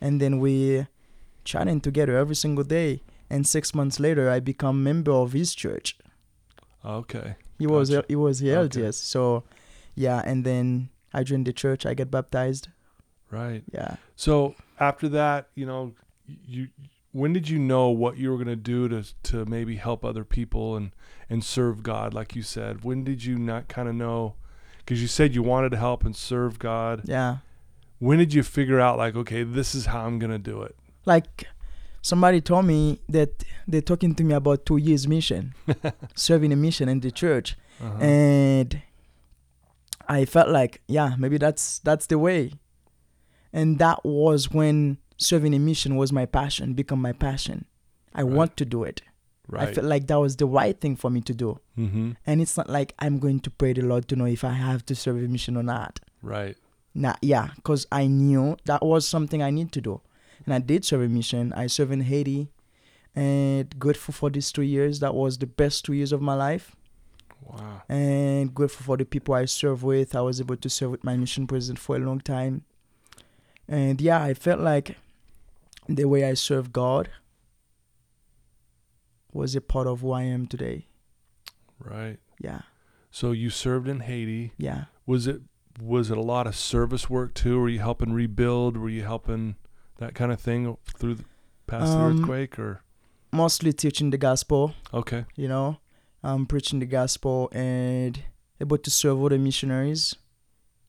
And 0.00 0.20
then 0.20 0.38
we 0.38 0.86
chatting 1.44 1.80
together 1.80 2.16
every 2.16 2.34
single 2.36 2.64
day. 2.64 3.02
And 3.30 3.46
six 3.46 3.74
months 3.74 3.98
later 3.98 4.28
I 4.30 4.40
become 4.40 4.82
member 4.82 5.12
of 5.12 5.32
his 5.32 5.54
church. 5.54 5.96
Okay. 6.84 7.36
He 7.58 7.66
was 7.66 7.90
Gotcha. 7.90 8.06
he 8.08 8.16
was 8.16 8.40
the 8.40 8.54
Okay. 8.56 8.80
LDS. 8.80 8.94
So 8.94 9.44
yeah, 9.94 10.22
and 10.24 10.44
then 10.44 10.88
I 11.14 11.22
joined 11.22 11.46
the 11.46 11.52
church, 11.52 11.86
I 11.86 11.94
get 11.94 12.10
baptized. 12.10 12.68
Right. 13.30 13.62
Yeah. 13.72 13.96
So 14.16 14.54
after 14.82 15.08
that, 15.10 15.48
you 15.54 15.64
know, 15.64 15.94
you 16.26 16.68
when 17.12 17.32
did 17.32 17.48
you 17.48 17.58
know 17.58 17.88
what 17.90 18.16
you 18.16 18.30
were 18.30 18.36
going 18.36 18.48
to 18.48 18.56
do 18.56 18.88
to 18.88 19.04
to 19.22 19.44
maybe 19.44 19.76
help 19.76 20.04
other 20.04 20.24
people 20.24 20.76
and 20.76 20.90
and 21.30 21.44
serve 21.44 21.82
God 21.82 22.12
like 22.12 22.34
you 22.34 22.42
said? 22.42 22.84
When 22.84 23.04
did 23.04 23.24
you 23.24 23.38
not 23.38 23.68
kind 23.68 23.88
of 23.88 23.94
know 23.94 24.34
cuz 24.86 25.00
you 25.00 25.08
said 25.08 25.34
you 25.34 25.42
wanted 25.42 25.70
to 25.70 25.78
help 25.78 26.04
and 26.04 26.16
serve 26.16 26.58
God. 26.58 27.02
Yeah. 27.04 27.38
When 28.00 28.18
did 28.18 28.34
you 28.34 28.42
figure 28.42 28.80
out 28.80 28.98
like 28.98 29.14
okay, 29.14 29.42
this 29.44 29.74
is 29.74 29.86
how 29.86 30.06
I'm 30.06 30.18
going 30.18 30.32
to 30.32 30.44
do 30.52 30.62
it? 30.62 30.74
Like 31.04 31.46
somebody 32.00 32.40
told 32.40 32.64
me 32.66 33.00
that 33.08 33.44
they're 33.68 33.88
talking 33.92 34.14
to 34.16 34.24
me 34.24 34.34
about 34.34 34.66
two 34.66 34.78
years 34.78 35.06
mission, 35.06 35.54
serving 36.16 36.52
a 36.52 36.56
mission 36.56 36.88
in 36.88 37.00
the 37.00 37.10
church. 37.10 37.56
Uh-huh. 37.80 37.98
and 37.98 38.82
I 40.08 40.24
felt 40.24 40.48
like, 40.48 40.82
yeah, 40.86 41.14
maybe 41.18 41.38
that's 41.38 41.78
that's 41.80 42.06
the 42.06 42.18
way. 42.18 42.52
And 43.52 43.78
that 43.78 44.04
was 44.04 44.50
when 44.50 44.98
serving 45.18 45.54
a 45.54 45.58
mission 45.58 45.96
was 45.96 46.12
my 46.12 46.26
passion, 46.26 46.74
become 46.74 47.00
my 47.00 47.12
passion. 47.12 47.64
I 48.14 48.22
Right. 48.22 48.32
want 48.36 48.56
to 48.58 48.64
do 48.64 48.82
it. 48.84 49.02
right. 49.48 49.68
I 49.68 49.72
felt 49.74 49.86
like 49.86 50.06
that 50.06 50.18
was 50.20 50.36
the 50.36 50.46
right 50.46 50.78
thing 50.80 50.96
for 50.96 51.10
me 51.10 51.20
to 51.22 51.34
do. 51.34 51.58
mhm. 51.76 52.16
And 52.26 52.40
it's 52.40 52.56
not 52.56 52.70
like 52.70 52.94
I'm 52.98 53.18
going 53.18 53.40
to 53.40 53.50
pray 53.50 53.72
the 53.74 53.82
Lord 53.82 54.08
to 54.08 54.16
know 54.16 54.24
if 54.26 54.44
I 54.44 54.52
have 54.52 54.86
to 54.86 54.94
serve 54.94 55.18
a 55.22 55.28
mission 55.28 55.56
or 55.56 55.62
not. 55.62 56.00
Right. 56.22 56.56
Nah, 56.94 57.16
yeah, 57.22 57.48
because 57.56 57.86
I 57.92 58.06
knew 58.06 58.56
that 58.64 58.82
was 58.84 59.06
something 59.06 59.42
I 59.42 59.50
need 59.50 59.72
to 59.72 59.80
do. 59.80 60.00
And 60.46 60.54
I 60.54 60.58
did 60.58 60.84
serve 60.84 61.02
a 61.02 61.08
mission. 61.08 61.52
I 61.54 61.66
served 61.66 61.92
in 61.92 62.00
Haiti. 62.02 62.48
and 63.14 63.78
grateful 63.78 64.14
for 64.14 64.30
these 64.30 64.50
two 64.50 64.62
years. 64.62 65.00
That 65.00 65.14
was 65.14 65.36
the 65.38 65.46
best 65.46 65.84
two 65.84 65.92
years 65.92 66.12
of 66.12 66.22
my 66.22 66.34
life. 66.34 66.74
Wow. 67.46 67.82
And 67.88 68.54
grateful 68.54 68.84
for 68.86 68.96
the 68.96 69.04
people 69.04 69.34
I 69.34 69.44
served 69.44 69.82
with. 69.82 70.14
I 70.14 70.22
was 70.22 70.40
able 70.40 70.56
to 70.56 70.68
serve 70.70 70.92
with 70.92 71.04
my 71.04 71.16
mission 71.16 71.46
president 71.46 71.78
for 71.78 71.96
a 71.96 71.98
long 71.98 72.20
time. 72.20 72.64
And 73.68 74.00
yeah, 74.00 74.22
I 74.22 74.34
felt 74.34 74.60
like 74.60 74.96
the 75.88 76.04
way 76.04 76.24
I 76.28 76.34
serve 76.34 76.72
God 76.72 77.08
was 79.32 79.54
a 79.56 79.60
part 79.60 79.86
of 79.86 80.00
who 80.00 80.12
I 80.12 80.22
am 80.22 80.46
today. 80.46 80.86
Right. 81.78 82.18
Yeah, 82.40 82.62
So 83.10 83.32
you 83.32 83.50
served 83.50 83.88
in 83.88 84.00
Haiti. 84.00 84.52
yeah. 84.58 84.84
Was 85.06 85.26
it 85.26 85.42
was 85.80 86.10
it 86.10 86.18
a 86.18 86.22
lot 86.22 86.46
of 86.46 86.54
service 86.54 87.08
work 87.08 87.32
too? 87.34 87.58
Were 87.58 87.68
you 87.68 87.78
helping 87.80 88.12
rebuild? 88.12 88.76
Were 88.76 88.88
you 88.90 89.02
helping 89.04 89.56
that 89.98 90.14
kind 90.14 90.30
of 90.32 90.38
thing 90.40 90.76
through 90.98 91.14
the, 91.14 91.24
past 91.66 91.92
the 91.92 91.98
Um, 91.98 92.20
earthquake 92.20 92.58
or 92.58 92.82
Mostly 93.32 93.72
teaching 93.72 94.10
the 94.10 94.18
gospel, 94.18 94.74
okay? 94.92 95.24
you 95.36 95.48
know, 95.48 95.78
um, 96.22 96.44
preaching 96.46 96.78
the 96.80 96.86
gospel 96.86 97.48
and 97.52 98.22
able 98.60 98.76
to 98.78 98.90
serve 98.90 99.22
other 99.24 99.38
missionaries. 99.38 100.14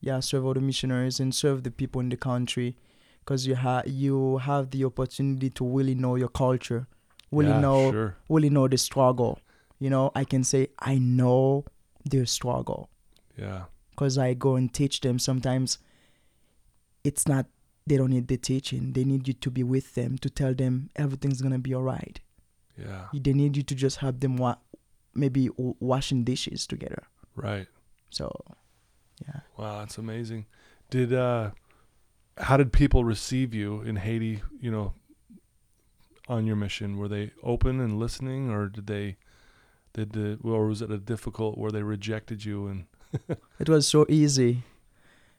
Yeah, 0.06 0.20
serve 0.20 0.46
all 0.46 0.54
the 0.54 0.60
missionaries 0.62 1.20
and 1.22 1.34
serve 1.34 1.63
the 1.63 1.72
people 1.72 2.02
in 2.02 2.10
the 2.10 2.18
country, 2.18 2.76
because 3.20 3.48
you 3.48 3.56
have 3.56 3.88
you 3.88 4.38
have 4.50 4.70
the 4.72 4.84
opportunity 4.86 5.50
to 5.52 5.63
really 5.78 5.96
know 5.96 6.16
your 6.24 6.28
culture, 6.44 6.88
really 7.32 7.50
yeah, 7.56 7.62
know 7.68 7.92
Sure. 7.92 8.16
really 8.30 8.50
know 8.50 8.68
the 8.68 8.78
struggle. 8.78 9.39
You 9.80 9.89
know, 9.89 10.12
I 10.22 10.24
can 10.26 10.44
say 10.44 10.68
I 10.80 10.98
know 11.00 11.63
their 12.12 12.26
struggle 12.26 12.89
Yeah. 13.38 13.62
because 13.92 14.18
I 14.18 14.34
go 14.34 14.56
and 14.60 14.68
teach 14.74 15.00
them. 15.02 15.20
Sometimes 15.20 15.78
it's 17.04 17.26
not 17.28 17.46
they 17.88 17.98
don't 17.98 18.12
need 18.12 18.28
the 18.28 18.38
teaching; 18.38 18.94
they 18.94 19.04
need 19.06 19.28
you 19.28 19.34
to 19.46 19.50
be 19.52 19.63
with 19.63 19.94
them 19.96 20.18
to 20.20 20.30
tell 20.30 20.54
them 20.54 20.89
everything's 20.96 21.42
gonna 21.42 21.60
be 21.60 21.74
all 21.74 21.84
right. 21.84 22.20
Yeah. 22.78 23.08
They 23.13 23.34
need 23.34 23.56
you 23.58 23.63
to 23.63 23.76
just 23.76 23.98
help 24.04 24.20
them 24.20 24.36
wa- 24.38 24.60
maybe 25.13 25.48
w- 25.48 25.76
washing 25.80 26.24
dishes 26.24 26.66
together. 26.68 27.04
Right. 27.36 27.68
So, 28.10 28.32
yeah. 29.28 29.40
Wow, 29.58 29.80
that's 29.80 29.98
amazing. 29.98 30.46
Did 30.90 31.14
uh 31.14 31.52
how 32.38 32.58
did 32.58 32.74
people 32.74 33.04
receive 33.04 33.54
you 33.54 33.82
in 33.82 33.96
Haiti, 33.98 34.42
you 34.60 34.72
know, 34.72 34.94
on 36.28 36.46
your 36.46 36.56
mission? 36.56 36.98
Were 36.98 37.08
they 37.08 37.32
open 37.44 37.80
and 37.80 38.00
listening 38.00 38.50
or 38.50 38.68
did 38.68 38.88
they 38.88 39.18
did 39.94 40.14
the 40.14 40.40
or 40.44 40.68
was 40.68 40.82
it 40.82 40.92
a 40.92 40.98
difficult 40.98 41.58
where 41.58 41.72
they 41.72 41.84
rejected 41.84 42.44
you 42.46 42.68
and 42.68 42.86
It 43.60 43.70
was 43.70 43.88
so 43.88 44.06
easy 44.10 44.64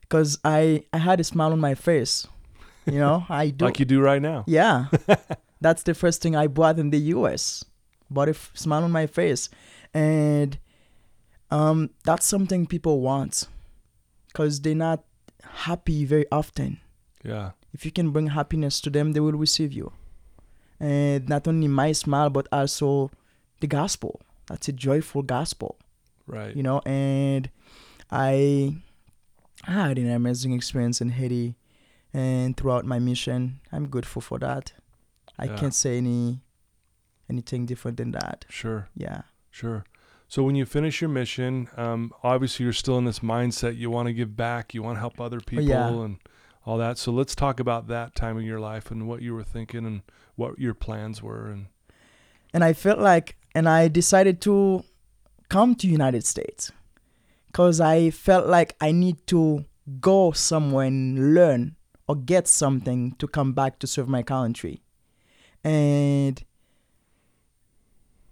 because 0.00 0.38
I 0.44 0.84
I 0.92 0.98
had 0.98 1.20
a 1.20 1.24
smile 1.24 1.52
on 1.52 1.60
my 1.60 1.74
face. 1.74 2.26
You 2.86 2.98
know, 2.98 3.24
I 3.30 3.50
do. 3.50 3.64
like 3.64 3.78
you 3.80 3.86
do 3.86 4.00
right 4.00 4.22
now? 4.22 4.44
Yeah. 4.46 4.86
That's 5.60 5.82
the 5.82 5.94
first 5.94 6.20
thing 6.22 6.36
I 6.36 6.46
bought 6.46 6.78
in 6.78 6.90
the 6.90 6.98
US. 7.16 7.64
Bought 8.10 8.28
a 8.28 8.36
f- 8.36 8.50
smile 8.54 8.84
on 8.84 8.92
my 8.92 9.06
face. 9.06 9.48
And 9.94 10.58
um, 11.50 11.90
that's 12.04 12.26
something 12.26 12.66
people 12.66 13.00
want 13.00 13.46
because 14.34 14.60
they're 14.60 14.74
not 14.74 15.04
happy 15.64 16.04
very 16.04 16.26
often. 16.32 16.80
Yeah. 17.22 17.52
If 17.72 17.84
you 17.86 17.92
can 17.92 18.10
bring 18.10 18.26
happiness 18.28 18.80
to 18.82 18.90
them, 18.90 19.12
they 19.12 19.20
will 19.20 19.32
receive 19.32 19.72
you. 19.72 19.92
And 20.80 21.28
not 21.28 21.46
only 21.46 21.68
my 21.68 21.92
smile, 21.92 22.30
but 22.30 22.48
also 22.50 23.10
the 23.60 23.68
gospel. 23.68 24.20
That's 24.48 24.68
a 24.68 24.72
joyful 24.72 25.22
gospel, 25.22 25.78
Right. 26.26 26.54
you 26.54 26.62
know. 26.64 26.80
And 26.84 27.48
I 28.10 28.76
had 29.62 29.98
an 29.98 30.10
amazing 30.10 30.52
experience 30.52 31.00
in 31.00 31.10
Haiti 31.10 31.54
and 32.12 32.56
throughout 32.56 32.84
my 32.84 32.98
mission. 32.98 33.60
I'm 33.72 33.88
grateful 33.88 34.20
for 34.20 34.38
that. 34.40 34.72
I 35.38 35.44
Yeah. 35.46 35.56
can't 35.56 35.74
say 35.74 35.96
any 35.98 36.40
anything 37.30 37.64
different 37.66 37.96
than 37.96 38.10
that. 38.10 38.44
Sure. 38.50 38.88
Yeah. 38.94 39.22
Sure. 39.50 39.84
So 40.28 40.42
when 40.42 40.54
you 40.56 40.64
finish 40.64 41.00
your 41.00 41.10
mission, 41.10 41.68
um, 41.76 42.12
obviously 42.22 42.64
you're 42.64 42.72
still 42.72 42.98
in 42.98 43.04
this 43.04 43.20
mindset. 43.20 43.76
You 43.76 43.90
want 43.90 44.08
to 44.08 44.12
give 44.12 44.36
back. 44.36 44.74
You 44.74 44.82
want 44.82 44.96
to 44.96 45.00
help 45.00 45.20
other 45.20 45.40
people 45.40 45.64
yeah. 45.64 45.88
and 45.88 46.18
all 46.66 46.78
that. 46.78 46.98
So 46.98 47.12
let's 47.12 47.34
talk 47.34 47.60
about 47.60 47.88
that 47.88 48.14
time 48.14 48.38
in 48.38 48.44
your 48.44 48.60
life 48.60 48.90
and 48.90 49.06
what 49.06 49.22
you 49.22 49.34
were 49.34 49.44
thinking 49.44 49.86
and 49.86 50.02
what 50.34 50.58
your 50.58 50.74
plans 50.74 51.22
were. 51.22 51.46
And 51.46 51.66
And 52.52 52.64
I 52.64 52.72
felt 52.72 52.98
like 52.98 53.36
and 53.54 53.68
I 53.68 53.88
decided 53.88 54.40
to 54.42 54.84
come 55.48 55.74
to 55.76 55.86
United 55.86 56.24
States 56.24 56.72
cuz 57.52 57.80
I 57.80 58.10
felt 58.10 58.46
like 58.48 58.76
I 58.80 58.90
need 58.92 59.26
to 59.28 59.64
go 60.00 60.32
somewhere 60.32 60.86
and 60.86 61.34
learn 61.34 61.76
or 62.08 62.16
get 62.16 62.48
something 62.48 63.12
to 63.12 63.28
come 63.28 63.52
back 63.52 63.78
to 63.78 63.86
serve 63.86 64.08
my 64.08 64.22
country. 64.22 64.82
And 65.62 66.42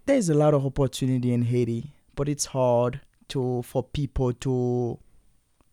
there's 0.05 0.29
a 0.29 0.33
lot 0.33 0.53
of 0.53 0.65
opportunity 0.65 1.33
in 1.33 1.43
Haiti, 1.43 1.93
but 2.15 2.27
it's 2.29 2.45
hard 2.47 3.01
to 3.29 3.61
for 3.63 3.83
people 3.83 4.33
to 4.33 4.99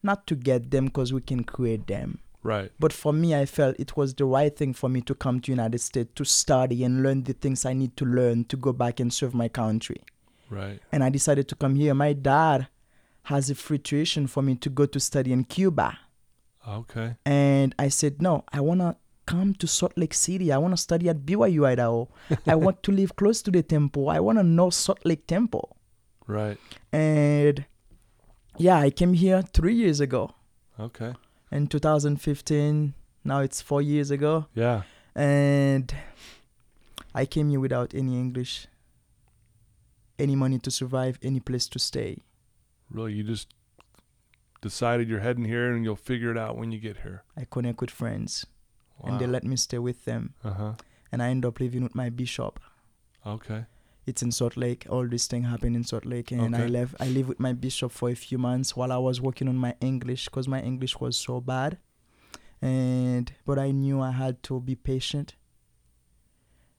not 0.02 0.26
to 0.26 0.34
get 0.34 0.70
them 0.70 0.86
because 0.86 1.12
we 1.12 1.20
can 1.20 1.44
create 1.44 1.86
them. 1.86 2.20
right. 2.42 2.70
But 2.78 2.92
for 2.92 3.12
me, 3.12 3.34
I 3.34 3.44
felt 3.44 3.78
it 3.78 3.96
was 3.96 4.14
the 4.14 4.24
right 4.24 4.56
thing 4.56 4.72
for 4.72 4.88
me 4.88 5.02
to 5.02 5.14
come 5.14 5.40
to 5.40 5.52
United 5.52 5.80
States 5.80 6.12
to 6.14 6.24
study 6.24 6.84
and 6.84 7.02
learn 7.02 7.24
the 7.24 7.34
things 7.34 7.66
I 7.66 7.74
need 7.74 7.96
to 7.98 8.04
learn 8.04 8.44
to 8.44 8.56
go 8.56 8.72
back 8.72 8.98
and 9.00 9.12
serve 9.12 9.34
my 9.34 9.48
country. 9.48 10.00
Right. 10.48 10.80
And 10.90 11.04
I 11.04 11.10
decided 11.10 11.48
to 11.48 11.54
come 11.54 11.74
here. 11.74 11.94
My 11.94 12.12
dad 12.14 12.68
has 13.24 13.50
a 13.50 13.54
free 13.54 13.78
tuition 13.78 14.26
for 14.26 14.42
me 14.42 14.54
to 14.56 14.70
go 14.70 14.86
to 14.86 14.98
study 14.98 15.32
in 15.32 15.44
Cuba. 15.44 15.98
Okay. 16.66 17.16
And 17.26 17.74
I 17.78 17.88
said, 17.88 18.22
no, 18.22 18.44
I 18.52 18.60
want 18.60 18.80
to 18.80 18.96
come 19.30 19.54
to 19.54 19.66
Salt 19.66 19.92
Lake 19.96 20.14
City. 20.14 20.52
I 20.52 20.58
want 20.58 20.72
to 20.76 20.76
study 20.76 21.08
at 21.08 21.18
BYU, 21.24 21.64
Idaho. 21.66 22.08
I 22.46 22.54
want 22.56 22.82
to 22.82 22.92
live 22.92 23.14
close 23.16 23.42
to 23.42 23.50
the 23.50 23.62
temple. 23.62 24.08
I 24.10 24.18
want 24.20 24.38
to 24.38 24.42
know 24.42 24.70
Salt 24.70 25.00
Lake 25.04 25.26
Temple. 25.26 25.76
Right. 26.26 26.58
And 26.92 27.64
yeah, 28.56 28.78
I 28.78 28.90
came 28.90 29.14
here 29.14 29.42
three 29.42 29.74
years 29.74 30.00
ago 30.00 30.34
Okay. 30.78 31.12
in 31.52 31.66
2015. 31.68 32.94
Now 33.24 33.40
it's 33.40 33.60
four 33.60 33.82
years 33.82 34.10
ago. 34.10 34.46
Yeah. 34.54 34.82
and 35.14 35.94
I 37.14 37.26
came 37.26 37.50
here 37.50 37.60
without 37.60 37.94
any 37.94 38.14
English, 38.18 38.66
any 40.18 40.36
money 40.36 40.58
to 40.60 40.70
survive, 40.70 41.18
any 41.22 41.40
place 41.40 41.66
to 41.68 41.78
stay. 41.78 42.18
Really, 42.90 43.14
you 43.14 43.24
just 43.24 43.48
decided 44.60 45.08
you're 45.08 45.20
heading 45.20 45.44
here 45.44 45.72
and 45.72 45.84
you'll 45.84 45.96
figure 45.96 46.30
it 46.30 46.38
out 46.38 46.56
when 46.56 46.70
you 46.72 46.78
get 46.78 46.98
here. 46.98 47.22
I 47.36 47.46
connect 47.50 47.80
with 47.80 47.90
friends, 47.90 48.46
Wow. 49.00 49.10
and 49.12 49.20
they 49.20 49.26
let 49.26 49.44
me 49.44 49.56
stay 49.56 49.78
with 49.78 50.04
them, 50.04 50.34
uh 50.44 50.50
huh. 50.52 50.72
and 51.12 51.22
I 51.22 51.28
end 51.30 51.44
up 51.46 51.58
living 51.60 51.82
with 51.82 51.94
my 51.94 52.10
bishop. 52.10 52.60
Okay. 53.26 53.64
It's 54.06 54.22
in 54.22 54.32
Salt 54.32 54.56
Lake. 54.56 54.86
All 54.88 55.06
this 55.06 55.26
thing 55.26 55.42
happened 55.44 55.76
in 55.76 55.84
Salt 55.84 56.04
Lake, 56.04 56.32
and 56.32 56.56
I 56.56 56.62
Okay. 56.62 56.68
left. 56.68 56.94
I 57.00 57.08
lived 57.08 57.28
with 57.28 57.40
my 57.40 57.52
bishop 57.52 57.92
for 57.92 58.08
a 58.10 58.14
few 58.14 58.38
months 58.38 58.74
while 58.76 58.90
I 58.92 58.96
was 58.96 59.20
working 59.20 59.48
on 59.48 59.56
my 59.56 59.74
English, 59.80 60.24
because 60.26 60.48
my 60.48 60.60
English 60.62 60.98
was 61.00 61.16
so 61.16 61.40
bad. 61.40 61.78
And 62.62 63.32
but 63.46 63.58
I 63.58 63.70
knew 63.70 64.00
I 64.00 64.10
had 64.10 64.42
to 64.44 64.60
be 64.60 64.74
patient. 64.74 65.34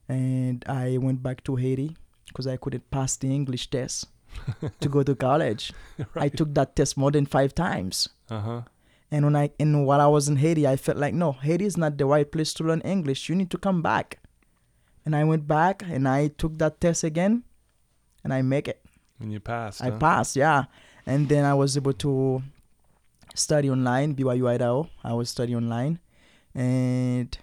And 0.08 0.64
I 0.68 0.98
went 0.98 1.22
back 1.22 1.42
to 1.44 1.56
Haiti 1.56 1.96
because 2.26 2.46
I 2.46 2.56
couldn't 2.56 2.90
pass 2.90 3.16
the 3.16 3.28
English 3.34 3.70
test 3.70 4.06
to 4.80 4.88
go 4.88 5.02
to 5.02 5.14
college. 5.14 5.72
I 6.16 6.28
took 6.28 6.54
that 6.54 6.76
test 6.76 6.96
more 6.96 7.10
than 7.10 7.26
five 7.26 7.54
times. 7.54 8.08
Uh 8.30 8.40
huh. 8.40 8.60
And 9.12 9.26
when 9.26 9.36
I 9.36 9.50
and 9.60 9.84
while 9.86 10.00
I 10.00 10.06
was 10.06 10.26
in 10.26 10.36
Haiti, 10.36 10.66
I 10.66 10.76
felt 10.76 10.96
like 10.96 11.12
no, 11.12 11.32
Haiti 11.32 11.66
is 11.66 11.76
not 11.76 11.98
the 11.98 12.06
right 12.06 12.30
place 12.32 12.54
to 12.54 12.64
learn 12.64 12.80
English. 12.80 13.28
You 13.28 13.34
need 13.34 13.50
to 13.50 13.58
come 13.58 13.82
back. 13.82 14.20
And 15.04 15.14
I 15.14 15.22
went 15.24 15.46
back 15.46 15.82
and 15.86 16.08
I 16.08 16.28
took 16.28 16.56
that 16.58 16.80
test 16.80 17.04
again, 17.04 17.44
and 18.24 18.32
I 18.32 18.40
make 18.40 18.68
it. 18.68 18.82
And 19.20 19.30
you 19.30 19.38
passed. 19.38 19.82
I 19.82 19.90
huh? 19.90 19.98
passed, 19.98 20.34
yeah. 20.34 20.64
And 21.04 21.28
then 21.28 21.44
I 21.44 21.52
was 21.52 21.76
able 21.76 21.92
to 21.92 22.42
study 23.34 23.68
online, 23.68 24.14
BYU 24.14 24.48
Idaho. 24.48 24.88
I 25.04 25.12
was 25.12 25.28
studying 25.28 25.58
online, 25.58 26.00
and 26.54 27.36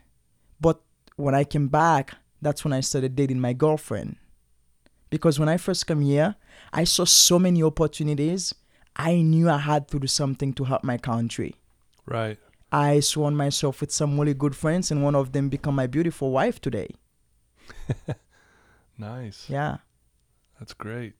but 0.59 0.81
when 1.17 1.35
I 1.35 1.43
came 1.43 1.67
back, 1.67 2.15
that's 2.41 2.63
when 2.63 2.73
I 2.73 2.79
started 2.79 3.15
dating 3.15 3.39
my 3.39 3.53
girlfriend. 3.53 4.15
Because 5.11 5.37
when 5.37 5.49
I 5.49 5.57
first 5.57 5.85
came 5.85 6.01
here, 6.01 6.35
I 6.73 6.83
saw 6.85 7.05
so 7.05 7.37
many 7.37 7.61
opportunities. 7.61 8.55
I 8.99 9.21
knew 9.21 9.49
I 9.49 9.57
had 9.57 9.87
to 9.89 9.99
do 9.99 10.07
something 10.07 10.53
to 10.53 10.65
help 10.65 10.83
my 10.83 10.97
country. 10.97 11.55
Right. 12.05 12.37
I 12.71 12.99
surround 12.99 13.37
myself 13.37 13.81
with 13.81 13.91
some 13.91 14.19
really 14.19 14.33
good 14.33 14.55
friends, 14.55 14.91
and 14.91 15.03
one 15.03 15.15
of 15.15 15.31
them 15.31 15.49
become 15.49 15.73
my 15.75 15.87
beautiful 15.87 16.31
wife 16.31 16.61
today. 16.61 16.89
Nice. 18.99 19.49
Yeah. 19.49 19.77
That's 20.59 20.73
great. 20.73 21.13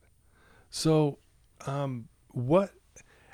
So, 0.69 1.17
um, 1.65 2.09
what? 2.31 2.71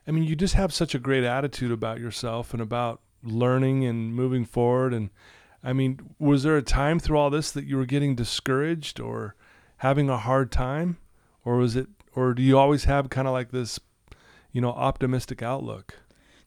I 0.07 0.11
mean, 0.11 0.23
you 0.23 0.35
just 0.35 0.53
have 0.53 0.71
such 0.71 0.93
a 0.93 0.99
great 0.99 1.23
attitude 1.23 1.71
about 1.71 1.99
yourself 1.99 2.53
and 2.53 2.61
about 2.61 3.01
learning 3.23 3.85
and 3.85 4.13
moving 4.13 4.45
forward. 4.45 4.93
And 4.93 5.09
I 5.63 5.73
mean, 5.73 5.99
was 6.19 6.43
there 6.43 6.55
a 6.57 6.61
time 6.61 6.99
through 6.99 7.17
all 7.17 7.31
this 7.31 7.51
that 7.51 7.65
you 7.65 7.75
were 7.75 7.87
getting 7.87 8.13
discouraged 8.13 8.99
or 8.99 9.35
having 9.77 10.09
a 10.09 10.17
hard 10.19 10.51
time, 10.51 10.97
or 11.43 11.57
was 11.57 11.75
it, 11.75 11.87
or 12.15 12.35
do 12.35 12.43
you 12.43 12.57
always 12.57 12.83
have 12.83 13.09
kind 13.09 13.27
of 13.27 13.33
like 13.33 13.49
this, 13.49 13.79
you 14.55 14.61
know, 14.61 14.73
optimistic 14.89 15.43
outlook? 15.43 15.87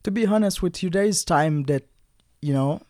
to 0.05 0.11
be 0.11 0.27
honest 0.27 0.63
with 0.63 0.83
is 0.83 1.25
time 1.25 1.65
that, 1.65 1.85
you 2.41 2.55
know, 2.55 2.81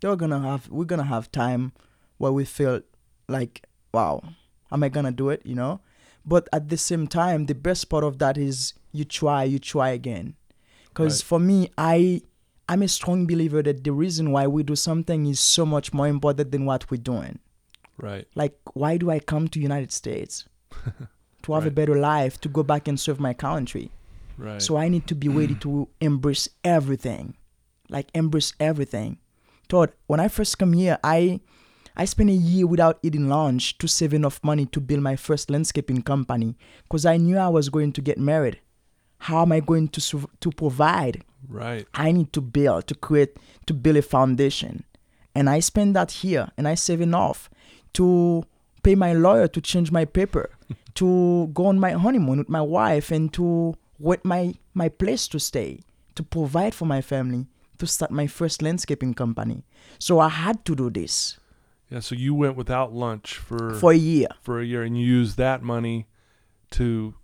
they're 0.00 0.16
gonna 0.16 0.40
have 0.40 0.68
we're 0.70 0.90
gonna 0.92 1.10
have 1.16 1.30
time 1.30 1.72
where 2.16 2.32
we 2.32 2.44
feel 2.44 2.80
like 3.28 3.54
wow, 3.92 4.22
am 4.72 4.82
I 4.82 4.88
gonna 4.88 5.12
do 5.12 5.28
it? 5.28 5.42
You 5.44 5.54
know. 5.54 5.80
But 6.24 6.48
at 6.52 6.68
the 6.68 6.76
same 6.76 7.06
time, 7.06 7.46
the 7.46 7.54
best 7.54 7.90
part 7.90 8.04
of 8.04 8.18
that 8.18 8.38
is 8.38 8.74
you 8.92 9.04
try, 9.04 9.44
you 9.44 9.58
try 9.58 9.90
again. 9.90 10.36
Because 10.88 11.16
Right. 11.22 11.28
for 11.28 11.38
me, 11.38 11.70
I 11.76 12.22
I'm 12.70 12.82
a 12.82 12.88
strong 12.88 13.26
believer 13.26 13.62
that 13.62 13.84
the 13.84 13.92
reason 13.92 14.30
why 14.30 14.46
we 14.46 14.62
do 14.62 14.76
something 14.76 15.26
is 15.26 15.40
so 15.40 15.66
much 15.66 15.92
more 15.92 16.08
important 16.08 16.52
than 16.52 16.64
what 16.64 16.90
we're 16.90 17.02
doing. 17.12 17.38
Right. 17.98 18.26
Like, 18.34 18.56
why 18.72 18.96
do 18.96 19.10
I 19.10 19.18
come 19.18 19.48
to 19.48 19.60
United 19.60 19.92
States? 19.92 20.48
to 21.42 21.52
have 21.52 21.66
a 21.66 21.70
better 21.70 21.96
life, 21.96 22.40
to 22.42 22.48
go 22.48 22.62
back 22.62 22.88
and 22.88 22.98
serve 22.98 23.18
my 23.18 23.34
country. 23.34 23.90
Right. 24.40 24.62
So 24.62 24.76
I 24.76 24.88
need 24.88 25.06
to 25.08 25.14
be 25.14 25.28
ready 25.28 25.54
mm. 25.54 25.60
to 25.60 25.88
embrace 26.00 26.48
everything, 26.64 27.36
like 27.88 28.08
embrace 28.14 28.54
everything. 28.58 29.18
Todd, 29.68 29.92
when 30.06 30.18
I 30.18 30.28
first 30.28 30.58
come 30.58 30.72
here, 30.72 30.98
I 31.04 31.40
I 31.94 32.06
spent 32.06 32.30
a 32.30 32.32
year 32.32 32.66
without 32.66 32.98
eating 33.02 33.28
lunch 33.28 33.76
to 33.78 33.86
save 33.86 34.14
enough 34.14 34.42
money 34.42 34.64
to 34.66 34.80
build 34.80 35.02
my 35.02 35.16
first 35.16 35.50
landscaping 35.50 36.02
company 36.02 36.56
because 36.84 37.04
I 37.04 37.18
knew 37.18 37.36
I 37.36 37.48
was 37.48 37.68
going 37.68 37.92
to 37.92 38.00
get 38.00 38.18
married. 38.18 38.60
How 39.18 39.42
am 39.42 39.52
I 39.52 39.60
going 39.60 39.88
to 39.88 40.00
to 40.40 40.50
provide? 40.50 41.22
right. 41.48 41.86
I 41.94 42.12
need 42.12 42.32
to 42.32 42.40
build, 42.40 42.86
to 42.88 42.94
create, 42.94 43.36
to 43.66 43.74
build 43.74 43.96
a 43.96 44.02
foundation. 44.02 44.84
And 45.34 45.48
I 45.48 45.60
spend 45.60 45.94
that 45.96 46.10
here 46.10 46.50
and 46.56 46.66
I 46.66 46.74
save 46.74 47.00
enough 47.00 47.50
to 47.94 48.44
pay 48.82 48.94
my 48.94 49.12
lawyer 49.12 49.48
to 49.48 49.60
change 49.60 49.92
my 49.92 50.04
paper, 50.04 50.50
to 50.94 51.48
go 51.52 51.66
on 51.66 51.78
my 51.78 51.92
honeymoon 51.92 52.38
with 52.38 52.48
my 52.48 52.62
wife 52.62 53.10
and 53.10 53.32
to 53.34 53.76
rent 54.00 54.24
my, 54.24 54.54
my 54.74 54.88
place 54.88 55.28
to 55.28 55.38
stay, 55.38 55.80
to 56.14 56.22
provide 56.22 56.74
for 56.74 56.86
my 56.86 57.00
family, 57.00 57.46
to 57.78 57.86
start 57.86 58.10
my 58.10 58.26
first 58.26 58.62
landscaping 58.62 59.14
company. 59.14 59.64
So 59.98 60.18
I 60.18 60.28
had 60.28 60.64
to 60.64 60.74
do 60.74 60.90
this 60.90 61.38
Yeah. 61.90 62.00
So 62.00 62.14
you 62.14 62.34
went 62.34 62.56
without 62.56 62.92
lunch 62.92 63.36
for 63.36 63.74
for 63.74 63.92
a 63.92 63.96
year. 63.96 64.28
for 64.42 64.60
a 64.60 64.64
year, 64.64 64.82
and 64.86 64.96
you 64.98 65.04
used 65.20 65.36
that 65.36 65.62
money 65.62 66.06
to 66.70 67.14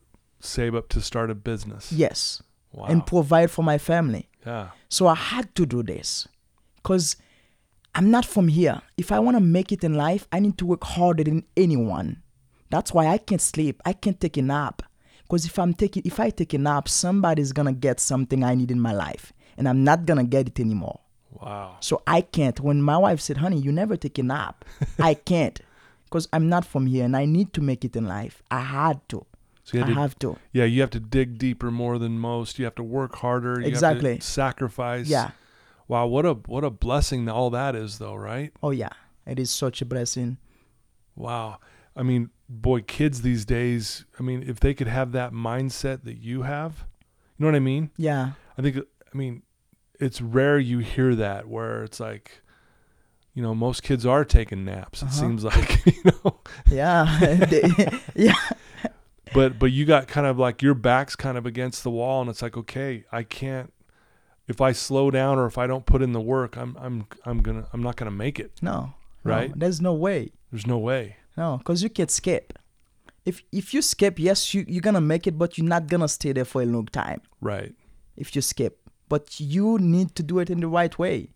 save 0.40 0.74
up 0.74 0.88
to 0.88 1.00
start 1.00 1.30
a 1.30 1.34
business. 1.34 1.92
Yes. 1.92 2.42
Wow. 2.72 2.86
And 2.88 3.06
provide 3.06 3.50
for 3.50 3.64
my 3.64 3.78
family. 3.78 4.28
yeah. 4.46 4.68
So 4.88 5.06
I 5.06 5.14
had 5.14 5.54
to 5.54 5.66
do 5.66 5.82
this 5.82 6.28
because 6.76 7.16
I'm 7.94 8.10
not 8.10 8.24
from 8.26 8.48
here. 8.48 8.82
If 8.96 9.10
I 9.12 9.18
want 9.18 9.36
to 9.36 9.40
make 9.40 9.72
it 9.72 9.82
in 9.84 9.94
life, 9.94 10.26
I 10.30 10.40
need 10.40 10.56
to 10.58 10.66
work 10.66 10.84
harder 10.84 11.24
than 11.24 11.44
anyone. 11.56 12.22
That's 12.70 12.92
why 12.92 13.06
I 13.06 13.18
can't 13.18 13.40
sleep. 13.40 13.80
I 13.86 13.92
can't 13.94 14.20
take 14.20 14.36
a 14.36 14.42
nap. 14.42 14.82
Because 15.26 15.44
if 15.44 15.58
I'm 15.58 15.74
taking, 15.74 16.02
if 16.04 16.20
I 16.20 16.30
take 16.30 16.54
a 16.54 16.58
nap, 16.58 16.88
somebody's 16.88 17.52
gonna 17.52 17.72
get 17.72 17.98
something 18.00 18.44
I 18.44 18.54
need 18.54 18.70
in 18.70 18.80
my 18.80 18.92
life, 18.92 19.32
and 19.58 19.68
I'm 19.68 19.82
not 19.82 20.06
gonna 20.06 20.24
get 20.24 20.46
it 20.48 20.60
anymore. 20.60 21.00
Wow. 21.32 21.76
So 21.80 22.02
I 22.06 22.20
can't. 22.20 22.60
When 22.60 22.80
my 22.80 22.96
wife 22.96 23.20
said, 23.20 23.38
"Honey, 23.38 23.58
you 23.60 23.72
never 23.72 23.96
take 23.96 24.18
a 24.18 24.22
nap," 24.22 24.64
I 25.00 25.14
can't, 25.14 25.60
because 26.04 26.28
I'm 26.32 26.48
not 26.48 26.64
from 26.64 26.86
here, 26.86 27.04
and 27.04 27.16
I 27.16 27.24
need 27.24 27.52
to 27.54 27.60
make 27.60 27.84
it 27.84 27.96
in 27.96 28.06
life. 28.06 28.42
I 28.50 28.60
had 28.60 29.06
to. 29.10 29.26
So 29.64 29.78
you 29.78 29.82
I 29.84 29.86
to, 29.88 29.94
have 29.94 30.16
to. 30.20 30.36
yeah, 30.52 30.64
you 30.64 30.80
have 30.80 30.90
to 30.90 31.00
dig 31.00 31.38
deeper 31.38 31.72
more 31.72 31.98
than 31.98 32.20
most. 32.20 32.58
You 32.60 32.64
have 32.66 32.76
to 32.76 32.84
work 32.84 33.16
harder. 33.16 33.60
You 33.60 33.66
Exactly. 33.66 34.12
Have 34.12 34.20
to 34.20 34.26
sacrifice. 34.26 35.08
Yeah. 35.08 35.32
Wow. 35.88 36.06
What 36.06 36.24
a 36.24 36.34
what 36.34 36.62
a 36.62 36.70
blessing 36.70 37.28
all 37.28 37.50
that 37.50 37.74
is, 37.74 37.98
though, 37.98 38.14
right? 38.14 38.52
Oh 38.62 38.70
yeah. 38.70 38.90
It 39.26 39.40
is 39.40 39.50
such 39.50 39.82
a 39.82 39.84
blessing. 39.84 40.38
Wow. 41.16 41.58
I 41.96 42.02
mean, 42.02 42.30
boy, 42.48 42.82
kids 42.82 43.22
these 43.22 43.44
days. 43.44 44.04
I 44.18 44.22
mean, 44.22 44.44
if 44.46 44.60
they 44.60 44.74
could 44.74 44.86
have 44.88 45.12
that 45.12 45.32
mindset 45.32 46.04
that 46.04 46.18
you 46.18 46.42
have, 46.42 46.84
you 47.38 47.44
know 47.44 47.46
what 47.48 47.56
I 47.56 47.60
mean? 47.60 47.90
Yeah. 47.96 48.32
I 48.58 48.62
think. 48.62 48.76
I 48.78 49.16
mean, 49.16 49.42
it's 49.98 50.20
rare 50.20 50.58
you 50.58 50.78
hear 50.80 51.14
that 51.14 51.48
where 51.48 51.82
it's 51.82 51.98
like, 52.00 52.42
you 53.32 53.42
know, 53.42 53.54
most 53.54 53.82
kids 53.82 54.04
are 54.04 54.24
taking 54.26 54.64
naps. 54.64 55.00
It 55.02 55.06
Uh-huh. 55.06 55.14
seems 55.20 55.42
like, 55.44 55.86
you 55.86 56.02
know. 56.04 56.40
Yeah. 56.70 57.98
Yeah. 58.14 58.34
but 59.34 59.58
but 59.58 59.72
you 59.72 59.84
got 59.86 60.06
kind 60.06 60.26
of 60.26 60.38
like 60.38 60.62
your 60.62 60.74
back's 60.74 61.16
kind 61.16 61.36
of 61.38 61.46
against 61.46 61.82
the 61.82 61.90
wall 61.90 62.20
and 62.20 62.30
it's 62.30 62.42
like 62.42 62.56
okay 62.56 63.04
i 63.10 63.22
can't 63.24 63.72
if 64.46 64.60
i 64.60 64.70
slow 64.72 65.10
down 65.10 65.36
or 65.38 65.46
if 65.46 65.58
i 65.58 65.66
don't 65.66 65.84
put 65.84 66.00
in 66.00 66.12
the 66.12 66.20
work 66.20 66.56
i'm 66.56 66.76
i'm 66.80 67.06
i'm 67.24 67.38
gonna 67.42 67.66
i'm 67.72 67.82
not 67.82 67.96
gonna 67.96 68.10
make 68.10 68.38
it 68.38 68.52
No. 68.62 68.94
no, 69.24 69.30
Right? 69.32 69.52
there's 69.58 69.80
no 69.80 69.92
way. 69.94 70.30
there's 70.52 70.66
no 70.66 70.78
way 70.78 71.16
No, 71.36 71.58
because 71.58 71.82
you 71.82 71.90
can 71.90 72.08
skip. 72.08 72.52
If 73.24 73.42
if 73.52 73.74
you 73.74 73.82
skip, 73.82 74.18
yes, 74.18 74.54
you 74.54 74.64
you're 74.68 74.80
gonna 74.80 75.00
make 75.00 75.26
it, 75.26 75.36
but 75.38 75.58
you're 75.58 75.66
not 75.68 75.88
gonna 75.88 76.08
stay 76.08 76.32
there 76.32 76.44
for 76.44 76.62
a 76.62 76.66
long 76.66 76.86
time 76.86 77.20
right 77.40 77.74
if 78.16 78.34
you 78.36 78.42
skip. 78.42 78.78
But 79.08 79.38
you 79.40 79.78
need 79.78 80.14
to 80.16 80.22
do 80.22 80.38
it 80.38 80.50
in 80.50 80.60
the 80.60 80.68
right 80.68 80.96
way. 80.98 81.30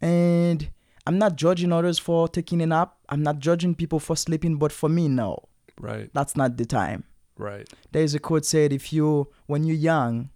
And 0.00 0.70
I'm 1.06 1.18
not 1.18 1.36
judging 1.36 1.72
others 1.72 1.98
for 1.98 2.28
taking 2.28 2.60
a 2.62 2.66
nap. 2.66 2.94
I'm 3.08 3.22
not 3.22 3.38
judging 3.38 3.74
people 3.74 3.98
for 4.00 4.16
sleeping, 4.16 4.56
but 4.56 4.72
for 4.72 4.88
me, 4.88 5.08
no, 5.08 5.48
right 5.80 6.10
that's 6.12 6.36
not 6.36 6.56
the 6.56 6.66
time. 6.66 7.04
right 7.36 7.68
There's 7.92 8.14
a 8.14 8.18
quote 8.18 8.44
said, 8.44 8.72
if 8.72 8.92
you 8.92 9.28
when 9.46 9.64
you're 9.64 9.76
young, 9.76 10.30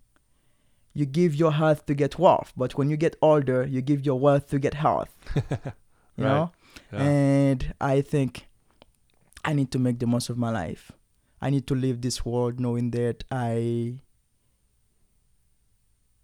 you 0.95 1.07
give 1.07 1.35
your 1.35 1.53
health 1.53 1.87
to 1.87 1.95
get 1.95 2.19
wealth, 2.19 2.53
but 2.57 2.77
when 2.79 2.89
you 2.91 2.97
get 2.97 3.17
older, 3.21 3.65
you 3.67 3.81
give 3.83 4.07
your 4.07 4.19
wealth 4.19 4.49
to 4.51 4.59
get 4.59 4.75
health. 4.75 5.13
you 5.37 5.43
Right. 6.17 6.29
know? 6.31 6.53
yeah. 6.93 7.03
And 7.03 7.75
I 7.81 8.01
think 8.01 8.47
I 9.45 9.53
need 9.53 9.71
to 9.73 9.79
make 9.79 9.99
the 9.99 10.07
most 10.07 10.29
of 10.31 10.39
my 10.39 10.51
life. 10.51 10.91
I 11.41 11.51
need 11.51 11.67
to 11.67 11.75
leave 11.75 12.01
this 12.01 12.25
world 12.25 12.59
knowing 12.61 12.91
that 12.93 13.25
I 13.31 13.99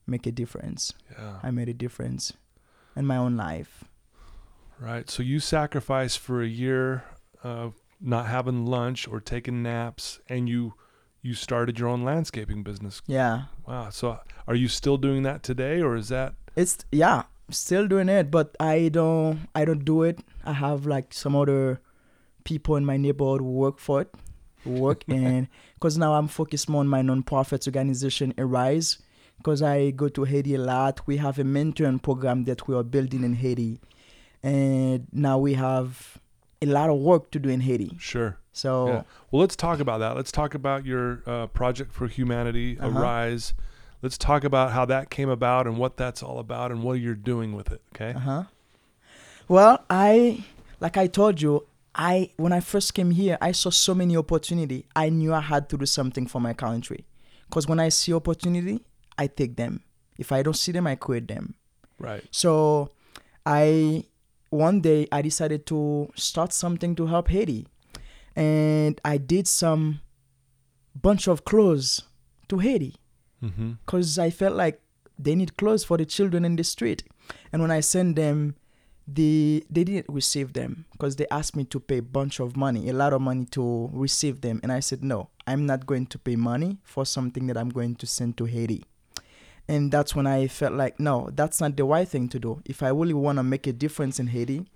make 0.07 0.27
a 0.27 0.33
difference. 0.33 0.93
yeah 1.13 1.39
I 1.43 1.51
made 1.51 1.69
a 1.69 1.75
difference 1.75 2.33
in 2.97 3.07
my 3.07 3.17
own 3.17 3.37
life. 3.37 3.85
right 4.81 5.09
so 5.11 5.23
you 5.23 5.39
sacrificed 5.41 6.19
for 6.19 6.43
a 6.43 6.49
year 6.49 7.05
of 7.43 7.75
not 8.01 8.27
having 8.27 8.67
lunch 8.67 9.07
or 9.07 9.21
taking 9.21 9.63
naps 9.63 10.21
and 10.29 10.49
you 10.49 10.75
you 11.23 11.35
started 11.35 11.79
your 11.79 11.89
own 11.89 12.03
landscaping 12.03 12.63
business 12.63 13.03
Yeah. 13.07 13.43
wow 13.67 13.91
so 13.91 14.19
are 14.49 14.55
you 14.55 14.69
still 14.69 14.97
doing 14.97 15.23
that 15.23 15.43
today 15.43 15.81
or 15.83 15.97
is 15.97 16.09
that 16.09 16.35
It's 16.57 16.79
yeah, 16.91 17.25
still 17.51 17.87
doing 17.87 18.09
it, 18.09 18.31
but 18.31 18.57
I 18.59 18.89
don't 18.89 19.47
I 19.55 19.65
don't 19.65 19.85
do 19.85 20.03
it. 20.03 20.19
I 20.45 20.53
have 20.55 20.87
like 20.87 21.13
some 21.15 21.37
other 21.37 21.81
people 22.45 22.77
in 22.77 22.85
my 22.85 22.97
neighborhood 22.97 23.41
who 23.41 23.51
work 23.51 23.79
for 23.79 24.03
it, 24.03 24.15
who 24.65 24.71
work 24.71 25.05
and 25.09 25.49
because 25.75 25.97
now 25.99 26.15
I'm 26.15 26.29
focused 26.29 26.69
more 26.69 26.81
on 26.81 26.89
my 26.89 27.03
nonprofit 27.03 27.67
organization 27.67 28.35
Arise. 28.39 28.99
Because 29.39 29.63
I 29.63 29.91
go 29.91 30.09
to 30.11 30.25
Haiti 30.25 30.55
a 30.55 30.59
lot, 30.59 31.01
we 31.07 31.17
have 31.17 31.39
a 31.39 31.45
mentoring 31.45 32.03
program 32.03 32.45
that 32.45 32.69
we 32.69 32.75
are 32.75 32.83
building 32.83 33.25
in 33.25 33.33
Haiti, 33.33 33.81
and 34.43 35.07
now 35.13 35.39
we 35.39 35.55
have 35.55 36.19
a 36.61 36.67
lot 36.67 36.91
of 36.91 36.99
work 36.99 37.31
to 37.31 37.39
do 37.39 37.49
in 37.49 37.61
Haiti. 37.61 37.97
sure 37.99 38.37
So 38.53 38.87
Yeah. 38.89 39.03
Well, 39.31 39.41
let's 39.41 39.57
talk 39.57 39.81
about 39.81 39.99
that. 40.01 40.15
Let's 40.15 40.31
talk 40.31 40.55
about 40.55 40.85
your 40.85 41.23
uh, 41.27 41.47
project 41.47 41.91
for 41.93 42.07
humanity, 42.07 42.79
Uh-huh. 42.79 42.99
Arise. 42.99 43.55
Let's 44.03 44.19
talk 44.19 44.45
about 44.45 44.73
how 44.73 44.85
that 44.87 45.09
came 45.09 45.29
about 45.31 45.67
and 45.67 45.79
what 45.79 45.97
that's 45.97 46.23
all 46.23 46.39
about 46.39 46.71
and 46.71 46.83
what 46.83 47.01
you're 47.01 47.15
doing 47.15 47.55
with 47.55 47.71
it. 47.73 47.81
Okay. 47.95 48.13
Uh 48.15 48.19
huh. 48.19 48.43
Well, 49.49 49.85
I 49.89 50.45
like 50.81 50.97
I 50.97 51.07
told 51.07 51.41
you, 51.41 51.67
I 51.95 52.31
when 52.37 52.53
I 52.53 52.61
first 52.61 52.95
came 52.95 53.11
here, 53.11 53.37
I 53.41 53.53
saw 53.53 53.71
so 53.71 53.95
many 53.95 54.17
opportunity. 54.17 54.87
I 54.95 55.09
knew 55.09 55.33
I 55.35 55.41
had 55.41 55.69
to 55.71 55.77
do 55.77 55.87
something 55.87 56.27
for 56.27 56.41
my 56.41 56.53
country, 56.53 57.05
because 57.49 57.67
when 57.67 57.81
I 57.81 57.89
see 57.89 58.15
opportunity, 58.15 58.85
I 59.19 59.27
take 59.27 59.57
them. 59.57 59.83
If 60.19 60.33
I 60.33 60.43
don't 60.43 60.57
see 60.57 60.73
them, 60.73 60.87
I 60.87 60.97
quit 60.97 61.29
them. 61.29 61.55
Right. 61.99 62.23
So, 62.31 62.91
I 63.45 64.05
one 64.51 64.81
day 64.81 65.07
I 65.13 65.23
decided 65.23 65.67
to 65.67 66.11
start 66.17 66.53
something 66.53 66.95
to 66.97 67.07
help 67.07 67.29
Haiti, 67.29 67.67
and 68.37 69.01
I 69.05 69.19
did 69.19 69.47
some 69.49 70.01
bunch 71.01 71.29
of 71.29 71.45
clothes 71.45 72.03
to 72.49 72.59
Haiti 72.59 72.97
Mm-hmm. 73.43 73.73
because 73.87 74.19
I 74.19 74.29
felt 74.29 74.55
like 74.55 74.83
they 75.19 75.35
need 75.35 75.57
clothes 75.57 75.83
for 75.83 75.97
the 75.97 76.05
children 76.05 76.45
in 76.45 76.57
the 76.57 76.65
street. 76.65 77.05
And 77.53 77.63
when 77.63 77.71
I 77.71 77.81
send 77.81 78.17
them, 78.17 78.55
the 79.15 79.65
they 79.71 79.85
didn't 79.85 80.07
receive 80.09 80.53
them 80.53 80.85
because 80.93 81.17
they 81.17 81.27
asked 81.31 81.57
me 81.57 81.65
to 81.65 81.81
pay 81.81 81.99
a 81.99 82.03
bunch 82.03 82.41
of 82.41 82.57
money, 82.57 82.89
a 82.89 82.93
lot 82.93 83.13
of 83.13 83.21
money 83.21 83.45
to 83.47 83.91
receive 83.93 84.41
them. 84.41 84.61
And 84.63 84.71
I 84.73 84.81
said, 84.81 85.03
no, 85.03 85.29
I'm 85.47 85.67
not 85.67 85.87
going 85.87 86.07
to 86.07 86.19
pay 86.19 86.37
money 86.37 86.79
for 86.85 87.05
something 87.07 87.47
that 87.49 87.57
I'm 87.57 87.71
going 87.71 87.97
to 87.97 88.07
send 88.07 88.37
to 88.39 88.45
Haiti. 88.45 88.85
And 89.69 89.93
that's 89.93 90.15
when 90.17 90.27
I 90.27 90.49
felt 90.49 90.75
like, 90.75 90.99
no, 90.99 91.31
that's 91.33 91.61
not 91.61 91.77
the 91.77 91.85
right 91.85 92.09
thing 92.09 92.29
to 92.31 92.39
do. 92.39 92.61
If 92.65 92.83
I 92.83 92.89
really 92.89 93.15
want 93.15 93.39
to 93.39 93.43
make 93.43 93.67
a 93.67 93.73
difference 93.73 94.19
in 94.19 94.29
Haiti, 94.29 94.67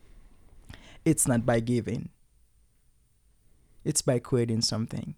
it's 1.05 1.27
not 1.29 1.44
by 1.44 1.61
giving, 1.61 2.11
it's 3.85 4.03
by 4.03 4.18
creating 4.18 4.62
something 4.62 5.14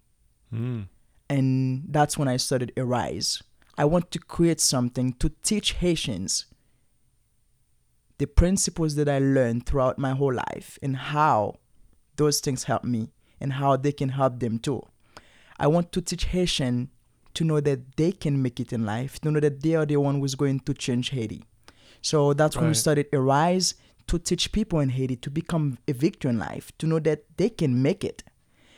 Mm. 0.53 0.87
and 1.29 1.83
that's 1.89 2.17
when 2.17 2.29
I 2.29 2.37
started 2.37 2.71
Arise. 2.77 3.43
I 3.77 3.83
want 3.83 4.11
to 4.11 4.19
create 4.19 4.61
something 4.61 5.11
to 5.19 5.29
teach 5.43 5.73
Haitians 5.73 6.45
the 8.17 8.27
principles 8.27 8.95
that 8.95 9.07
I 9.07 9.19
learned 9.19 9.65
throughout 9.65 9.99
my 9.99 10.11
whole 10.11 10.33
life 10.33 10.79
and 10.81 10.95
how 10.95 11.55
those 12.15 12.39
things 12.39 12.63
help 12.63 12.83
me 12.83 13.11
and 13.39 13.53
how 13.53 13.77
they 13.77 13.91
can 13.91 14.09
help 14.09 14.39
them 14.39 14.59
too. 14.59 14.81
I 15.59 15.67
want 15.67 15.91
to 15.91 16.01
teach 16.01 16.25
Haitian 16.25 16.89
to 17.35 17.43
know 17.43 17.59
that 17.59 17.97
they 17.97 18.11
can 18.11 18.41
make 18.41 18.59
it 18.59 18.73
in 18.73 18.85
life, 18.85 19.19
to 19.21 19.31
know 19.31 19.39
that 19.39 19.61
they 19.61 19.75
are 19.75 19.85
the 19.85 19.97
one 19.97 20.19
who's 20.19 20.35
going 20.35 20.61
to 20.61 20.73
change 20.73 21.09
Haiti. 21.11 21.43
So 22.01 22.33
that's 22.33 22.55
when 22.55 22.67
we 22.67 22.73
started 22.73 23.07
Arise 23.13 23.75
to 24.07 24.17
teach 24.17 24.51
people 24.51 24.79
in 24.79 24.89
Haiti 24.89 25.15
to 25.17 25.29
become 25.29 25.77
a 25.87 25.93
victor 25.93 26.29
in 26.29 26.39
life, 26.39 26.71
to 26.79 26.87
know 26.87 26.99
that 26.99 27.25
they 27.37 27.49
can 27.49 27.81
make 27.81 28.03
it. 28.03 28.23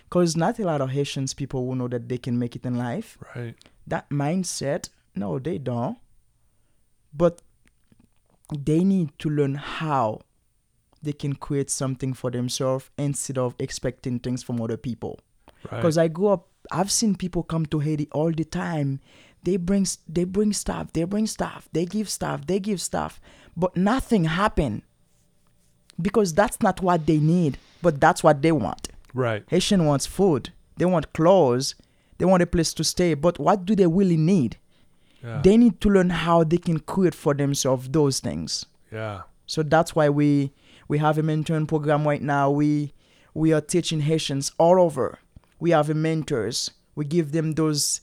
Because 0.04 0.36
not 0.36 0.60
a 0.60 0.66
lot 0.66 0.82
of 0.82 0.90
Haitians 0.90 1.34
people 1.34 1.68
will 1.68 1.76
know 1.76 1.88
that 1.88 2.10
they 2.10 2.18
can 2.18 2.40
make 2.40 2.56
it 2.56 2.66
in 2.66 2.78
life. 2.78 3.18
Right. 3.36 3.56
That 3.86 4.10
mindset, 4.10 4.90
no, 5.16 5.38
they 5.40 5.58
don't. 5.60 5.98
But 7.14 7.42
they 8.58 8.84
need 8.84 9.18
to 9.20 9.30
learn 9.30 9.56
how 9.56 10.22
they 11.02 11.14
can 11.14 11.34
create 11.36 11.70
something 11.70 12.14
for 12.14 12.30
themselves 12.32 12.90
instead 12.98 13.38
of 13.38 13.56
expecting 13.60 14.20
things 14.20 14.44
from 14.44 14.62
other 14.62 14.78
people. 14.78 15.20
Right. 15.72 15.78
Because 15.78 15.98
I 15.98 16.08
grew 16.08 16.28
up, 16.28 16.48
I've 16.72 16.92
seen 16.92 17.16
people 17.16 17.44
come 17.44 17.66
to 17.68 17.80
Haiti 17.80 18.08
all 18.12 18.32
the 18.32 18.44
time. 18.44 19.00
They 19.44 19.56
bring 19.58 19.86
they 20.08 20.26
bring 20.26 20.52
stuff, 20.52 20.92
they 20.92 21.06
bring 21.06 21.26
stuff, 21.28 21.70
they 21.72 21.86
give 21.86 22.10
stuff, 22.10 22.46
they 22.46 22.60
give 22.60 22.82
stuff, 22.82 23.22
but 23.56 23.76
nothing 23.78 24.26
happened. 24.26 24.82
Because 26.02 26.34
that's 26.34 26.62
not 26.62 26.82
what 26.82 27.06
they 27.06 27.18
need, 27.18 27.58
but 27.82 28.00
that's 28.02 28.24
what 28.24 28.42
they 28.42 28.52
want. 28.52 28.90
right. 29.14 29.44
Haitian 29.48 29.86
wants 29.86 30.06
food, 30.06 30.52
they 30.78 30.86
want 30.86 31.14
clothes, 31.14 31.76
they 32.18 32.26
want 32.26 32.44
a 32.44 32.48
place 32.48 32.74
to 32.74 32.84
stay, 32.84 33.14
but 33.14 33.40
what 33.40 33.66
do 33.66 33.76
they 33.76 33.88
really 33.88 34.18
need? 34.18 34.58
Yeah. 35.24 35.42
They 35.44 35.58
need 35.58 35.82
to 35.82 35.90
learn 35.90 36.10
how 36.10 36.44
they 36.44 36.58
can 36.58 36.80
create 36.80 37.16
for 37.16 37.34
themselves 37.34 37.90
those 37.90 38.20
things. 38.20 38.66
yeah. 38.92 39.22
So 39.46 39.64
that's 39.64 39.96
why 39.96 40.10
we 40.10 40.54
we 40.88 41.00
have 41.00 41.18
a 41.18 41.24
mentoring 41.24 41.68
program 41.68 42.08
right 42.08 42.22
now. 42.22 42.52
We 42.52 42.94
we 43.34 43.52
are 43.52 43.62
teaching 43.62 44.02
Haitians 44.02 44.52
all 44.60 44.80
over. 44.80 45.18
We 45.60 45.72
have 45.72 45.90
a 45.90 45.96
mentors. 45.96 46.70
We 46.96 47.06
give 47.06 47.32
them 47.32 47.54
those 47.54 48.02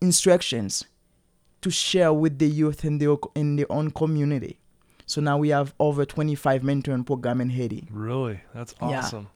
instructions 0.00 0.84
to 1.62 1.70
share 1.70 2.12
with 2.12 2.38
the 2.38 2.46
youth 2.48 2.84
in 2.84 2.98
their 2.98 3.16
in 3.34 3.56
their 3.56 3.70
own 3.70 3.90
community. 3.90 4.58
So 5.06 5.20
now 5.20 5.38
we 5.38 5.50
have 5.50 5.74
over 5.78 6.04
25 6.04 6.62
mentoring 6.62 7.04
program 7.06 7.40
in 7.40 7.50
Haiti. 7.50 7.86
Really. 7.90 8.40
That's 8.54 8.74
awesome. 8.80 9.24
Yeah. 9.24 9.28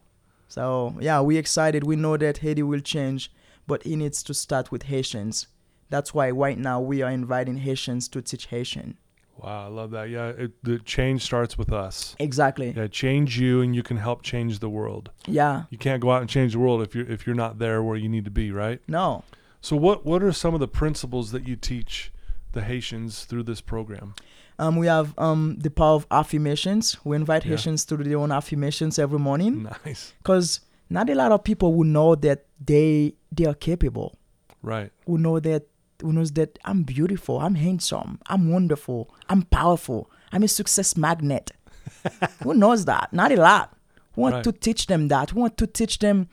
So 0.49 0.95
yeah, 1.01 1.21
we 1.21 1.37
excited. 1.37 1.85
We 1.85 1.97
know 1.97 2.17
that 2.17 2.39
Haiti 2.39 2.63
will 2.63 2.81
change, 2.81 3.31
but 3.67 3.85
it 3.87 3.97
needs 3.97 4.23
to 4.25 4.35
start 4.35 4.73
with 4.73 4.85
Haitians. 4.85 5.47
That's 5.91 6.13
why 6.15 6.31
right 6.31 6.59
now 6.59 6.81
we 6.81 7.03
are 7.03 7.11
inviting 7.11 7.59
Haitians 7.59 8.09
to 8.09 8.23
teach 8.23 8.47
Haitian. 8.47 8.99
Wow. 9.39 9.67
I 9.67 9.69
love 9.69 9.91
that. 9.93 10.11
Yeah. 10.11 10.29
It, 10.31 10.53
the 10.65 10.79
change 10.81 11.23
starts 11.23 11.57
with 11.57 11.73
us. 11.73 12.17
Exactly. 12.19 12.73
Yeah. 12.77 12.89
Change 12.89 13.39
you, 13.39 13.61
and 13.63 13.75
you 13.75 13.83
can 13.85 13.97
help 13.97 14.23
change 14.23 14.59
the 14.59 14.69
world. 14.69 15.11
Yeah. 15.27 15.65
You 15.71 15.79
can't 15.79 16.03
go 16.03 16.11
out 16.11 16.21
and 16.21 16.29
change 16.29 16.53
the 16.55 16.59
world 16.59 16.83
if 16.83 16.95
you're 16.95 17.07
if 17.07 17.27
you're 17.27 17.37
not 17.37 17.59
there 17.59 17.83
where 17.83 17.97
you 17.97 18.09
need 18.09 18.25
to 18.25 18.31
be. 18.33 18.51
Right. 18.51 18.81
No. 18.89 19.23
So 19.61 19.77
what 19.77 20.05
what 20.05 20.23
are 20.23 20.33
some 20.33 20.55
of 20.55 20.61
the 20.61 20.69
principles 20.69 21.31
that 21.31 21.47
you 21.47 21.55
teach 21.57 22.13
the 22.53 22.63
Haitians 22.63 23.25
through 23.27 23.45
this 23.45 23.61
program? 23.61 24.15
Um, 24.59 24.75
we 24.77 24.89
have 24.89 25.15
um, 25.19 25.57
the 25.61 25.71
power 25.71 25.95
of 25.95 26.07
affirmations. 26.11 26.97
We 27.05 27.15
invite 27.15 27.45
Yeah. 27.45 27.51
Haitians 27.53 27.85
to 27.87 27.97
do 27.97 28.03
their 28.03 28.19
own 28.19 28.33
affirmations 28.33 28.99
every 28.99 29.21
morning 29.21 29.69
Nice. 29.85 30.15
because 30.19 30.61
not 30.91 31.09
a 31.09 31.15
lot 31.15 31.31
of 31.31 31.45
people 31.45 31.75
will 31.75 31.85
know 31.87 32.17
that 32.17 32.47
they 32.65 33.15
they 33.31 33.45
are 33.47 33.55
capable. 33.55 34.17
Right. 34.63 34.91
Who 35.07 35.17
know 35.19 35.39
that 35.39 35.63
who 36.01 36.13
knows 36.13 36.33
that 36.33 36.59
I'm 36.65 36.83
beautiful, 36.83 37.41
I'm 37.41 37.55
handsome, 37.57 38.21
I'm 38.27 38.51
wonderful, 38.51 39.15
I'm 39.29 39.43
powerful, 39.43 40.11
I'm 40.33 40.43
a 40.43 40.49
success 40.49 40.97
magnet. 40.97 41.51
who 42.43 42.55
knows 42.55 42.85
that? 42.85 43.13
Not 43.13 43.33
a 43.33 43.37
lot. 43.37 43.77
We 44.15 44.23
want 44.23 44.35
Right. 44.37 44.45
to 44.45 44.53
teach 44.53 44.87
them 44.87 45.09
that. 45.09 45.33
We 45.33 45.41
want 45.41 45.57
to 45.59 45.67
teach 45.67 45.99
them 45.99 46.29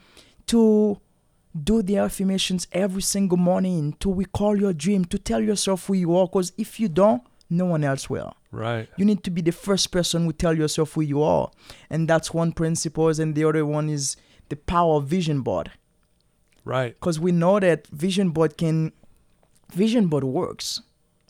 to 0.48 1.00
do 1.64 1.82
the 1.82 1.98
affirmations 1.98 2.68
every 2.72 3.02
single 3.02 3.38
morning, 3.38 3.96
to 4.02 4.14
recall 4.14 4.60
your 4.60 4.74
dream, 4.74 5.06
to 5.06 5.18
tell 5.18 5.42
yourself 5.42 5.88
who 5.88 5.94
you 5.94 6.16
are. 6.16 6.28
Because 6.28 6.52
if 6.58 6.80
you 6.80 6.90
don't, 6.90 7.24
no 7.50 7.66
one 7.66 7.84
else 7.84 8.10
will. 8.10 8.36
Right. 8.52 8.90
You 8.98 9.06
need 9.06 9.24
to 9.24 9.32
be 9.32 9.42
the 9.42 9.52
first 9.52 9.92
person 9.92 10.26
who 10.26 10.34
tell 10.34 10.56
yourself 10.58 10.94
who 10.94 11.02
you 11.02 11.22
are. 11.24 11.50
And 11.90 12.08
that's 12.08 12.34
one 12.34 12.52
principle. 12.52 13.08
And 13.08 13.36
the 13.36 13.46
other 13.46 13.66
one 13.66 13.88
is 13.90 14.18
the 14.50 14.56
power 14.58 14.96
of 14.98 15.06
vision 15.08 15.42
board. 15.42 15.72
Right. 16.66 16.96
Because 17.00 17.20
we 17.20 17.32
know 17.32 17.60
that 17.60 17.88
vision 17.88 18.30
board 18.32 18.58
can 18.58 18.92
vision 19.76 20.08
board 20.08 20.24
works. 20.24 20.82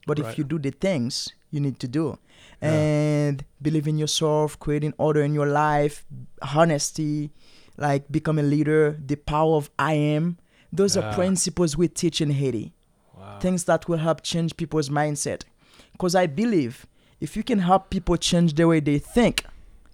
But 0.07 0.19
Right. 0.19 0.29
if 0.31 0.37
you 0.37 0.43
do 0.43 0.59
the 0.59 0.71
things 0.71 1.33
you 1.51 1.59
need 1.59 1.79
to 1.79 1.87
do 1.87 2.17
Yeah. 2.61 2.71
and 2.71 3.43
believe 3.61 3.87
in 3.87 3.97
yourself, 3.97 4.59
creating 4.59 4.93
order 4.97 5.21
in 5.23 5.33
your 5.33 5.47
life, 5.47 6.05
honesty, 6.55 7.31
like 7.77 8.11
become 8.11 8.37
a 8.39 8.43
leader, 8.43 8.97
the 9.05 9.15
power 9.15 9.55
of 9.57 9.69
I 9.79 9.93
am, 9.93 10.37
those 10.71 10.95
Yeah. 10.95 11.03
are 11.09 11.13
principles 11.15 11.75
we 11.77 11.87
teach 11.87 12.21
in 12.21 12.31
Haiti 12.31 12.73
Wow. 13.17 13.39
things 13.39 13.63
that 13.65 13.87
will 13.87 13.97
help 13.97 14.21
change 14.21 14.55
people's 14.57 14.89
mindset. 14.89 15.43
Because 15.91 16.15
I 16.15 16.27
believe 16.27 16.85
if 17.19 17.35
you 17.37 17.43
can 17.43 17.59
help 17.59 17.89
people 17.89 18.17
change 18.17 18.53
the 18.53 18.67
way 18.67 18.79
they 18.79 18.99
think, 18.99 19.43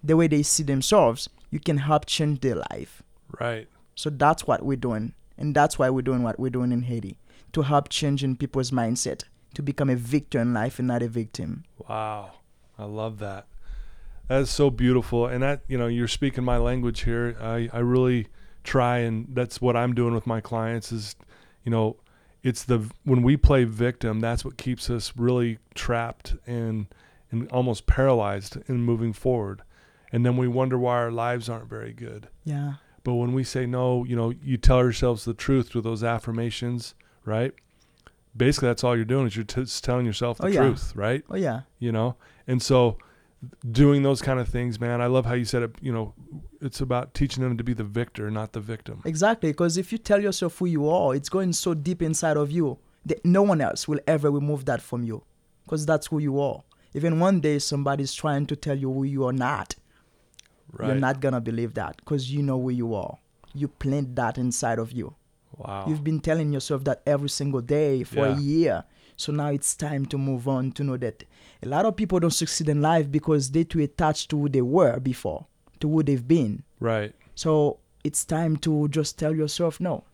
the 0.04 0.16
way 0.16 0.26
they 0.26 0.42
see 0.42 0.62
themselves, 0.64 1.28
you 1.50 1.60
can 1.60 1.78
help 1.78 2.06
change 2.06 2.40
their 2.40 2.56
life. 2.70 3.02
Right. 3.40 3.68
So 3.94 4.10
that's 4.10 4.46
what 4.46 4.62
we're 4.64 4.76
doing. 4.88 5.14
And 5.38 5.54
that's 5.54 5.78
why 5.78 5.88
we're 5.90 6.02
doing 6.02 6.22
what 6.22 6.38
we're 6.38 6.50
doing 6.58 6.72
in 6.72 6.82
Haiti 6.82 7.16
to 7.52 7.62
help 7.62 7.88
changing 7.88 8.36
people's 8.36 8.70
mindset 8.70 9.24
to 9.54 9.62
become 9.62 9.90
a 9.90 9.96
victor 9.96 10.40
in 10.40 10.54
life 10.54 10.78
and 10.78 10.88
not 10.88 11.02
a 11.02 11.08
victim. 11.08 11.64
Wow. 11.88 12.32
I 12.78 12.84
love 12.84 13.18
that. 13.18 13.46
That 14.28 14.42
is 14.42 14.50
so 14.50 14.70
beautiful. 14.70 15.26
And 15.26 15.42
that, 15.42 15.62
you 15.68 15.76
know, 15.76 15.86
you're 15.86 16.08
speaking 16.08 16.44
my 16.44 16.56
language 16.56 17.02
here. 17.02 17.36
I, 17.40 17.68
I 17.72 17.80
really 17.80 18.28
try 18.64 18.98
and 18.98 19.26
that's 19.30 19.60
what 19.60 19.76
I'm 19.76 19.94
doing 19.94 20.14
with 20.14 20.26
my 20.26 20.40
clients 20.40 20.92
is, 20.92 21.16
you 21.64 21.70
know, 21.70 21.96
it's 22.42 22.64
the 22.64 22.90
when 23.04 23.22
we 23.22 23.36
play 23.36 23.64
victim, 23.64 24.20
that's 24.20 24.44
what 24.44 24.56
keeps 24.56 24.90
us 24.90 25.12
really 25.16 25.58
trapped 25.74 26.34
and 26.46 26.86
and 27.30 27.50
almost 27.50 27.86
paralyzed 27.86 28.58
in 28.68 28.82
moving 28.82 29.12
forward. 29.12 29.62
And 30.12 30.26
then 30.26 30.36
we 30.36 30.48
wonder 30.48 30.78
why 30.78 30.96
our 30.96 31.10
lives 31.10 31.48
aren't 31.48 31.68
very 31.68 31.92
good. 31.92 32.28
Yeah. 32.44 32.74
But 33.04 33.14
when 33.14 33.32
we 33.32 33.44
say 33.44 33.66
no, 33.66 34.04
you 34.04 34.14
know, 34.14 34.30
you 34.30 34.56
tell 34.56 34.78
yourselves 34.78 35.24
the 35.24 35.34
truth 35.34 35.70
through 35.70 35.80
those 35.82 36.04
affirmations, 36.04 36.94
right? 37.24 37.52
Basically, 38.36 38.68
that's 38.68 38.82
all 38.82 38.96
you're 38.96 39.04
doing 39.04 39.26
is 39.26 39.36
you're 39.36 39.44
t- 39.44 39.60
just 39.62 39.84
telling 39.84 40.06
yourself 40.06 40.38
the 40.38 40.44
Oh, 40.44 40.48
yeah. 40.48 40.60
truth, 40.60 40.94
right? 40.96 41.22
Oh, 41.28 41.36
yeah. 41.36 41.62
You 41.78 41.92
know, 41.92 42.16
and 42.46 42.62
so 42.62 42.96
doing 43.70 44.02
those 44.02 44.22
kind 44.22 44.38
of 44.40 44.48
things, 44.48 44.80
man, 44.80 45.00
I 45.02 45.06
love 45.06 45.26
how 45.26 45.34
you 45.34 45.44
said 45.44 45.62
it. 45.64 45.70
You 45.82 45.92
know, 45.92 46.14
it's 46.60 46.80
about 46.80 47.12
teaching 47.12 47.42
them 47.42 47.58
to 47.58 47.64
be 47.64 47.74
the 47.74 47.84
victor, 47.84 48.30
not 48.30 48.52
the 48.52 48.60
victim. 48.60 49.02
Exactly. 49.04 49.50
Because 49.50 49.76
if 49.76 49.92
you 49.92 49.98
tell 49.98 50.22
yourself 50.22 50.58
who 50.58 50.66
you 50.66 50.88
are, 50.88 51.14
it's 51.14 51.28
going 51.28 51.52
so 51.52 51.74
deep 51.74 52.00
inside 52.02 52.36
of 52.36 52.50
you 52.50 52.78
that 53.04 53.24
no 53.24 53.42
one 53.42 53.60
else 53.60 53.86
will 53.88 54.00
ever 54.06 54.30
remove 54.30 54.64
that 54.66 54.80
from 54.80 55.02
you. 55.02 55.24
Because 55.64 55.84
that's 55.84 56.06
who 56.06 56.18
you 56.18 56.40
are. 56.40 56.62
Even 56.94 57.18
one 57.20 57.40
day 57.40 57.58
somebody's 57.58 58.14
trying 58.14 58.46
to 58.46 58.56
tell 58.56 58.76
you 58.78 58.92
who 58.92 59.04
you 59.04 59.24
are 59.26 59.32
not, 59.32 59.74
Right. 60.72 60.86
you're 60.88 60.96
not 60.96 61.20
gonna 61.20 61.40
believe 61.40 61.74
that 61.74 61.96
because 61.98 62.30
you 62.32 62.42
know 62.42 62.60
who 62.60 62.70
you 62.70 62.94
are. 62.94 63.18
You 63.54 63.68
plant 63.68 64.16
that 64.16 64.38
inside 64.38 64.78
of 64.78 64.92
you. 64.92 65.14
Wow. 65.66 65.86
You've 65.88 66.04
been 66.04 66.20
telling 66.20 66.52
yourself 66.52 66.84
that 66.84 67.02
every 67.06 67.28
single 67.28 67.60
day 67.60 68.02
for 68.04 68.26
Yeah. 68.26 68.36
a 68.36 68.40
year. 68.40 68.84
So 69.16 69.32
now 69.32 69.48
it's 69.48 69.74
time 69.76 70.06
to 70.06 70.18
move 70.18 70.48
on 70.48 70.72
to 70.72 70.84
know 70.84 70.96
that 70.96 71.24
a 71.62 71.68
lot 71.68 71.84
of 71.86 71.96
people 71.96 72.18
don't 72.18 72.30
succeed 72.32 72.68
in 72.68 72.80
life 72.82 73.10
because 73.10 73.50
they 73.50 73.62
too 73.64 73.80
attached 73.80 74.30
to 74.30 74.38
who 74.40 74.48
they 74.48 74.62
were 74.62 74.98
before, 74.98 75.46
to 75.80 75.88
who 75.88 76.02
they've 76.02 76.26
been. 76.26 76.62
right. 76.80 77.14
So 77.34 77.78
it's 78.04 78.24
time 78.24 78.56
to 78.58 78.88
just 78.88 79.18
tell 79.18 79.34
yourself, 79.34 79.80
no, 79.80 80.04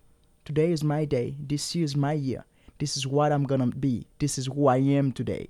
today 0.44 0.70
is 0.72 0.84
my 0.84 1.04
day. 1.04 1.36
This 1.40 1.74
year 1.74 1.84
is 1.84 1.96
my 1.96 2.12
year. 2.12 2.44
This 2.78 2.96
is 2.96 3.06
what 3.06 3.32
I'm 3.32 3.44
gonna 3.44 3.66
be. 3.68 4.06
This 4.18 4.38
is 4.38 4.46
who 4.46 4.66
I 4.68 4.76
am 4.76 5.10
today. 5.12 5.48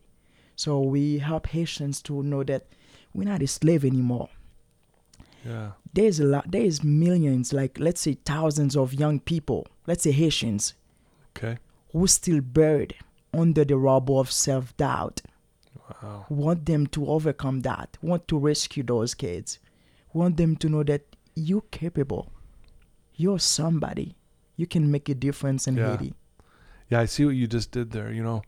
So 0.57 0.81
we 0.81 1.19
help 1.19 1.49
Haitians 1.49 2.01
to 2.03 2.23
know 2.23 2.43
that 2.45 2.67
we're 3.13 3.29
not 3.29 3.43
a 3.43 3.47
slave 3.47 3.85
anymore. 3.85 4.29
Yeah. 5.49 5.71
There's 5.95 6.21
a 6.21 6.25
lot. 6.25 6.51
There's 6.51 6.85
millions, 6.85 7.53
like 7.53 7.79
let's 7.81 8.01
say 8.03 8.15
thousands 8.25 8.77
of 8.77 8.93
young 8.95 9.21
people, 9.21 9.67
let's 9.87 10.03
say 10.05 10.13
Haitians, 10.13 10.75
Okay. 11.37 11.59
who 11.93 12.07
still 12.07 12.41
buried 12.41 12.95
under 13.33 13.65
the 13.65 13.77
rubble 13.77 14.19
of 14.21 14.31
self-doubt. 14.31 15.23
Wow. 16.03 16.27
Want 16.29 16.67
them 16.67 16.87
to 16.89 17.07
overcome 17.07 17.61
that. 17.61 17.97
Want 18.03 18.29
to 18.29 18.39
rescue 18.39 18.83
those 18.83 19.15
kids. 19.15 19.59
Want 20.13 20.37
them 20.37 20.57
to 20.57 20.69
know 20.69 20.83
that 20.85 21.03
you're 21.35 21.65
capable. 21.71 22.31
You're 23.15 23.39
somebody. 23.39 24.17
You 24.57 24.67
can 24.67 24.91
make 24.91 25.09
a 25.09 25.15
difference 25.15 25.67
in 25.67 25.77
Yeah. 25.77 25.97
Haiti. 25.97 26.15
Yeah, 26.91 27.01
I 27.01 27.07
see 27.07 27.25
what 27.25 27.37
you 27.37 27.47
just 27.47 27.71
did 27.71 27.91
there. 27.93 28.13
You 28.13 28.23
know, 28.23 28.43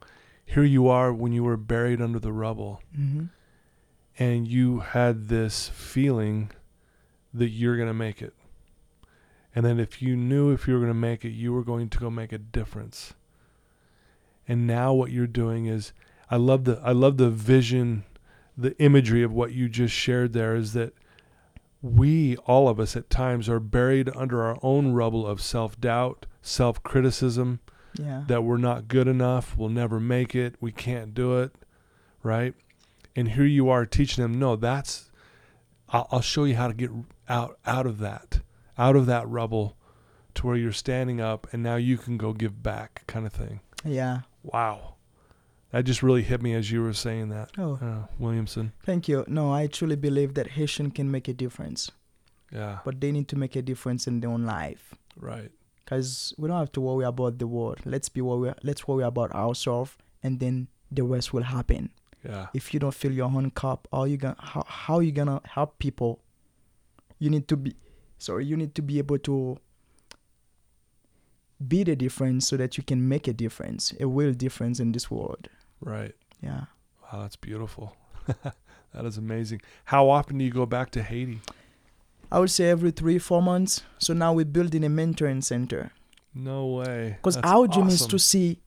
here 0.45 0.65
you 0.65 0.89
are 0.89 1.13
when 1.13 1.33
you 1.33 1.45
were 1.45 1.57
buried 1.57 2.01
under 2.03 2.19
the 2.19 2.33
rubble, 2.33 2.83
hmm 2.95 3.27
and 4.19 4.47
you 4.47 4.81
had 4.81 5.29
this 5.29 5.69
feeling 5.71 6.51
that 7.35 7.49
you're 7.51 7.77
going 7.77 7.89
to 7.89 7.95
make 7.95 8.21
it. 8.23 8.35
And 9.55 9.65
then 9.65 9.81
if 9.81 10.01
you 10.01 10.17
knew 10.17 10.51
if 10.53 10.67
you 10.69 10.75
were 10.75 10.81
going 10.81 10.91
to 10.93 10.95
make 10.95 11.25
it, 11.25 11.31
you 11.31 11.53
were 11.53 11.65
going 11.65 11.89
to 11.89 11.99
go 11.99 12.11
make 12.11 12.33
a 12.33 12.39
difference. 12.39 13.15
And 14.47 14.67
now 14.67 14.93
what 14.93 15.11
you're 15.11 15.27
doing 15.27 15.67
is 15.67 15.93
I 16.31 16.37
love 16.37 16.65
the 16.65 16.81
I 16.85 16.93
love 16.93 17.17
the 17.17 17.31
vision, 17.31 18.05
the 18.57 18.77
imagery 18.79 19.23
of 19.23 19.33
what 19.33 19.53
you 19.53 19.69
just 19.69 19.95
shared 19.95 20.33
there 20.33 20.55
is 20.55 20.73
that 20.75 20.93
we 21.83 22.37
all 22.39 22.69
of 22.69 22.79
us 22.79 22.95
at 22.95 23.11
times 23.11 23.49
are 23.49 23.59
buried 23.61 24.11
under 24.15 24.43
our 24.43 24.59
own 24.63 24.93
rubble 24.93 25.27
of 25.27 25.41
self-doubt, 25.41 26.27
self-criticism, 26.43 27.61
Yeah. 27.99 28.25
that 28.27 28.45
we're 28.45 28.59
not 28.59 28.87
good 28.87 29.09
enough, 29.09 29.57
we'll 29.57 29.71
never 29.71 29.99
make 29.99 30.35
it, 30.35 30.57
we 30.61 30.73
can't 30.73 31.15
do 31.15 31.39
it, 31.39 31.53
right? 32.23 32.55
And 33.17 33.29
here 33.31 33.47
you 33.47 33.69
are 33.71 33.87
teaching 33.87 34.23
them, 34.23 34.39
no, 34.39 34.57
that's 34.57 35.11
I'll, 35.89 36.07
I'll 36.13 36.21
show 36.21 36.45
you 36.45 36.55
how 36.55 36.69
to 36.69 36.75
get 36.75 36.91
out 37.31 37.59
out 37.65 37.87
of 37.87 37.99
that, 37.99 38.41
out 38.77 38.97
of 38.97 39.07
that 39.07 39.27
rubble, 39.29 39.77
to 40.35 40.47
where 40.47 40.57
you're 40.57 40.73
standing 40.73 41.21
up, 41.21 41.47
and 41.53 41.63
now 41.63 41.77
you 41.77 41.97
can 41.97 42.17
go 42.19 42.33
give 42.33 42.63
back, 42.63 43.05
kind 43.07 43.27
of 43.27 43.33
thing. 43.33 43.61
Yeah. 43.85 44.21
Wow, 44.43 44.95
that 45.71 45.85
just 45.85 46.03
really 46.03 46.23
hit 46.23 46.43
me 46.43 46.55
as 46.55 46.71
you 46.71 46.83
were 46.83 46.93
saying 46.93 47.29
that, 47.31 47.51
Oh, 47.57 47.79
uh, 47.81 48.07
Williamson. 48.19 48.73
thank 48.85 49.09
you. 49.09 49.25
No, 49.29 49.53
I 49.53 49.67
truly 49.67 49.97
believe 49.97 50.35
that 50.35 50.49
Haitian 50.49 50.91
can 50.91 51.11
make 51.11 51.29
a 51.29 51.33
difference, 51.35 51.91
Yeah, 52.53 52.79
but 52.85 53.01
they 53.01 53.13
need 53.13 53.29
to 53.29 53.37
make 53.37 53.55
a 53.57 53.63
difference 53.63 54.07
in 54.07 54.21
their 54.21 54.31
own 54.31 54.45
life. 54.45 54.95
right. 55.17 55.51
Cause 55.87 56.33
we 56.39 56.47
don't 56.49 56.59
have 56.59 56.71
to 56.73 56.81
worry 56.81 57.05
about 57.05 57.39
the 57.39 57.49
world. 57.49 57.79
Let's 57.85 58.09
be 58.09 58.21
worry. 58.21 58.55
Let's 58.63 58.87
worry 58.87 59.03
about 59.03 59.33
ourselves, 59.33 59.97
and 60.23 60.39
then 60.39 60.69
the 60.89 61.03
rest 61.03 61.33
will 61.35 61.43
happen. 61.43 61.91
Yeah, 62.25 62.47
If 62.55 62.73
you 62.73 62.79
don't 62.79 62.95
fill 62.95 63.11
your 63.13 63.27
own 63.27 63.51
cup, 63.51 63.89
how 63.93 64.05
you 64.05 64.17
gonna 64.17 64.37
how 64.39 64.63
how 64.69 65.01
you 65.01 65.11
gonna 65.11 65.41
help 65.45 65.79
people? 65.81 66.21
You 67.21 67.31
need 67.31 67.47
to 67.49 67.57
be, 67.57 67.77
sorry, 68.19 68.45
you 68.47 68.57
need 68.57 68.75
to 68.75 68.83
be 68.83 68.99
able 68.99 69.19
to 69.19 69.59
be 71.67 71.85
the 71.85 71.95
difference 71.95 72.49
so 72.49 72.57
that 72.57 72.77
you 72.77 72.83
can 72.83 73.07
make 73.09 73.29
a 73.29 73.33
difference, 73.33 73.95
a 74.01 74.07
real 74.07 74.33
difference 74.33 74.81
in 74.81 74.91
this 74.93 75.11
world. 75.11 75.49
right. 75.81 76.15
Yeah. 76.43 76.65
Wow, 77.03 77.21
that's 77.21 77.37
beautiful. 77.37 77.95
that 78.27 79.05
is 79.05 79.19
amazing. 79.19 79.61
How 79.85 80.09
often 80.09 80.39
do 80.39 80.45
you 80.45 80.51
go 80.51 80.65
back 80.65 80.91
to 80.93 81.03
Haiti? 81.03 81.41
I 82.33 82.39
would 82.39 82.51
say 82.51 82.71
every 82.71 82.93
three, 82.93 83.19
four 83.19 83.43
months. 83.43 83.83
So 83.99 84.15
now 84.15 84.33
we're 84.33 84.45
building 84.47 84.85
a 84.85 84.89
mentoring 84.89 85.43
center. 85.45 85.93
No 86.35 86.67
way. 86.67 87.19
Because 87.19 87.37
our 87.39 87.67
dream 87.67 87.89
is 87.89 88.07
to 88.07 88.19
see 88.19 88.61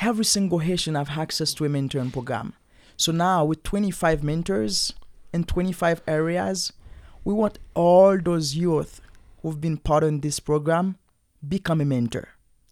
every 0.00 0.24
single 0.24 0.58
Haitian 0.58 0.96
have 0.96 1.10
access 1.10 1.54
to 1.54 1.64
a 1.64 1.68
mentoring 1.68 2.12
program. 2.12 2.54
So 2.96 3.12
now 3.12 3.44
with 3.44 3.62
25 3.62 4.24
mentors 4.24 4.92
in 5.32 5.44
25 5.44 6.02
areas, 6.08 6.72
we 7.24 7.34
want 7.34 7.58
all 7.74 8.18
those 8.18 8.54
youth 8.54 9.00
who've 9.42 9.60
been 9.60 9.76
part 9.76 10.04
of 10.04 10.20
this 10.22 10.40
program 10.40 10.96
become 11.46 11.80
a 11.80 11.84
mentor 11.84 12.28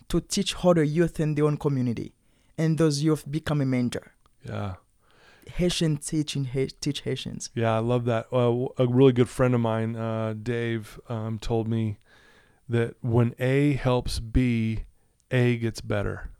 to 0.09 0.21
teach 0.21 0.55
other 0.65 0.83
youth 0.83 1.21
in 1.21 1.35
their 1.35 1.47
own 1.47 1.57
community. 1.57 2.13
And 2.59 2.79
those 2.79 3.03
youth 3.03 3.31
become 3.31 3.61
a 3.61 3.67
mentor. 3.67 4.13
Yeah. 4.45 4.75
Haitian 5.47 5.99
teaching 5.99 6.49
teach 6.81 7.03
Haitians. 7.03 7.51
Yeah, 7.55 7.77
I 7.77 7.79
love 7.79 8.05
that. 8.07 8.27
Uh, 8.33 8.67
a 8.79 8.87
really 8.87 9.13
good 9.13 9.29
friend 9.29 9.55
of 9.55 9.61
mine, 9.61 9.95
uh, 9.95 10.35
Dave, 10.41 10.99
um, 11.09 11.39
told 11.39 11.69
me 11.69 11.99
that 12.69 12.97
when 13.01 13.35
A 13.39 13.75
helps 13.75 14.19
B, 14.19 14.85
A 15.31 15.57
gets 15.59 15.81
better. 15.81 16.31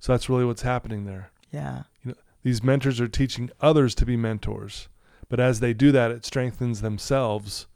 So 0.00 0.12
that's 0.12 0.28
really 0.28 0.44
what's 0.44 0.62
happening 0.62 1.06
there. 1.06 1.30
Yeah. 1.50 1.84
You 2.04 2.10
know, 2.10 2.16
These 2.42 2.62
mentors 2.62 3.00
are 3.00 3.08
teaching 3.08 3.50
others 3.60 3.94
to 3.96 4.04
be 4.04 4.16
mentors. 4.16 4.88
But 5.32 5.40
as 5.40 5.60
they 5.60 5.72
do 5.72 5.92
that, 5.92 6.10
it 6.10 6.26
strengthens 6.26 6.82
themselves 6.82 7.66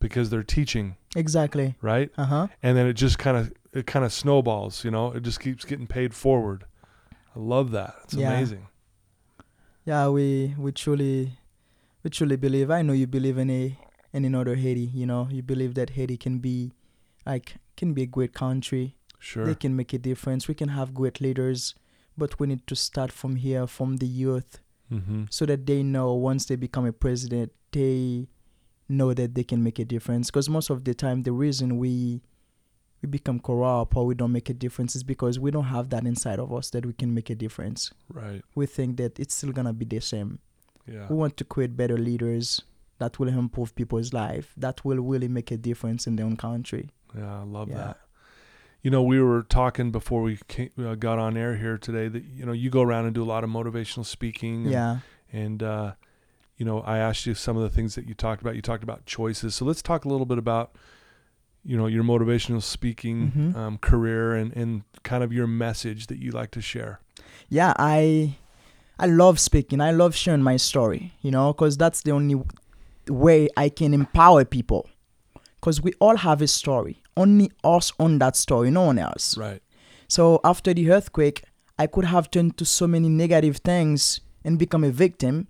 because 0.00 0.30
they're 0.30 0.42
teaching, 0.58 0.96
Exactly. 1.14 1.74
right? 1.82 2.10
Uh 2.16 2.24
huh. 2.24 2.46
And 2.62 2.74
then 2.76 2.86
it 2.86 2.94
just 2.94 3.18
kind 3.18 3.36
of 3.36 3.52
it 3.74 3.86
kind 3.86 4.02
of 4.06 4.12
snowballs, 4.14 4.82
you 4.84 4.90
know? 4.90 5.12
It 5.12 5.22
just 5.22 5.38
keeps 5.38 5.66
getting 5.66 5.86
paid 5.86 6.14
forward. 6.14 6.64
I 7.36 7.38
love 7.38 7.70
that. 7.72 7.96
It's 8.04 8.14
Yeah. 8.14 8.32
amazing. 8.32 8.64
Yeah, 9.84 10.08
we 10.08 10.54
we 10.58 10.72
truly 10.72 11.38
we 12.02 12.08
truly 12.10 12.36
believe. 12.36 12.70
I 12.70 12.80
know 12.82 12.94
you 12.94 13.06
believe 13.06 13.36
in 13.36 13.50
a 13.50 13.76
in 14.14 14.24
another 14.24 14.54
Haiti. 14.54 14.88
You 15.00 15.06
know, 15.06 15.28
you 15.30 15.42
believe 15.42 15.74
that 15.74 15.90
Haiti 15.90 16.16
can 16.16 16.38
be 16.38 16.72
like 17.26 17.56
can 17.76 17.92
be 17.92 18.02
a 18.04 18.06
great 18.16 18.32
country. 18.32 18.96
Sure. 19.18 19.44
They 19.44 19.54
can 19.54 19.76
make 19.76 19.92
a 19.92 19.98
difference. 19.98 20.48
We 20.48 20.54
can 20.54 20.70
have 20.70 20.94
great 20.94 21.20
leaders, 21.20 21.74
but 22.16 22.40
we 22.40 22.46
need 22.46 22.66
to 22.68 22.74
start 22.74 23.12
from 23.12 23.36
here, 23.36 23.66
from 23.66 23.98
the 23.98 24.06
youth, 24.06 24.60
mm-hmm. 24.92 25.24
so 25.30 25.46
that 25.46 25.66
they 25.66 25.82
know 25.82 26.14
once 26.14 26.44
they 26.46 26.56
become 26.56 26.86
a 26.86 26.92
president, 26.92 27.52
they 27.72 28.28
know 28.88 29.14
that 29.14 29.34
they 29.34 29.44
can 29.44 29.62
make 29.62 29.78
a 29.78 29.84
difference. 29.84 30.30
Because 30.30 30.48
most 30.48 30.70
of 30.70 30.84
the 30.84 30.94
time, 30.94 31.22
the 31.22 31.32
reason 31.32 31.78
we 31.78 32.22
we 33.02 33.08
become 33.08 33.40
corrupt 33.40 33.96
or 33.96 34.06
we 34.06 34.14
don't 34.14 34.30
make 34.30 34.48
a 34.48 34.54
difference 34.54 34.94
is 34.94 35.02
because 35.02 35.36
we 35.40 35.50
don't 35.50 35.64
have 35.64 35.88
that 35.90 36.06
inside 36.06 36.38
of 36.38 36.52
us 36.54 36.70
that 36.70 36.86
we 36.86 36.92
can 36.92 37.12
make 37.12 37.30
a 37.30 37.34
difference. 37.34 37.90
Right. 38.08 38.42
We 38.54 38.66
think 38.66 38.96
that 38.98 39.18
it's 39.18 39.34
still 39.34 39.50
gonna 39.50 39.72
be 39.72 39.84
the 39.84 40.00
same. 40.00 40.38
Yeah. 40.86 41.06
We 41.08 41.16
want 41.16 41.36
to 41.38 41.44
create 41.44 41.76
better 41.76 41.98
leaders 41.98 42.62
that 42.98 43.18
will 43.18 43.28
improve 43.28 43.74
people's 43.74 44.12
life, 44.12 44.54
that 44.56 44.84
will 44.84 44.98
really 44.98 45.26
make 45.26 45.50
a 45.50 45.56
difference 45.56 46.06
in 46.06 46.14
their 46.14 46.26
own 46.26 46.36
country. 46.36 46.90
Yeah, 47.16 47.40
I 47.40 47.42
love 47.42 47.68
Yeah. 47.70 47.76
that. 47.76 47.98
You 48.82 48.90
know, 48.90 49.02
we 49.02 49.20
were 49.22 49.42
talking 49.44 49.92
before 49.92 50.22
we 50.22 50.38
came, 50.48 50.70
uh, 50.78 50.96
got 50.96 51.18
on 51.18 51.36
air 51.36 51.56
here 51.56 51.78
today 51.78 52.08
that 52.08 52.24
you 52.24 52.44
know 52.44 52.52
you 52.52 52.68
go 52.68 52.82
around 52.82 53.04
and 53.06 53.14
do 53.14 53.22
a 53.22 53.30
lot 53.34 53.44
of 53.44 53.50
motivational 53.50 54.04
speaking. 54.04 54.64
And, 54.64 54.70
Yeah. 54.72 54.98
And 55.32 55.62
uh, 55.62 55.92
you 56.56 56.66
know, 56.66 56.80
I 56.80 56.98
asked 56.98 57.24
you 57.26 57.34
some 57.34 57.56
of 57.56 57.62
the 57.62 57.70
things 57.70 57.94
that 57.94 58.06
you 58.06 58.14
talked 58.14 58.42
about. 58.42 58.54
You 58.56 58.62
talked 58.62 58.82
about 58.82 59.06
choices. 59.06 59.54
So 59.54 59.64
let's 59.64 59.82
talk 59.82 60.04
a 60.04 60.08
little 60.08 60.26
bit 60.26 60.38
about 60.38 60.74
you 61.64 61.76
know 61.76 61.86
your 61.86 62.02
motivational 62.02 62.60
speaking 62.62 63.30
Mhm. 63.36 63.56
um, 63.56 63.78
career 63.78 64.34
and 64.34 64.52
and 64.56 64.82
kind 65.04 65.22
of 65.22 65.32
your 65.32 65.46
message 65.46 66.08
that 66.08 66.18
you 66.18 66.32
like 66.32 66.50
to 66.52 66.60
share. 66.60 66.98
Yeah, 67.48 67.72
I 67.78 68.36
I 68.98 69.06
love 69.06 69.38
speaking. 69.38 69.80
I 69.80 69.92
love 69.92 70.14
sharing 70.16 70.42
my 70.42 70.56
story, 70.56 71.12
you 71.22 71.30
know, 71.30 71.52
because 71.52 71.76
that's 71.76 72.02
the 72.02 72.10
only 72.10 72.42
way 73.08 73.48
I 73.56 73.68
can 73.68 73.94
empower 73.94 74.44
people. 74.44 74.88
Because 75.62 75.80
we 75.80 75.92
all 76.00 76.16
have 76.16 76.42
a 76.42 76.48
story. 76.48 77.04
Only 77.16 77.52
us 77.62 77.92
on 78.00 78.18
that 78.18 78.34
story, 78.34 78.68
no 78.72 78.82
one 78.82 78.98
else. 78.98 79.36
Right. 79.38 79.62
So 80.08 80.40
after 80.42 80.74
the 80.74 80.90
earthquake, 80.90 81.44
I 81.78 81.86
could 81.86 82.04
have 82.04 82.32
turned 82.32 82.56
to 82.58 82.64
so 82.64 82.88
many 82.88 83.08
negative 83.08 83.58
things 83.58 84.20
and 84.44 84.58
become 84.58 84.82
a 84.82 84.90
victim 84.90 85.46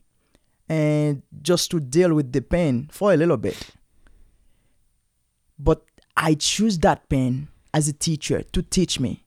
and 0.68 1.22
just 1.40 1.70
to 1.70 1.80
deal 1.80 2.12
with 2.12 2.32
the 2.32 2.42
pain 2.42 2.88
for 2.92 3.14
a 3.14 3.16
little 3.16 3.38
bit. 3.38 3.70
But 5.58 5.82
I 6.14 6.34
choose 6.34 6.78
that 6.80 7.08
pain 7.08 7.48
as 7.72 7.88
a 7.88 7.92
teacher 7.94 8.42
to 8.52 8.62
teach 8.62 9.00
me 9.00 9.24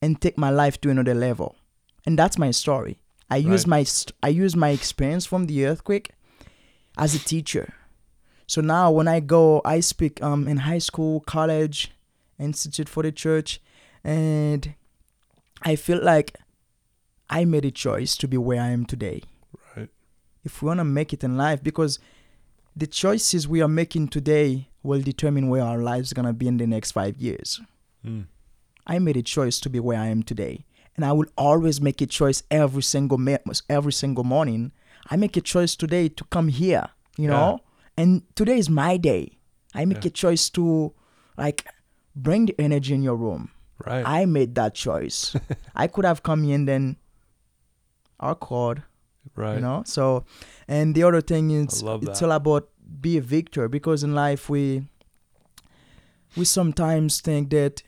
and 0.00 0.20
take 0.20 0.38
my 0.38 0.50
life 0.50 0.80
to 0.82 0.90
another 0.90 1.14
level. 1.14 1.56
And 2.06 2.16
that's 2.16 2.38
my 2.38 2.52
story. 2.52 3.00
I 3.28 3.38
use 3.38 3.64
Right. 3.64 3.66
my 3.78 3.82
st- 3.82 4.16
I 4.22 4.28
use 4.28 4.54
my 4.54 4.70
experience 4.70 5.26
from 5.26 5.46
the 5.46 5.66
earthquake 5.66 6.12
as 6.96 7.14
a 7.14 7.18
teacher. 7.18 7.74
So 8.48 8.62
now 8.62 8.90
when 8.90 9.06
I 9.06 9.20
go, 9.20 9.60
I 9.64 9.80
speak 9.80 10.22
um 10.22 10.48
in 10.48 10.56
high 10.58 10.78
school, 10.80 11.20
college, 11.20 11.92
Institute 12.38 12.88
for 12.88 13.02
the 13.02 13.12
Church, 13.12 13.60
and 14.02 14.74
I 15.62 15.76
feel 15.76 16.02
like 16.02 16.34
I 17.28 17.44
made 17.44 17.66
a 17.66 17.70
choice 17.70 18.16
to 18.16 18.26
be 18.26 18.38
where 18.38 18.60
I 18.60 18.70
am 18.70 18.86
today. 18.86 19.22
Right. 19.76 19.90
If 20.44 20.62
we 20.62 20.66
want 20.68 20.80
to 20.80 20.84
make 20.84 21.12
it 21.12 21.22
in 21.22 21.36
life, 21.36 21.62
because 21.62 21.98
the 22.74 22.86
choices 22.86 23.46
we 23.46 23.60
are 23.60 23.68
making 23.68 24.08
today 24.08 24.68
will 24.82 25.02
determine 25.02 25.48
where 25.48 25.62
our 25.62 25.78
lives 25.78 26.14
gonna 26.14 26.32
be 26.32 26.48
in 26.48 26.56
the 26.56 26.66
next 26.66 26.92
five 26.92 27.18
years. 27.18 27.60
Mm. 28.06 28.28
I 28.86 28.98
made 28.98 29.18
a 29.18 29.22
choice 29.22 29.60
to 29.60 29.68
be 29.68 29.78
where 29.78 30.00
I 30.00 30.06
am 30.06 30.22
today, 30.22 30.64
and 30.96 31.04
I 31.04 31.12
will 31.12 31.28
always 31.36 31.82
make 31.82 32.00
a 32.00 32.06
choice 32.06 32.42
every 32.50 32.82
single 32.82 33.18
ma- 33.18 33.44
every 33.68 33.92
single 33.92 34.24
morning. 34.24 34.72
I 35.10 35.16
make 35.16 35.36
a 35.36 35.42
choice 35.42 35.76
today 35.76 36.08
to 36.08 36.24
come 36.24 36.48
here, 36.48 36.88
you 37.18 37.28
know, 37.28 37.60
and 37.98 38.22
today 38.34 38.58
is 38.58 38.70
my 38.70 38.96
day. 38.96 39.38
I 39.74 39.84
make 39.84 40.04
Yeah. 40.04 40.08
a 40.08 40.10
choice 40.24 40.48
to 40.50 40.92
like 41.36 41.66
bring 42.14 42.46
the 42.46 42.54
energy 42.60 42.94
in 42.94 43.02
your 43.02 43.16
room. 43.16 43.50
Right. 43.86 44.04
I 44.06 44.24
made 44.26 44.54
that 44.54 44.74
choice. 44.74 45.36
I 45.74 45.86
could 45.86 46.04
have 46.04 46.22
come 46.22 46.44
in 46.44 46.50
and 46.52 46.68
then 46.68 46.96
awkward, 48.20 48.82
right. 49.36 49.54
you 49.56 49.60
know. 49.60 49.82
So, 49.86 50.24
and 50.66 50.94
the 50.94 51.02
other 51.04 51.20
thing 51.20 51.50
is, 51.50 51.82
it's 52.02 52.22
all 52.22 52.32
about 52.32 52.68
be 53.00 53.18
a 53.18 53.20
victor 53.20 53.68
because 53.68 54.02
in 54.02 54.14
life 54.14 54.48
we 54.48 54.82
we 56.36 56.44
sometimes 56.44 57.20
think 57.20 57.50
that 57.50 57.82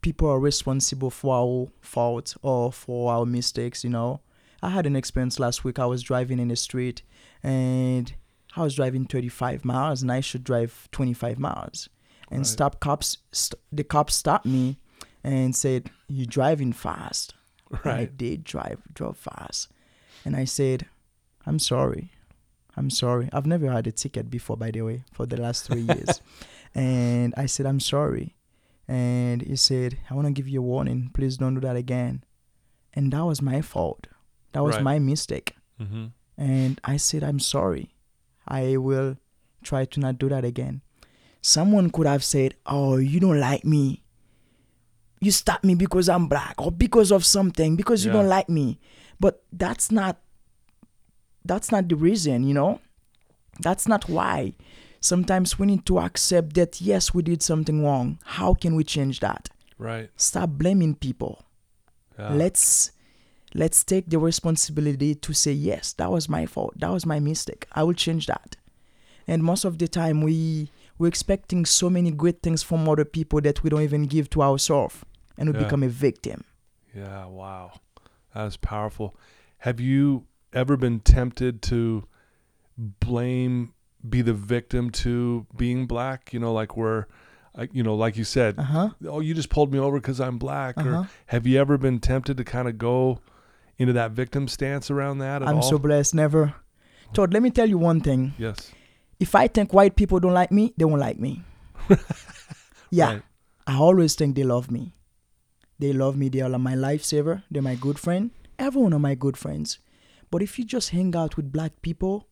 people 0.00 0.28
are 0.28 0.40
responsible 0.40 1.10
for 1.10 1.34
our 1.34 1.68
faults 1.80 2.36
or 2.42 2.72
for 2.72 3.12
our 3.12 3.26
mistakes. 3.26 3.84
You 3.84 3.90
know, 3.90 4.20
I 4.62 4.70
had 4.70 4.86
an 4.86 4.96
experience 4.96 5.38
last 5.38 5.64
week. 5.64 5.78
I 5.78 5.86
was 5.86 6.02
driving 6.02 6.38
in 6.38 6.48
the 6.48 6.56
street 6.56 7.02
and 7.42 8.12
I 8.56 8.62
was 8.62 8.74
driving 8.74 9.04
35 9.06 9.64
miles 9.64 10.02
and 10.02 10.10
I 10.10 10.20
should 10.20 10.44
drive 10.44 10.88
25 10.92 11.38
miles. 11.38 11.88
And 12.30 12.40
Right. 12.40 12.46
stop 12.46 12.80
cops, 12.80 13.18
st- 13.32 13.60
the 13.72 13.84
cops 13.84 14.14
stopped 14.14 14.46
me 14.46 14.78
and 15.24 15.54
said, 15.54 15.90
"You're 16.08 16.26
driving 16.26 16.72
fast." 16.72 17.34
And 17.84 17.92
I 17.92 18.04
did 18.06 18.42
drive, 18.44 18.80
drove 18.94 19.16
fast. 19.16 19.68
And 20.24 20.34
I 20.36 20.44
said, 20.44 20.86
I'm 21.46 21.58
sorry. 21.60 22.10
I'm 22.76 22.90
sorry. 22.90 23.28
I've 23.32 23.46
never 23.46 23.70
had 23.70 23.86
a 23.86 23.92
ticket 23.92 24.28
before, 24.30 24.56
by 24.56 24.70
the 24.72 24.82
way, 24.82 25.04
for 25.12 25.24
the 25.26 25.36
last 25.40 25.66
three 25.66 25.82
years. 25.82 26.20
and 26.74 27.32
I 27.36 27.46
said, 27.46 27.66
I'm 27.66 27.80
sorry. 27.80 28.34
And 28.88 29.42
he 29.42 29.54
said, 29.56 29.98
I 30.10 30.14
want 30.14 30.26
to 30.26 30.32
give 30.32 30.48
you 30.48 30.60
a 30.60 30.62
warning. 30.64 31.10
Please 31.14 31.36
don't 31.36 31.54
do 31.54 31.60
that 31.60 31.76
again. 31.76 32.24
And 32.92 33.12
that 33.12 33.24
was 33.24 33.40
my 33.40 33.60
fault. 33.62 34.08
That 34.52 34.64
was 34.64 34.74
Right. 34.76 34.84
my 34.84 34.98
mistake. 34.98 35.54
Mm-hmm. 35.80 36.06
And 36.36 36.80
I 36.84 36.96
said, 36.96 37.22
I'm 37.22 37.38
sorry. 37.38 37.94
I 38.46 38.76
will 38.76 39.16
try 39.62 39.84
to 39.84 40.00
not 40.00 40.18
do 40.18 40.28
that 40.28 40.44
again. 40.44 40.82
Someone 41.42 41.90
could 41.90 42.06
have 42.06 42.24
said, 42.24 42.54
Oh, 42.66 42.96
you 42.96 43.20
don't 43.20 43.40
like 43.40 43.64
me. 43.64 44.02
You 45.20 45.30
stop 45.30 45.64
me 45.64 45.74
because 45.74 46.08
I'm 46.08 46.28
black 46.28 46.54
or 46.58 46.72
because 46.72 47.12
of 47.12 47.24
something, 47.24 47.76
because 47.76 48.04
you 48.04 48.10
don't 48.12 48.28
like 48.28 48.48
me. 48.48 48.80
But 49.18 49.42
that's 49.52 49.90
not 49.90 50.18
that's 51.44 51.70
not 51.72 51.88
the 51.88 51.96
reason, 51.96 52.44
you 52.44 52.54
know? 52.54 52.80
That's 53.60 53.88
not 53.88 54.08
why. 54.08 54.54
Sometimes 55.00 55.58
we 55.58 55.66
need 55.66 55.86
to 55.86 55.98
accept 55.98 56.54
that 56.54 56.80
yes, 56.80 57.14
we 57.14 57.22
did 57.22 57.42
something 57.42 57.82
wrong. 57.84 58.18
How 58.24 58.54
can 58.54 58.74
we 58.74 58.84
change 58.84 59.20
that? 59.20 59.48
Right. 59.78 60.10
Stop 60.16 60.50
blaming 60.50 60.94
people. 60.94 61.42
Yeah. 62.18 62.34
Let's 62.34 62.92
let's 63.54 63.82
take 63.84 64.08
the 64.10 64.18
responsibility 64.18 65.14
to 65.14 65.32
say 65.32 65.52
yes, 65.52 65.92
that 65.94 66.10
was 66.10 66.28
my 66.28 66.46
fault. 66.46 66.74
That 66.78 66.90
was 66.92 67.04
my 67.06 67.18
mistake. 67.20 67.66
I 67.72 67.82
will 67.82 67.94
change 67.94 68.26
that. 68.26 68.56
And 69.26 69.42
most 69.44 69.64
of 69.64 69.78
the 69.78 69.88
time 69.88 70.22
we 70.22 70.70
we're 70.98 71.08
expecting 71.08 71.64
so 71.64 71.88
many 71.88 72.10
great 72.10 72.42
things 72.42 72.62
from 72.62 72.86
other 72.88 73.04
people 73.06 73.40
that 73.40 73.62
we 73.62 73.70
don't 73.70 73.82
even 73.82 74.04
give 74.06 74.28
to 74.30 74.42
ourselves 74.42 74.96
and 75.38 75.48
we 75.48 75.54
Yeah. 75.58 75.64
become 75.64 75.82
a 75.82 75.88
victim. 75.88 76.44
Yeah, 76.94 77.24
wow. 77.26 77.80
That 78.34 78.46
is 78.46 78.56
powerful. 78.58 79.16
Have 79.58 79.80
you 79.80 80.26
ever 80.52 80.76
been 80.76 81.00
tempted 81.00 81.62
to 81.62 82.04
blame 82.76 83.72
be 84.08 84.22
the 84.22 84.32
victim 84.32 84.90
to 84.90 85.46
being 85.56 85.86
black, 85.86 86.32
you 86.32 86.40
know, 86.40 86.52
like 86.52 86.76
where 86.76 87.06
I- 87.54 87.68
you 87.72 87.82
know, 87.82 87.94
like 87.96 88.16
you 88.16 88.24
said, 88.24 88.58
Uh-huh. 88.58 88.90
oh, 89.08 89.20
you 89.20 89.34
just 89.34 89.50
pulled 89.50 89.72
me 89.72 89.78
over 89.78 90.00
cuz 90.00 90.20
I'm 90.20 90.38
black 90.38 90.78
Uh-huh. 90.78 90.88
or 91.00 91.08
have 91.26 91.46
you 91.46 91.58
ever 91.58 91.76
been 91.76 91.98
tempted 91.98 92.36
to 92.36 92.44
kind 92.44 92.68
of 92.68 92.78
go 92.78 93.20
into 93.80 93.94
that 93.94 94.10
victim 94.12 94.46
stance 94.46 94.90
around 94.90 95.18
that 95.18 95.42
at 95.42 95.48
I'm 95.48 95.56
all? 95.56 95.62
so 95.62 95.78
blessed. 95.78 96.14
Never. 96.14 96.54
Todd, 97.14 97.32
let 97.32 97.42
me 97.42 97.50
tell 97.50 97.68
you 97.68 97.78
one 97.78 98.00
thing. 98.00 98.34
yes. 98.38 98.70
If 99.18 99.34
I 99.34 99.48
think 99.48 99.72
white 99.74 99.96
people 99.96 100.20
don't 100.20 100.32
like 100.32 100.50
me, 100.52 100.72
they 100.78 100.84
won't 100.84 101.00
like 101.00 101.18
me. 101.18 101.42
yeah. 102.90 103.12
Right. 103.12 103.22
I 103.66 103.76
always 103.76 104.14
think 104.14 104.34
they 104.36 104.44
love 104.44 104.70
me. 104.70 104.94
They 105.78 105.92
love 105.92 106.16
me. 106.16 106.28
They 106.30 106.40
are 106.40 106.58
my 106.58 106.74
lifesaver. 106.74 107.42
They're 107.50 107.62
my 107.62 107.74
good 107.74 107.98
friend. 107.98 108.30
Everyone 108.58 108.94
are 108.94 108.98
my 108.98 109.14
good 109.14 109.36
friends. 109.36 109.78
But 110.30 110.42
if 110.42 110.58
you 110.58 110.64
just 110.64 110.90
hang 110.90 111.14
out 111.16 111.36
with 111.36 111.52
black 111.52 111.82
people, 111.82 112.28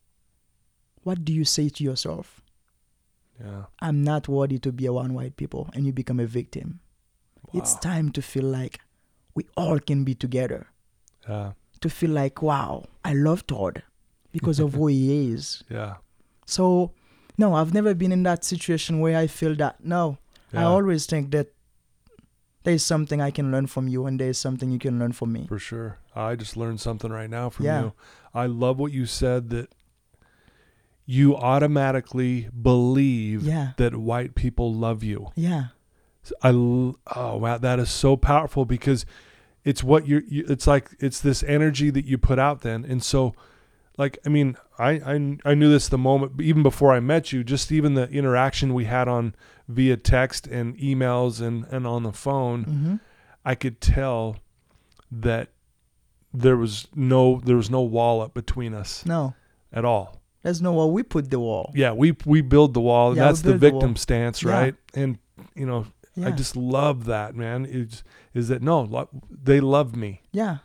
what 1.03 1.25
do 1.25 1.33
you 1.33 1.45
say 1.45 1.69
to 1.69 1.85
yourself? 1.85 2.41
Yeah. 3.39 3.65
I'm 3.81 4.03
not 4.03 4.27
worthy 4.29 4.59
to 4.61 4.73
be 4.73 4.89
around 4.89 5.15
white 5.15 5.37
people, 5.37 5.69
and 5.75 5.87
you 5.87 5.93
become 5.93 6.21
a 6.21 6.27
victim. 6.27 6.81
It's 7.55 7.75
time 7.77 8.13
to 8.13 8.23
feel 8.23 8.45
like 8.45 8.81
we 9.35 9.45
all 9.57 9.79
can 9.79 10.05
be 10.05 10.15
together. 10.15 10.67
Yeah. 11.29 11.53
To 11.81 11.89
feel 11.91 12.11
like, 12.11 12.43
wow, 12.43 12.85
I 13.05 13.13
love 13.15 13.47
Todd 13.47 13.83
because 14.33 14.59
of 14.59 14.75
who 14.75 14.87
he 14.89 15.33
is. 15.33 15.63
Yeah. 15.71 15.97
So, 16.47 16.93
no, 17.37 17.55
I've 17.55 17.73
never 17.75 17.95
been 17.95 18.11
in 18.13 18.23
that 18.25 18.45
situation 18.45 19.01
where 19.01 19.17
I 19.19 19.27
feel 19.27 19.55
that. 19.57 19.85
No, 19.85 20.19
I 20.53 20.63
always 20.65 21.07
think 21.07 21.31
that 21.33 21.49
there's 22.65 22.83
something 22.85 23.21
I 23.21 23.31
can 23.31 23.53
learn 23.53 23.67
from 23.67 23.87
you, 23.89 24.07
and 24.07 24.19
there's 24.19 24.39
something 24.39 24.71
you 24.71 24.79
can 24.79 24.99
learn 24.99 25.13
from 25.13 25.33
me. 25.33 25.47
For 25.47 25.59
sure. 25.59 25.99
I 26.17 26.35
just 26.37 26.57
learned 26.57 26.81
something 26.81 27.13
right 27.13 27.31
now 27.31 27.51
from 27.51 27.67
Yeah. 27.67 27.81
you. 27.83 27.93
I 28.35 28.47
love 28.47 28.79
what 28.79 28.93
you 28.93 29.07
said 29.07 29.51
that 29.51 29.71
you 31.07 31.37
automatically 31.37 32.49
believe 32.61 33.43
Yeah, 33.43 33.73
that 33.77 33.97
white 33.97 34.35
people 34.35 34.75
love 34.75 35.03
you. 35.03 35.29
yeah, 35.37 35.69
I 36.43 36.51
oh 36.51 36.97
wow, 37.15 37.57
that 37.59 37.79
is 37.79 37.89
so 37.91 38.17
powerful 38.17 38.65
because 38.67 39.07
it's 39.69 39.83
what 39.85 40.07
you're. 40.09 40.23
You, 40.29 40.45
it's 40.49 40.67
like 40.67 40.87
it's 40.99 41.21
this 41.21 41.43
energy 41.43 41.91
that 41.91 42.05
you 42.11 42.17
put 42.19 42.39
out 42.39 42.61
then, 42.63 42.85
and 42.85 43.03
so 43.03 43.35
like 43.97 44.19
I 44.25 44.29
mean, 44.29 44.57
I 44.79 44.91
I 45.15 45.39
I 45.51 45.55
knew 45.55 45.71
this 45.71 45.89
the 45.89 45.99
moment 45.99 46.41
even 46.41 46.63
before 46.63 46.93
I 46.97 47.01
met 47.01 47.33
you. 47.33 47.45
Just 47.45 47.71
even 47.73 47.95
the 47.95 48.09
interaction 48.11 48.75
we 48.75 48.85
had 48.87 49.09
on 49.09 49.35
via 49.69 49.97
text 49.97 50.47
and 50.47 50.77
emails 50.79 51.41
and 51.47 51.65
and 51.71 51.87
on 51.87 52.03
the 52.03 52.13
phone. 52.13 52.65
hmm 52.65 52.95
I 53.45 53.55
could 53.55 53.81
tell 53.81 54.37
that 55.11 55.49
there 56.35 56.57
was 56.57 56.87
no 56.95 57.41
there 57.45 57.57
was 57.57 57.71
no 57.71 57.81
wall 57.83 58.21
up 58.21 58.35
between 58.35 58.75
us 58.75 59.05
no, 59.07 59.35
at 59.73 59.85
all. 59.85 60.21
there's 60.43 60.61
no 60.61 60.73
wall 60.73 60.91
we 60.93 61.03
put 61.03 61.31
the 61.31 61.39
wall. 61.41 61.73
Yeah, 61.75 61.93
we 61.93 62.15
we 62.27 62.43
build 62.43 62.75
the 62.75 62.81
wall, 62.81 63.17
Yeah, 63.17 63.25
that's 63.27 63.41
the 63.43 63.53
the 63.53 63.59
victim 63.59 63.91
wall. 63.91 63.97
stance, 63.97 64.43
Yeah. 64.43 64.53
right? 64.53 64.75
And 64.95 65.19
you 65.55 65.67
know, 65.67 65.87
I 66.25 66.31
just 66.33 66.57
love 66.57 67.05
that, 67.07 67.35
man. 67.37 67.65
Is 67.67 68.03
is 68.35 68.49
that 68.49 68.63
no, 68.63 68.81
lo- 68.83 69.09
they 69.31 69.61
love 69.61 69.95
me, 69.97 70.23
yeah, 70.33 70.59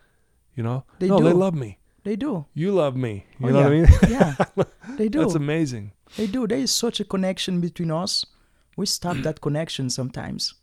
you 0.55 0.63
know? 0.63 0.83
They 0.99 1.07
no, 1.07 1.19
they 1.19 1.33
love 1.33 1.53
me. 1.55 1.77
they 2.03 2.15
do. 2.15 2.45
You 2.53 2.71
love 2.71 2.95
me. 2.95 3.25
You 3.39 3.49
Oh, 3.49 3.51
know 3.51 3.63
what 3.63 3.71
I 3.71 3.75
yeah. 3.75 3.81
mean? 3.81 3.87
Yeah, 4.09 4.63
they 4.97 5.09
do. 5.09 5.19
That's 5.19 5.35
amazing. 5.35 5.91
they 6.17 6.27
do. 6.27 6.47
There 6.47 6.57
is 6.57 6.71
such 6.71 6.99
a 6.99 7.05
connection 7.05 7.61
between 7.61 7.91
us. 7.91 8.25
We 8.77 8.85
stop 8.85 9.17
that 9.17 9.39
connection 9.47 9.89
sometimes. 9.89 10.53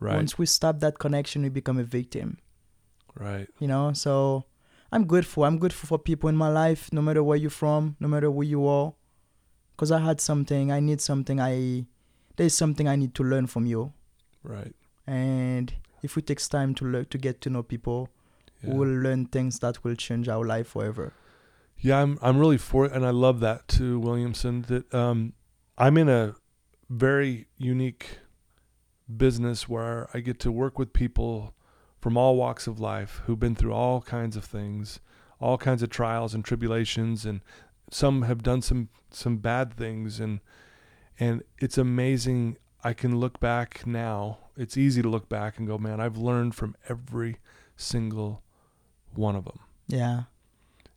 Right. 0.00 0.16
Once 0.16 0.38
we 0.38 0.46
stop 0.46 0.78
that 0.80 0.98
connection, 0.98 1.42
we 1.42 1.48
become 1.48 1.78
a 1.78 1.84
victim. 1.84 2.38
right. 3.18 3.48
you 3.58 3.66
know 3.66 3.92
so 3.92 4.44
i'm 4.92 5.04
grateful 5.12 5.42
i'm 5.44 5.58
grateful 5.58 5.86
for 5.88 5.98
people 5.98 6.28
in 6.32 6.36
my 6.36 6.48
life 6.48 6.82
no 6.92 7.02
matter 7.02 7.22
where 7.28 7.36
you're 7.42 7.50
from 7.62 7.96
no 7.98 8.06
matter 8.12 8.30
who 8.30 8.42
you 8.50 8.62
are 8.66 8.92
because 9.74 9.90
i 9.90 9.98
had 10.08 10.20
something 10.20 10.70
i 10.70 10.78
need 10.88 11.00
something 11.00 11.40
i 11.40 11.84
there's 12.36 12.54
something 12.54 12.86
i 12.92 12.94
need 13.02 13.12
to 13.18 13.24
learn 13.32 13.46
from 13.54 13.66
you 13.66 13.92
Right. 14.56 14.74
and 15.06 15.66
if 16.02 16.16
we 16.16 16.22
takes 16.22 16.48
time 16.48 16.74
to 16.78 16.84
learn 16.92 17.06
to 17.14 17.18
get 17.26 17.36
to 17.42 17.48
know 17.54 17.62
people 17.74 18.00
Yeah. 18.62 18.74
we'll 18.76 18.96
learn 19.06 19.26
things 19.26 19.58
that 19.62 19.74
will 19.84 19.96
change 20.06 20.26
our 20.34 20.44
life 20.54 20.68
forever 20.74 21.08
Yeah, 21.86 22.02
I'm 22.02 22.12
I'm 22.26 22.38
really 22.42 22.58
for 22.58 22.80
it, 22.86 22.92
and 22.96 23.04
I 23.10 23.10
love 23.26 23.38
that 23.48 23.60
too, 23.68 23.94
Williamson. 24.06 24.54
That 24.70 24.84
um, 25.02 25.18
I'm 25.84 25.96
in 26.02 26.08
a 26.08 26.34
very 27.06 27.46
unique 27.56 28.18
business 29.24 29.68
where 29.68 30.08
I 30.12 30.18
get 30.20 30.38
to 30.40 30.50
work 30.52 30.78
with 30.78 30.92
people 30.92 31.54
from 32.00 32.16
all 32.16 32.34
walks 32.36 32.66
of 32.66 32.80
life 32.80 33.22
who've 33.24 33.38
been 33.38 33.54
through 33.54 33.72
all 33.72 34.00
kinds 34.02 34.36
of 34.36 34.44
things, 34.44 34.98
all 35.40 35.56
kinds 35.58 35.82
of 35.82 35.88
trials 35.90 36.34
and 36.34 36.44
tribulations, 36.44 37.24
and 37.24 37.40
some 37.90 38.22
have 38.22 38.42
done 38.42 38.60
some 38.62 38.88
some 39.10 39.36
bad 39.38 39.72
things, 39.74 40.20
and 40.20 40.40
and 41.20 41.42
it's 41.58 41.78
amazing. 41.78 42.56
I 42.82 42.92
can 42.92 43.18
look 43.18 43.40
back 43.40 43.86
now. 43.86 44.38
It's 44.56 44.76
easy 44.76 45.02
to 45.02 45.08
look 45.08 45.28
back 45.28 45.58
and 45.58 45.66
go, 45.66 45.78
man, 45.78 46.00
I've 46.00 46.16
learned 46.16 46.54
from 46.54 46.76
every 46.88 47.38
single 47.76 48.42
one 49.14 49.36
of 49.36 49.44
them. 49.44 49.60
yeah 49.86 50.24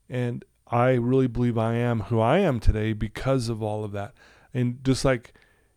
And 0.10 0.44
I 0.68 0.92
really 0.92 1.28
believe 1.28 1.58
I 1.58 1.76
am 1.76 2.02
who 2.02 2.20
I 2.20 2.40
am 2.40 2.60
today 2.60 2.94
because 2.94 3.50
of 3.50 3.62
all 3.62 3.84
of 3.84 3.92
that. 3.92 4.14
And 4.54 4.84
just 4.84 5.04
like, 5.06 5.34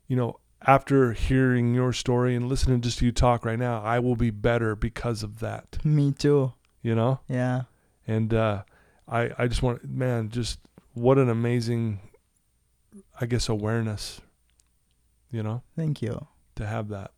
you 0.06 0.16
know, 0.16 0.38
after 0.66 1.12
hearing 1.12 1.74
your 1.74 1.92
story 1.92 2.34
and 2.34 2.48
listening 2.48 2.80
just 2.80 2.98
to 2.98 3.06
you 3.06 3.12
talk 3.12 3.44
right 3.44 3.58
now, 3.58 3.82
I 3.82 3.98
will 3.98 4.16
be 4.16 4.30
better 4.30 4.74
because 4.74 5.22
of 5.22 5.40
that, 5.40 5.84
me 5.84 6.12
too 6.12 6.52
you 6.84 6.94
know? 6.94 7.18
yeah 7.26 7.62
And 8.06 8.32
uh, 8.32 8.62
I, 9.08 9.30
I 9.36 9.48
just 9.48 9.62
want, 9.62 9.84
man, 9.84 10.28
just 10.28 10.60
what 10.92 11.18
an 11.18 11.28
amazing, 11.28 11.98
I 13.20 13.26
guess, 13.26 13.48
awareness, 13.48 14.20
you 15.34 15.42
know, 15.42 15.62
thank 15.76 16.00
you 16.00 16.26
to 16.54 16.66
have 16.66 16.88
that. 16.88 17.10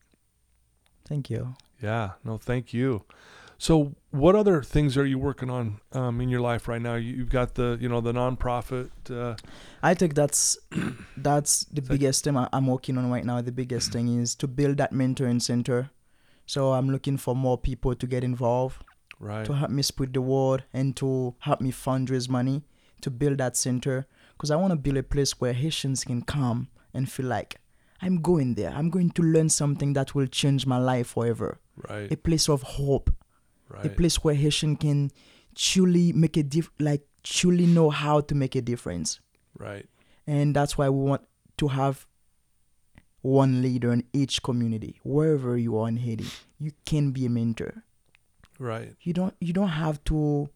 thank 1.09 1.31
you 1.31 1.55
Yeah, 1.83 2.13
no, 2.25 2.39
thank 2.39 2.73
you. 2.73 3.05
So, 3.59 3.95
what 4.11 4.35
other 4.35 4.63
things 4.63 4.99
are 4.99 5.07
you 5.07 5.19
working 5.19 5.49
on 5.49 5.81
um, 5.93 6.21
in 6.21 6.29
your 6.29 6.41
life 6.41 6.69
right 6.69 6.81
now? 6.81 6.95
You, 6.97 7.15
you've 7.15 7.31
got 7.31 7.55
the, 7.55 7.79
you 7.81 7.89
know, 7.89 8.01
the 8.03 8.13
nonprofit. 8.13 8.91
Uh, 9.11 9.37
I 9.83 9.95
think 9.95 10.15
that's 10.15 10.59
that's 11.17 11.65
the 11.65 11.81
biggest 11.81 12.25
thing 12.25 12.37
I'm 12.37 12.67
working 12.67 12.99
on 12.99 13.11
right 13.11 13.25
now. 13.25 13.41
The 13.41 13.53
biggest 13.53 13.93
thing 13.93 14.09
is 14.21 14.35
to 14.37 14.47
build 14.47 14.77
that 14.77 14.93
mentoring 14.93 15.41
center. 15.41 15.91
So 16.45 16.73
I'm 16.73 16.91
looking 16.91 17.17
for 17.17 17.35
more 17.35 17.57
people 17.59 17.95
to 17.95 18.07
get 18.07 18.23
involved, 18.23 18.85
right. 19.19 19.47
to 19.47 19.55
help 19.55 19.71
me 19.71 19.83
spread 19.83 20.13
the 20.13 20.21
word, 20.21 20.65
and 20.73 20.95
to 20.97 21.35
help 21.41 21.61
me 21.61 21.73
fundraise 21.73 22.29
money 22.29 22.63
to 23.01 23.11
build 23.11 23.39
that 23.39 23.57
center. 23.57 24.07
Because 24.35 24.51
I 24.51 24.57
want 24.57 24.73
to 24.73 24.77
build 24.77 24.99
a 24.99 25.03
place 25.03 25.41
where 25.41 25.55
Haitians 25.55 26.05
can 26.05 26.23
come 26.23 26.69
and 26.93 27.11
feel 27.11 27.27
like 27.27 27.57
I'm 28.03 28.21
going 28.21 28.55
there. 28.55 28.71
I'm 28.71 28.91
going 28.91 29.11
to 29.11 29.23
learn 29.23 29.49
something 29.49 29.93
that 29.95 30.15
will 30.15 30.27
change 30.27 30.67
my 30.67 30.79
life 30.79 31.09
forever. 31.09 31.59
Right. 31.89 32.11
A 32.13 32.17
place 32.17 32.49
of 32.49 32.63
hope, 32.63 33.11
Right. 33.69 33.87
a 33.87 33.89
place 33.91 34.23
where 34.23 34.35
Haitian 34.35 34.77
can 34.77 35.11
truly 35.55 36.13
make 36.13 36.37
a 36.37 36.43
diff, 36.43 36.71
like 36.79 37.07
truly 37.25 37.67
know 37.67 37.91
how 37.91 38.21
to 38.21 38.35
make 38.35 38.55
a 38.55 38.61
difference 38.63 39.19
Right. 39.59 39.87
and 40.27 40.55
that's 40.55 40.79
why 40.79 40.89
we 40.89 41.03
want 41.03 41.23
to 41.59 41.69
have 41.69 42.07
one 43.23 43.61
leader 43.63 43.93
in 43.93 44.05
each 44.13 44.43
community 44.43 45.01
wherever 45.03 45.57
you 45.57 45.77
are 45.77 45.89
in 45.89 45.97
haiti 45.97 46.27
you 46.61 46.71
can 46.85 47.11
be 47.11 47.27
a 47.27 47.29
mentor 47.29 47.83
Right. 48.61 48.95
you 49.01 49.13
don't 49.13 49.35
you 49.41 49.53
don't 49.53 49.71
have 49.71 50.05
to 50.05 50.49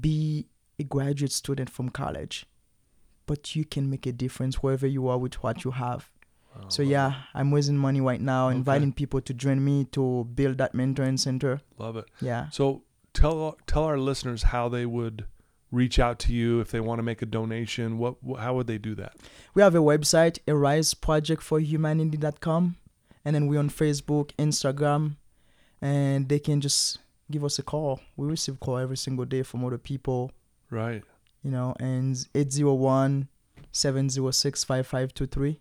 be 0.00 0.46
a 0.78 0.84
graduate 0.84 1.32
student 1.32 1.70
from 1.70 1.88
college 1.88 2.44
but 3.24 3.56
you 3.56 3.64
can 3.64 3.88
make 3.88 4.04
a 4.06 4.12
difference 4.12 4.56
wherever 4.62 4.86
you 4.86 5.08
are 5.08 5.16
with 5.16 5.42
what 5.42 5.64
you 5.64 5.70
have 5.70 6.10
Oh, 6.54 6.60
wow, 6.62 6.68
so 6.68 6.82
yeah 6.82 7.10
it. 7.10 7.14
i'm 7.34 7.52
raising 7.54 7.76
money 7.78 8.00
right 8.00 8.20
now 8.20 8.48
Okay. 8.48 8.56
inviting 8.56 8.92
people 8.92 9.20
to 9.22 9.32
join 9.34 9.64
me 9.64 9.84
to 9.92 10.24
build 10.34 10.58
that 10.58 10.74
mentoring 10.74 11.18
center 11.18 11.60
Love 11.78 11.96
it. 11.96 12.04
yeah 12.20 12.48
So 12.50 12.82
tell 13.14 13.56
tell 13.66 13.84
our 13.84 13.98
listeners 13.98 14.42
how 14.44 14.68
they 14.68 14.84
would 14.86 15.24
reach 15.70 15.98
out 15.98 16.18
to 16.18 16.32
you 16.34 16.60
if 16.60 16.70
they 16.70 16.80
want 16.80 16.98
to 16.98 17.02
make 17.02 17.22
a 17.22 17.26
donation. 17.26 17.96
What 17.96 18.16
how 18.38 18.54
would 18.56 18.66
they 18.66 18.76
do 18.78 18.94
that? 18.96 19.14
We 19.54 19.62
have 19.62 19.74
a 19.74 19.78
website, 19.78 20.38
ariseprojectforhumanity.com, 20.46 22.76
and 23.24 23.34
then 23.34 23.46
we're 23.46 23.58
on 23.58 23.70
Facebook, 23.70 24.30
Instagram, 24.38 25.16
and 25.80 26.28
they 26.28 26.38
can 26.38 26.60
just 26.60 26.98
give 27.30 27.44
us 27.44 27.58
a 27.58 27.62
call. 27.62 28.00
We 28.16 28.26
receive 28.28 28.60
call 28.60 28.78
every 28.78 28.96
single 28.96 29.24
day 29.24 29.42
from 29.42 29.64
other 29.64 29.78
people. 29.78 30.32
Right. 30.70 31.02
you 31.42 31.50
know, 31.50 31.74
and 31.80 32.16
801 32.34 33.28
706 33.72 34.64
5523. 34.64 35.60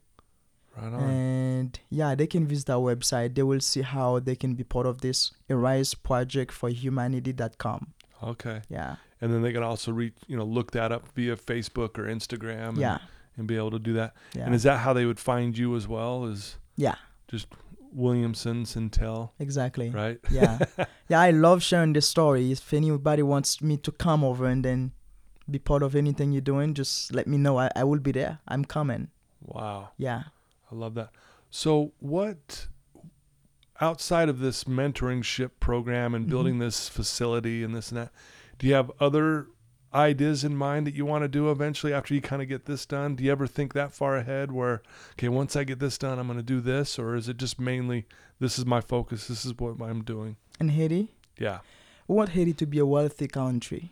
Right 0.78 0.94
on. 0.94 1.04
And 1.04 1.80
yeah, 1.90 2.16
they 2.16 2.28
can 2.28 2.48
visit 2.48 2.70
our 2.70 2.96
website. 2.96 3.36
They 3.36 3.44
will 3.44 3.60
see 3.60 3.82
how 3.82 4.20
they 4.20 4.36
can 4.36 4.56
be 4.56 4.64
part 4.64 4.86
of 4.86 5.02
this 5.02 5.32
Arise 5.50 5.94
Project 5.94 6.52
for 6.52 6.70
Humanity.com. 6.70 7.94
okay. 8.24 8.62
Yeah. 8.70 8.96
And 9.20 9.32
then 9.32 9.42
they 9.44 9.54
can 9.54 9.64
also 9.64 9.92
reach, 9.92 10.16
you 10.28 10.36
know, 10.36 10.44
look 10.44 10.72
that 10.72 10.92
up 10.92 11.08
via 11.14 11.36
Facebook 11.36 11.98
or 11.98 12.06
Instagram. 12.06 12.70
And, 12.70 12.78
Yeah. 12.78 12.98
And 13.38 13.48
be 13.48 13.56
able 13.56 13.72
to 13.72 13.80
do 13.80 13.94
that. 13.94 14.14
Yeah. 14.34 14.46
And 14.46 14.54
is 14.56 14.64
that 14.64 14.80
how 14.80 14.94
they 14.94 15.06
would 15.06 15.20
find 15.20 15.58
you 15.58 15.76
as 15.76 15.88
well? 15.88 16.26
Is 16.26 16.58
yeah. 16.76 16.96
just 17.28 17.48
Williamson 17.94 18.66
Centel. 18.66 19.32
Exactly. 19.40 19.90
right? 19.90 20.20
Yeah. 20.30 20.60
yeah, 21.10 21.20
I 21.20 21.32
love 21.32 21.64
sharing 21.64 21.94
the 21.94 22.02
story. 22.02 22.52
If 22.52 22.74
anybody 22.74 23.24
wants 23.24 23.62
me 23.62 23.78
to 23.78 23.92
come 23.92 24.24
over 24.24 24.46
and 24.46 24.66
then 24.66 24.92
be 25.50 25.60
part 25.60 25.84
of 25.84 25.96
anything 25.96 26.32
you're 26.32 26.42
doing, 26.42 26.74
just 26.74 27.14
let 27.14 27.28
me 27.28 27.38
know. 27.38 27.58
I, 27.60 27.70
I 27.76 27.84
will 27.84 28.00
be 28.00 28.12
there. 28.12 28.40
I'm 28.48 28.66
coming. 28.66 29.10
Wow. 29.42 29.90
Yeah. 29.98 30.24
I 30.72 30.76
love 30.76 30.94
that. 30.96 31.10
So, 31.50 31.92
what 32.00 32.68
outside 33.80 34.30
of 34.30 34.40
this 34.40 34.66
mentoring 34.66 35.24
ship 35.24 35.60
program 35.60 36.14
and 36.14 36.26
Mhm. 36.26 36.30
building 36.30 36.60
this 36.60 36.88
facility 36.88 37.64
and 37.64 37.74
this 37.76 37.90
and 37.90 37.98
that, 38.00 38.12
do 38.60 38.68
you 38.68 38.74
have 38.76 38.92
other 39.00 39.48
ideas 39.94 40.44
in 40.44 40.56
mind 40.56 40.86
that 40.88 40.94
you 40.94 41.04
want 41.06 41.24
to 41.24 41.28
do 41.28 41.50
eventually 41.52 41.92
after 41.92 42.14
you 42.14 42.22
kind 42.22 42.42
of 42.42 42.48
get 42.48 42.66
this 42.66 42.86
done? 42.86 43.16
Do 43.16 43.24
you 43.24 43.32
ever 43.32 43.48
think 43.48 43.74
that 43.74 43.92
far 43.92 44.16
ahead 44.16 44.52
where, 44.52 44.82
okay, 45.14 45.28
once 45.30 45.56
I 45.56 45.64
get 45.64 45.80
this 45.80 45.98
done, 45.98 46.20
I'm 46.20 46.28
going 46.28 46.38
to 46.38 46.44
do 46.44 46.62
this? 46.62 46.98
Or 47.00 47.16
is 47.16 47.28
it 47.28 47.38
just 47.38 47.60
mainly 47.60 48.06
this 48.40 48.58
is 48.60 48.66
my 48.66 48.80
focus, 48.82 49.28
this 49.28 49.44
is 49.46 49.58
what 49.58 49.82
I'm 49.82 50.04
doing? 50.04 50.38
And 50.60 50.72
Haiti, 50.72 51.14
Yeah. 51.38 51.60
we 52.08 52.16
want 52.16 52.30
Haiti 52.30 52.54
to 52.54 52.66
be 52.68 52.78
a 52.78 52.86
wealthy 52.86 53.28
country, 53.28 53.92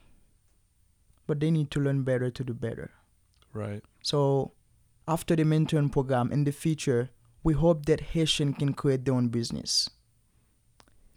but 1.27 1.39
they 1.39 1.51
need 1.51 1.71
to 1.71 1.79
learn 1.81 2.03
better 2.03 2.29
to 2.29 2.43
do 2.43 2.53
better. 2.53 2.91
Right. 3.53 3.83
So, 4.03 4.53
after 5.09 5.35
the 5.35 5.43
mentoring 5.43 5.91
program 5.91 6.31
in 6.31 6.43
the 6.43 6.51
future, 6.51 7.09
we 7.43 7.53
hope 7.53 7.85
that 7.87 7.99
Haitian 8.13 8.53
can 8.53 8.73
create 8.73 9.05
their 9.05 9.15
own 9.15 9.29
business, 9.29 9.89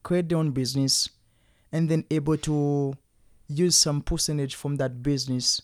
create 0.02 0.30
their 0.30 0.38
own 0.38 0.52
business, 0.52 1.10
and 1.70 1.90
then 1.90 2.04
able 2.10 2.38
to 2.38 2.94
use 3.48 3.76
some 3.76 4.00
percentage 4.00 4.54
from 4.54 4.76
that 4.76 5.02
business 5.02 5.60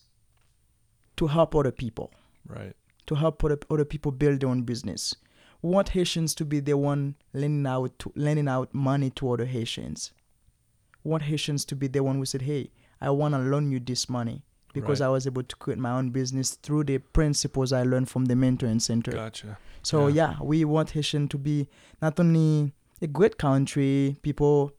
to 1.16 1.28
help 1.28 1.54
other 1.54 1.72
people, 1.72 2.12
Right. 2.46 2.76
to 3.06 3.14
help 3.14 3.42
other, 3.42 3.58
other 3.70 3.86
people 3.86 4.12
build 4.12 4.40
their 4.40 4.50
own 4.50 4.62
business. 4.62 5.14
We 5.62 5.70
want 5.70 5.88
Haitians 5.90 6.34
to 6.36 6.44
be 6.44 6.60
the 6.60 6.76
one 6.76 7.14
lending 7.32 7.66
out 7.66 7.98
to, 8.00 8.12
lending 8.14 8.46
out 8.46 8.74
money 8.74 9.10
to 9.12 9.32
other 9.32 9.46
Haitians. 9.46 10.12
We 11.02 11.10
want 11.10 11.22
Haitians 11.24 11.64
to 11.64 11.74
be 11.76 11.86
the 11.88 12.02
one 12.04 12.16
who 12.16 12.26
said, 12.26 12.42
"Hey, 12.42 12.72
I 13.00 13.10
want 13.10 13.34
to 13.34 13.38
loan 13.38 13.72
you 13.72 13.80
this 13.80 14.08
money." 14.08 14.44
Because 14.74 15.00
Right. 15.00 15.06
I 15.06 15.10
was 15.10 15.26
able 15.26 15.42
to 15.42 15.56
create 15.56 15.78
my 15.78 15.90
own 15.92 16.10
business 16.10 16.54
through 16.62 16.84
the 16.84 16.98
principles 16.98 17.72
I 17.72 17.82
learned 17.84 18.08
from 18.10 18.26
the 18.26 18.34
mentoring 18.34 18.80
center. 18.80 19.12
Gotcha. 19.12 19.58
So 19.82 20.08
Yeah. 20.08 20.14
yeah. 20.32 20.36
we 20.42 20.64
want 20.64 20.90
Haitian 20.90 21.28
to 21.28 21.38
be 21.38 21.68
not 22.02 22.18
only 22.20 22.72
a 23.00 23.06
great 23.06 23.38
country, 23.38 24.16
people 24.22 24.72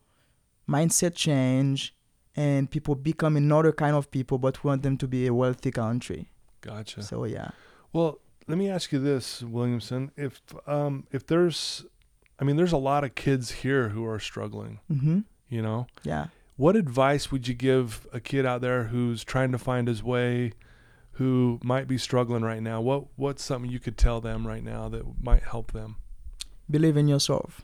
mindset 0.68 1.16
change, 1.16 1.96
and 2.36 2.70
people 2.70 2.96
become 2.96 3.36
another 3.36 3.72
kind 3.72 3.96
of 3.96 4.12
people, 4.12 4.38
but 4.38 4.64
we 4.64 4.68
want 4.70 4.84
them 4.84 4.98
to 4.98 5.08
be 5.08 5.26
a 5.28 5.34
wealthy 5.34 5.72
country. 5.72 6.30
Gotcha. 6.62 7.02
So 7.04 7.24
yeah, 7.26 7.50
Well, 7.92 8.20
let 8.48 8.58
me 8.58 8.70
ask 8.70 8.92
you 8.92 9.00
this, 9.00 9.42
Williamson. 9.42 10.12
If 10.16 10.42
um 10.68 11.08
if 11.12 11.26
there's 11.26 11.86
I 12.40 12.44
mean 12.46 12.56
there's 12.56 12.72
a 12.74 12.78
lot 12.78 13.04
of 13.04 13.16
kids 13.16 13.52
here 13.64 13.90
who 13.90 14.06
are 14.06 14.20
struggling, 14.20 14.80
hmm 14.88 15.20
you 15.50 15.62
know. 15.64 15.88
yeah. 16.04 16.28
What 16.60 16.76
advice 16.76 17.32
would 17.32 17.48
you 17.48 17.54
give 17.54 18.06
a 18.12 18.20
kid 18.20 18.46
out 18.46 18.60
there 18.60 18.84
who's 18.84 19.24
trying 19.24 19.54
to 19.54 19.58
find 19.58 19.88
his 19.88 20.04
way, 20.04 20.52
who 21.12 21.58
might 21.64 21.88
be 21.88 21.98
struggling 21.98 22.44
right 22.44 22.62
now? 22.62 22.82
What 22.82 23.06
what's 23.16 23.46
something 23.46 23.72
you 23.72 23.80
could 23.80 23.98
tell 23.98 24.20
them 24.20 24.46
right 24.46 24.62
now 24.62 24.90
that 24.90 25.24
might 25.24 25.44
help 25.44 25.72
them? 25.72 25.96
Believe 26.70 26.98
in 26.98 27.08
yourself. 27.08 27.62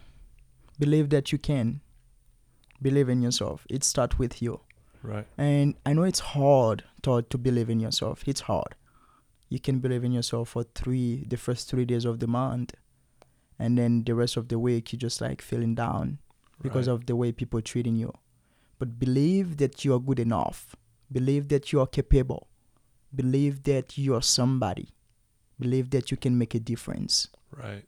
Believe 0.80 1.10
that 1.10 1.34
you 1.34 1.38
can. 1.38 1.82
Believe 2.82 3.10
in 3.10 3.22
yourself. 3.22 3.68
It 3.70 3.84
starts 3.84 4.18
with 4.18 4.42
you. 4.42 4.62
Right. 5.04 5.28
And 5.38 5.76
I 5.86 5.92
know 5.92 6.04
it's 6.04 6.22
hard 6.22 6.86
to, 7.02 7.22
to 7.22 7.38
believe 7.38 7.70
in 7.70 7.82
yourself. 7.82 8.24
It's 8.26 8.42
hard. 8.42 8.76
You 9.50 9.60
can 9.60 9.80
believe 9.80 10.06
in 10.06 10.14
yourself 10.14 10.48
for 10.52 10.64
three, 10.64 11.26
the 11.28 11.36
first 11.36 11.70
three 11.70 11.84
days 11.84 12.06
of 12.06 12.22
the 12.22 12.28
month. 12.28 12.74
And 13.60 13.78
then 13.78 14.06
the 14.06 14.16
rest 14.16 14.38
of 14.38 14.48
the 14.48 14.58
week, 14.58 14.94
you're 14.94 15.00
just 15.00 15.20
like 15.20 15.42
feeling 15.42 15.76
down 15.76 16.20
because 16.62 16.88
right. 16.88 16.94
of 16.94 17.08
the 17.08 17.18
way 17.18 17.34
people 17.34 17.62
treating 17.62 17.98
you. 17.98 18.14
But 18.80 19.00
believe 19.00 19.58
that 19.58 19.86
you 19.86 19.94
are 19.94 20.00
good 20.00 20.20
enough. 20.20 20.76
Believe 21.12 21.48
that 21.50 21.72
you 21.72 21.80
are 21.80 21.88
capable. 21.88 22.48
Believe 23.14 23.64
that 23.64 23.98
you 23.98 24.14
are 24.16 24.22
somebody. 24.22 24.90
Believe 25.60 25.90
that 25.92 26.12
you 26.12 26.18
can 26.18 26.38
make 26.38 26.54
a 26.56 26.60
difference. 26.60 27.30
right. 27.52 27.86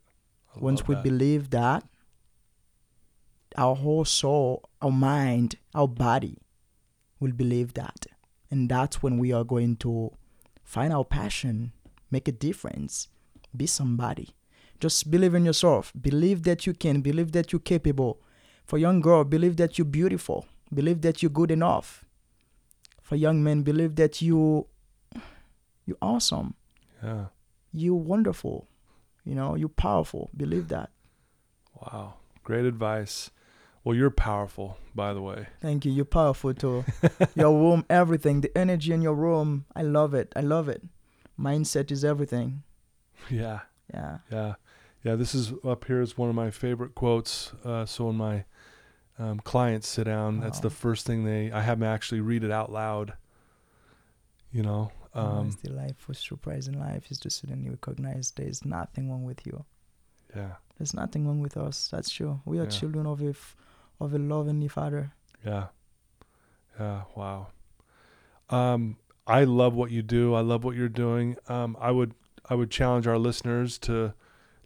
I 0.56 0.60
Once 0.60 0.88
we 0.88 0.94
that. 0.94 1.04
believe 1.04 1.50
that, 1.50 1.84
our 3.56 3.74
whole 3.76 4.04
soul, 4.04 4.68
our 4.80 4.90
mind, 4.90 5.56
our 5.74 5.86
body 5.88 6.38
will 7.20 7.32
believe 7.32 7.74
that. 7.74 8.06
And 8.50 8.68
that's 8.68 9.02
when 9.02 9.18
we 9.18 9.32
are 9.32 9.44
going 9.44 9.76
to 9.76 10.12
find 10.62 10.92
our 10.92 11.04
passion, 11.04 11.72
make 12.10 12.28
a 12.28 12.32
difference, 12.32 13.08
be 13.54 13.66
somebody. 13.66 14.30
Just 14.80 15.10
believe 15.10 15.34
in 15.34 15.44
yourself. 15.44 15.92
Believe 16.00 16.44
that 16.44 16.66
you 16.66 16.72
can. 16.72 17.00
Believe 17.02 17.32
that 17.32 17.52
you're 17.52 17.60
capable. 17.60 18.20
For 18.64 18.78
young 18.78 19.00
girl, 19.00 19.24
believe 19.24 19.56
that 19.56 19.76
you're 19.76 19.84
beautiful. 19.84 20.46
Believe 20.72 21.00
that 21.02 21.22
you're 21.22 21.30
good 21.30 21.50
enough. 21.50 22.04
For 23.02 23.16
young 23.16 23.42
men, 23.42 23.62
believe 23.62 23.96
that 23.96 24.20
you 24.20 24.66
you're 25.86 25.96
awesome. 26.02 26.54
yeah. 27.02 27.26
You're 27.72 27.94
wonderful. 27.94 28.66
You 29.24 29.34
know, 29.34 29.54
you're 29.54 29.68
powerful. 29.68 30.30
Believe 30.36 30.68
that. 30.68 30.90
Wow. 31.80 32.14
Great 32.44 32.64
advice. 32.64 33.30
Well, 33.84 33.94
you're 33.94 34.10
powerful, 34.10 34.78
by 34.94 35.14
the 35.14 35.22
way. 35.22 35.46
Thank 35.60 35.84
you. 35.84 35.92
You're 35.92 36.04
powerful 36.04 36.52
too. 36.52 36.84
your 37.34 37.52
room, 37.52 37.84
everything, 37.88 38.40
the 38.42 38.56
energy 38.56 38.92
in 38.92 39.00
your 39.02 39.14
room. 39.14 39.64
I 39.74 39.82
love 39.82 40.12
it. 40.14 40.32
I 40.36 40.40
love 40.40 40.68
it. 40.68 40.82
Mindset 41.40 41.90
is 41.90 42.04
everything. 42.04 42.62
Yeah. 43.30 43.60
Yeah. 43.94 44.18
Yeah, 44.30 44.54
yeah. 45.04 45.14
This 45.14 45.34
is 45.34 45.52
up 45.64 45.84
here 45.86 46.02
is 46.02 46.18
one 46.18 46.28
of 46.28 46.34
my 46.34 46.50
favorite 46.50 46.94
quotes. 46.94 47.52
Uh, 47.64 47.86
so 47.86 48.10
in 48.10 48.16
my 48.16 48.44
um, 49.18 49.40
clients 49.40 49.88
sit 49.88 50.04
down, 50.04 50.40
that's 50.40 50.60
the 50.60 50.70
first 50.70 51.06
thing 51.06 51.24
they. 51.24 51.50
I 51.52 51.60
have 51.62 51.80
them 51.80 51.88
actually 51.88 52.20
read 52.20 52.44
it 52.44 52.50
out 52.50 52.70
loud. 52.72 53.14
You 54.52 54.62
know. 54.62 54.92
Um, 55.14 55.24
Um, 55.38 55.56
the 55.62 55.70
life 55.72 55.96
for 55.98 56.14
surprising 56.14 56.78
life 56.78 57.10
is 57.10 57.18
to 57.20 57.30
suddenly 57.30 57.70
recognize 57.70 58.30
there's 58.32 58.64
nothing 58.64 59.10
wrong 59.10 59.24
with 59.24 59.46
you. 59.46 59.64
yeah, 60.36 60.52
There's 60.76 60.92
nothing 60.94 61.26
wrong 61.26 61.40
with 61.40 61.56
us. 61.56 61.88
That's 61.88 62.10
true. 62.10 62.40
We 62.44 62.58
are 62.58 62.64
Yeah. 62.64 62.70
children 62.70 63.06
of 63.06 63.20
a 63.22 63.30
f- 63.30 63.56
of 64.00 64.14
a 64.14 64.18
loving 64.18 64.68
Father. 64.68 65.12
yeah, 65.44 65.68
yeah. 66.78 67.02
Wow. 67.16 67.48
Um, 68.50 68.96
I 69.26 69.44
love 69.44 69.74
what 69.74 69.90
you 69.90 70.02
do. 70.02 70.34
I 70.34 70.40
love 70.40 70.62
what 70.64 70.76
you're 70.76 70.88
doing. 70.88 71.36
Um, 71.48 71.76
I 71.80 71.90
would 71.90 72.14
I 72.50 72.54
would 72.54 72.70
challenge 72.70 73.06
our 73.06 73.18
listeners 73.18 73.78
to 73.80 74.14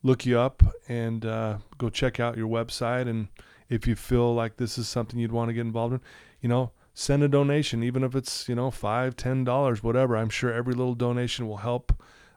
look 0.02 0.24
you 0.26 0.38
up 0.38 0.62
and 0.88 1.24
uh, 1.24 1.58
go 1.78 1.88
check 1.88 2.20
out 2.20 2.36
your 2.36 2.48
website. 2.48 3.08
And 3.08 3.28
if 3.72 3.86
you 3.86 3.94
feel 3.96 4.34
like 4.34 4.56
this 4.56 4.76
is 4.78 4.88
something 4.88 5.18
you'd 5.18 5.32
want 5.32 5.48
to 5.48 5.54
get 5.54 5.62
involved 5.62 5.94
in, 5.94 6.00
you 6.40 6.48
know, 6.48 6.70
send 6.94 7.22
a 7.22 7.28
donation, 7.28 7.82
even 7.82 8.04
if 8.04 8.14
it's 8.14 8.48
you 8.48 8.54
know 8.54 8.70
five, 8.70 9.16
ten 9.16 9.44
dollars, 9.44 9.82
whatever. 9.82 10.16
I'm 10.16 10.28
sure 10.30 10.52
every 10.52 10.74
little 10.74 10.94
donation 10.94 11.48
will 11.48 11.58
help 11.58 11.92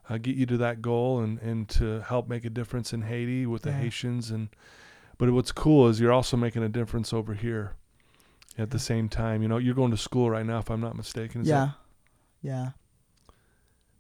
uh, 0.09 0.17
get 0.17 0.35
you 0.35 0.45
to 0.45 0.57
that 0.57 0.81
goal 0.81 1.19
and 1.19 1.39
and 1.39 1.67
to 1.69 2.01
help 2.01 2.27
make 2.29 2.45
a 2.45 2.49
difference 2.49 2.93
in 2.93 3.01
Haiti 3.03 3.45
with 3.45 3.63
the 3.63 3.71
Yeah. 3.71 3.79
Haitians. 3.81 4.31
And 4.31 4.49
but 5.17 5.29
what's 5.31 5.51
cool 5.51 5.87
is 5.89 5.99
you're 5.99 6.13
also 6.13 6.37
making 6.37 6.63
a 6.63 6.69
difference 6.69 7.11
over 7.13 7.33
here 7.33 7.73
at 8.57 8.69
the 8.71 8.79
same 8.79 9.09
time. 9.09 9.41
You 9.41 9.47
know, 9.49 9.57
you're 9.57 9.75
going 9.75 9.91
to 9.91 9.97
school 9.97 10.29
right 10.29 10.45
now, 10.45 10.59
if 10.59 10.69
I'm 10.71 10.81
not 10.81 10.95
mistaken. 10.95 11.41
Is 11.41 11.47
yeah. 11.47 11.65
that- 11.65 11.75
Yeah. 12.41 12.69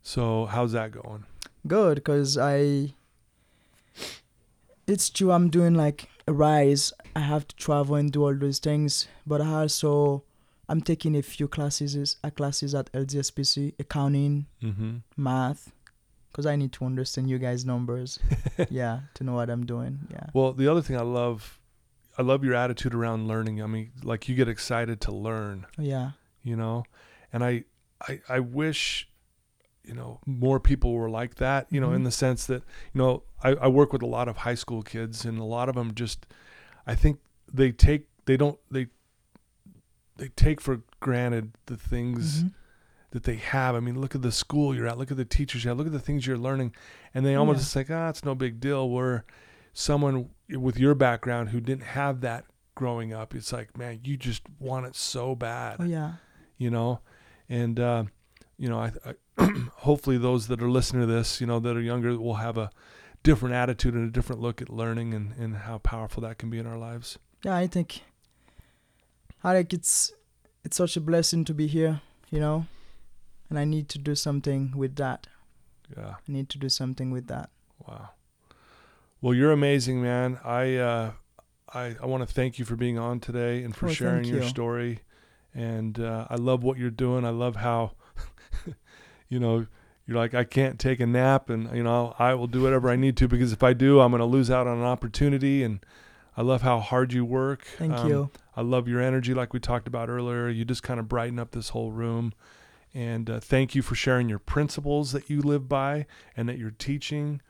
so 0.01 0.45
how's 0.45 0.71
that 0.71 0.91
going? 0.91 1.25
Good, 1.67 2.03
cause 2.03 2.37
I. 2.37 2.93
It's 4.87 5.09
true. 5.09 5.31
I'm 5.31 5.49
doing 5.49 5.73
like 5.73 6.07
rise. 6.27 6.93
I 7.15 7.19
have 7.21 7.47
to 7.47 7.55
travel 7.55 7.95
and 7.95 8.11
do 8.11 8.23
all 8.25 8.35
those 8.35 8.59
things, 8.59 9.07
but 9.25 9.41
I 9.41 9.61
also 9.61 10.23
I'm 10.67 10.81
taking 10.81 11.15
a 11.15 11.21
few 11.21 11.47
classes. 11.47 12.17
A 12.23 12.31
classes 12.31 12.73
at 12.75 12.91
LDSBC, 12.91 13.73
accounting, 13.79 14.47
Mm-hmm. 14.63 14.97
math, 15.15 15.71
cause 16.33 16.45
I 16.45 16.55
need 16.55 16.71
to 16.73 16.85
understand 16.85 17.29
you 17.29 17.37
guys' 17.37 17.65
numbers. 17.65 18.19
yeah, 18.69 19.01
to 19.13 19.23
know 19.23 19.33
what 19.33 19.49
I'm 19.49 19.65
doing. 19.65 19.99
Yeah. 20.11 20.27
Well, 20.33 20.53
the 20.53 20.67
other 20.67 20.81
thing 20.81 20.97
I 20.97 21.01
love, 21.03 21.59
I 22.17 22.21
love 22.23 22.43
your 22.43 22.55
attitude 22.55 22.93
around 22.95 23.27
learning. 23.27 23.61
I 23.61 23.67
mean, 23.67 23.91
like 24.03 24.27
you 24.27 24.35
get 24.35 24.47
excited 24.49 25.01
to 25.01 25.11
learn, 25.11 25.67
Yeah. 25.77 26.11
you 26.43 26.55
know, 26.55 26.83
and 27.31 27.43
I, 27.43 27.65
I, 28.01 28.19
I 28.27 28.39
wish, 28.39 29.07
you 29.87 29.93
know, 29.93 30.19
more 30.25 30.59
people 30.59 30.93
were 30.93 31.09
like 31.09 31.35
that. 31.35 31.67
You 31.71 31.79
know, 31.81 31.91
in 31.93 32.01
Mhm. 32.01 32.05
the 32.05 32.11
sense 32.11 32.45
that, 32.47 32.63
you 32.93 32.99
know, 33.01 33.23
I, 33.43 33.49
I 33.55 33.67
work 33.67 33.93
with 33.93 34.01
a 34.01 34.07
lot 34.07 34.27
of 34.27 34.37
high 34.37 34.55
school 34.55 34.81
kids, 34.83 35.25
and 35.25 35.37
a 35.39 35.43
lot 35.43 35.69
of 35.69 35.75
them 35.75 35.93
just, 35.93 36.25
I 36.87 36.95
think 36.95 37.19
they 37.51 37.71
take, 37.71 38.07
they 38.25 38.37
don't, 38.37 38.57
they, 38.71 38.87
they 40.17 40.29
take 40.29 40.61
for 40.61 40.81
granted 40.99 41.51
the 41.65 41.77
things. 41.77 42.43
Mhm. 42.43 42.51
that 43.11 43.23
they 43.23 43.35
have. 43.37 43.75
I 43.75 43.79
mean, 43.79 44.01
look 44.01 44.13
at 44.13 44.21
the 44.23 44.31
school 44.31 44.75
you're 44.75 44.87
at, 44.87 44.97
look 44.97 45.09
at 45.09 45.15
the 45.15 45.23
teachers 45.23 45.63
you 45.63 45.69
have, 45.69 45.77
look 45.77 45.87
at 45.87 45.93
the 45.93 45.99
things 46.01 46.27
you're 46.27 46.37
learning, 46.37 46.75
and 47.13 47.25
they 47.25 47.33
almost 47.35 47.57
Yeah. 47.59 47.61
just 47.61 47.75
like, 47.77 47.89
ah, 47.89 48.09
it's 48.09 48.25
no 48.25 48.35
big 48.35 48.59
deal. 48.59 48.89
Where 48.89 49.23
someone 49.71 50.31
with 50.49 50.77
your 50.77 50.95
background 50.95 51.49
who 51.49 51.61
didn't 51.61 51.83
have 51.83 52.19
that 52.21 52.43
growing 52.73 53.13
up, 53.13 53.33
it's 53.33 53.53
like, 53.53 53.77
man, 53.77 54.01
you 54.03 54.17
just 54.17 54.41
want 54.59 54.85
it 54.85 54.97
so 54.97 55.33
bad, 55.33 55.77
Oh 55.79 55.85
yeah. 55.85 56.15
you 56.57 56.69
know, 56.69 56.99
and 57.47 57.79
uh, 57.79 58.03
you 58.57 58.69
know, 58.69 58.79
I, 58.79 58.91
I 59.37 59.51
hopefully 59.77 60.17
those 60.17 60.47
that 60.47 60.61
are 60.61 60.69
listening 60.69 61.01
to 61.07 61.13
this, 61.13 61.39
you 61.41 61.47
know, 61.47 61.59
that 61.59 61.75
are 61.75 61.81
younger, 61.81 62.17
will 62.19 62.35
have 62.35 62.57
a 62.57 62.69
different 63.23 63.55
attitude 63.55 63.93
and 63.95 64.07
a 64.07 64.11
different 64.11 64.41
look 64.41 64.61
at 64.61 64.69
learning 64.69 65.13
and 65.13 65.33
and 65.39 65.57
how 65.57 65.77
powerful 65.79 66.21
that 66.23 66.37
can 66.37 66.49
be 66.49 66.57
in 66.59 66.65
our 66.67 66.77
lives. 66.77 67.17
Yeah, 67.43 67.55
I 67.55 67.67
think 67.67 68.01
I 69.43 69.53
think 69.53 69.73
it's 69.73 70.13
it's 70.63 70.77
such 70.77 70.97
a 70.97 71.01
blessing 71.01 71.45
to 71.45 71.53
be 71.53 71.67
here, 71.67 72.01
you 72.31 72.39
know. 72.39 72.65
And 73.49 73.59
I 73.59 73.65
need 73.65 73.89
to 73.89 73.99
do 73.99 74.15
something 74.15 74.73
with 74.75 74.95
that. 74.95 75.27
Yeah. 75.95 76.15
I 76.27 76.31
need 76.31 76.49
to 76.49 76.57
do 76.57 76.67
something 76.67 77.11
with 77.11 77.27
that. 77.27 77.51
Wow. 77.87 78.09
Well, 79.21 79.35
you're 79.35 79.51
amazing, 79.51 80.01
man. 80.01 80.39
I 80.43 80.75
uh, 80.77 81.11
I 81.73 81.95
I 82.01 82.05
want 82.05 82.27
to 82.27 82.33
thank 82.33 82.57
you 82.57 82.65
for 82.65 82.75
being 82.75 82.97
on 82.97 83.19
today 83.19 83.63
and 83.63 83.75
for 83.75 83.87
Oh, 83.87 83.89
sharing 83.89 84.23
your 84.25 84.41
you. 84.43 84.47
story. 84.49 84.99
And 85.53 85.99
uh, 85.99 86.27
I 86.29 86.35
love 86.35 86.63
what 86.63 86.77
you're 86.77 86.89
doing. 86.89 87.23
I 87.23 87.29
love 87.29 87.55
how, 87.55 87.93
you 89.35 89.41
know, 89.41 89.67
you're 90.07 90.17
like 90.17 90.33
I 90.33 90.45
can't 90.45 90.79
take 90.79 90.99
a 91.01 91.05
nap, 91.05 91.49
and 91.49 91.75
you 91.75 91.83
know 91.83 92.15
I 92.17 92.33
will 92.35 92.47
do 92.47 92.61
whatever 92.61 92.89
I 92.89 92.95
need 92.95 93.17
to 93.17 93.27
because 93.27 93.51
if 93.51 93.63
I 93.63 93.73
do, 93.73 93.99
I'm 93.99 94.11
going 94.11 94.21
to 94.21 94.25
lose 94.25 94.49
out 94.49 94.65
on 94.65 94.77
an 94.77 94.85
opportunity. 94.85 95.61
And 95.61 95.79
I 96.37 96.41
love 96.41 96.61
how 96.61 96.79
hard 96.79 97.11
you 97.11 97.25
work. 97.25 97.65
Thank 97.77 97.93
Um, 97.93 98.09
you. 98.09 98.29
I 98.55 98.61
love 98.61 98.87
your 98.87 99.01
energy, 99.01 99.33
like 99.33 99.53
we 99.53 99.59
talked 99.59 99.87
about 99.87 100.09
earlier. 100.09 100.47
You 100.47 100.63
just 100.63 100.83
kind 100.83 100.99
of 100.99 101.09
brighten 101.09 101.39
up 101.39 101.51
this 101.51 101.69
whole 101.69 101.91
room. 101.91 102.33
And 102.93 103.29
uh, 103.29 103.39
thank 103.41 103.75
you 103.75 103.81
for 103.81 103.95
sharing 103.95 104.29
your 104.29 104.39
principles 104.39 105.11
that 105.11 105.29
you 105.29 105.41
live 105.41 105.67
by 105.67 106.05
and 106.37 106.47
that 106.47 106.57
you're 106.57 106.71
teaching. 106.71 107.41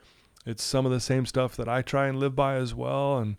It's 0.45 0.63
some 0.63 0.85
of 0.87 0.91
the 0.91 0.99
same 0.99 1.27
stuff 1.27 1.55
that 1.57 1.69
I 1.69 1.83
try 1.83 2.07
and 2.07 2.19
live 2.19 2.35
by 2.35 2.55
as 2.55 2.73
well. 2.73 3.19
And, 3.19 3.37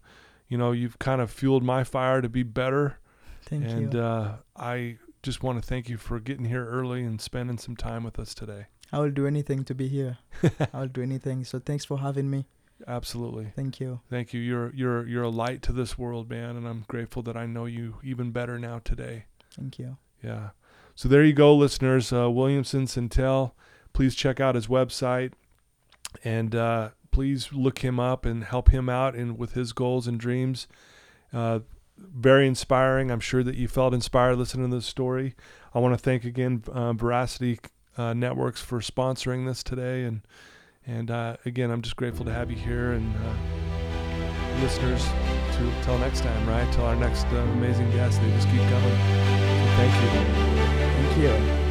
you 0.49 0.57
know, 0.57 0.71
you've 0.71 1.01
kind 1.01 1.21
of 1.21 1.33
fueled 1.33 1.65
my 1.65 1.83
fire 1.83 2.23
to 2.23 2.29
be 2.29 2.45
better. 2.45 2.99
Thank 3.43 3.65
and 3.65 3.93
you. 3.93 4.01
Uh, 4.01 4.37
I 4.57 4.99
just 5.27 5.43
want 5.43 5.61
to 5.61 5.69
thank 5.69 5.89
you 5.89 5.97
for 5.97 6.21
getting 6.21 6.45
here 6.45 6.65
early 6.65 7.03
and 7.03 7.21
spending 7.21 7.59
some 7.59 7.75
time 7.75 8.05
with 8.05 8.17
us 8.17 8.33
today. 8.33 8.67
I 8.93 9.01
will 9.01 9.11
do 9.11 9.27
anything 9.27 9.65
to 9.65 9.75
be 9.75 9.89
here. 9.89 10.19
I 10.73 10.81
will 10.81 10.87
do 10.87 11.03
anything. 11.03 11.45
So 11.45 11.59
thanks 11.59 11.85
for 11.85 11.99
having 11.99 12.31
me. 12.31 12.47
Absolutely. 12.87 13.53
Thank 13.57 13.81
you. 13.81 14.01
Thank 14.09 14.33
you. 14.33 14.41
You're 14.41 14.73
you're 14.73 15.05
you're 15.09 15.25
a 15.25 15.29
light 15.29 15.63
to 15.63 15.73
this 15.73 15.99
world, 15.99 16.31
man, 16.31 16.57
and 16.57 16.69
I'm 16.69 16.85
grateful 16.87 17.23
that 17.23 17.37
I 17.37 17.45
know 17.45 17.65
you 17.65 17.97
even 18.05 18.31
better 18.31 18.57
now 18.57 18.81
today. 18.85 19.25
Thank 19.57 19.81
you. 19.81 19.97
Yeah. 20.23 20.51
So 20.95 21.09
there 21.09 21.25
you 21.25 21.33
go, 21.33 21.57
listeners. 21.57 22.13
Uh, 22.13 22.31
Williamson 22.31 22.87
Sintel. 22.87 23.53
Please 23.93 24.15
check 24.15 24.39
out 24.39 24.55
his 24.55 24.69
website 24.69 25.33
and 26.23 26.55
uh, 26.55 26.91
please 27.11 27.53
look 27.53 27.79
him 27.81 27.99
up 27.99 28.25
and 28.25 28.45
help 28.45 28.71
him 28.71 28.89
out 28.89 29.17
in 29.17 29.37
with 29.37 29.55
his 29.55 29.73
goals 29.73 30.07
and 30.07 30.21
dreams. 30.21 30.69
Uh, 31.33 31.61
very 31.99 32.47
inspiring. 32.47 33.11
I'm 33.11 33.21
sure 33.21 33.43
that 33.43 33.55
you 33.55 33.69
felt 33.69 33.95
inspired 33.95 34.37
listening 34.37 34.71
to 34.71 34.77
this 34.77 34.87
story. 34.87 35.35
I 35.75 35.79
want 35.79 35.95
to 35.95 36.03
thank 36.03 36.25
again 36.25 36.63
uh, 36.73 36.93
Veracity 36.93 37.59
uh, 37.97 38.15
Networks 38.15 38.61
for 38.61 38.81
sponsoring 38.81 39.47
this 39.47 39.63
today, 39.63 40.05
and 40.05 40.23
and 40.87 41.11
uh, 41.11 41.37
again, 41.45 41.71
I'm 41.71 41.83
just 41.83 41.97
grateful 41.97 42.25
to 42.27 42.33
have 42.33 42.51
you 42.51 42.57
here 42.57 42.93
and 42.93 43.15
uh, 43.17 44.63
listeners. 44.63 45.05
To 45.05 45.73
till 45.83 45.99
next 45.99 46.21
time, 46.21 46.49
right? 46.49 46.71
Till 46.73 46.85
our 46.85 46.97
next 46.97 47.25
uh, 47.27 47.37
amazing 47.37 47.91
guest. 47.91 48.21
They 48.21 48.31
just 48.31 48.49
keep 48.49 48.61
coming. 48.61 48.97
So 48.97 49.73
thank 49.77 49.95
you. 49.95 50.09
Thank 51.03 51.61
you. 51.61 51.66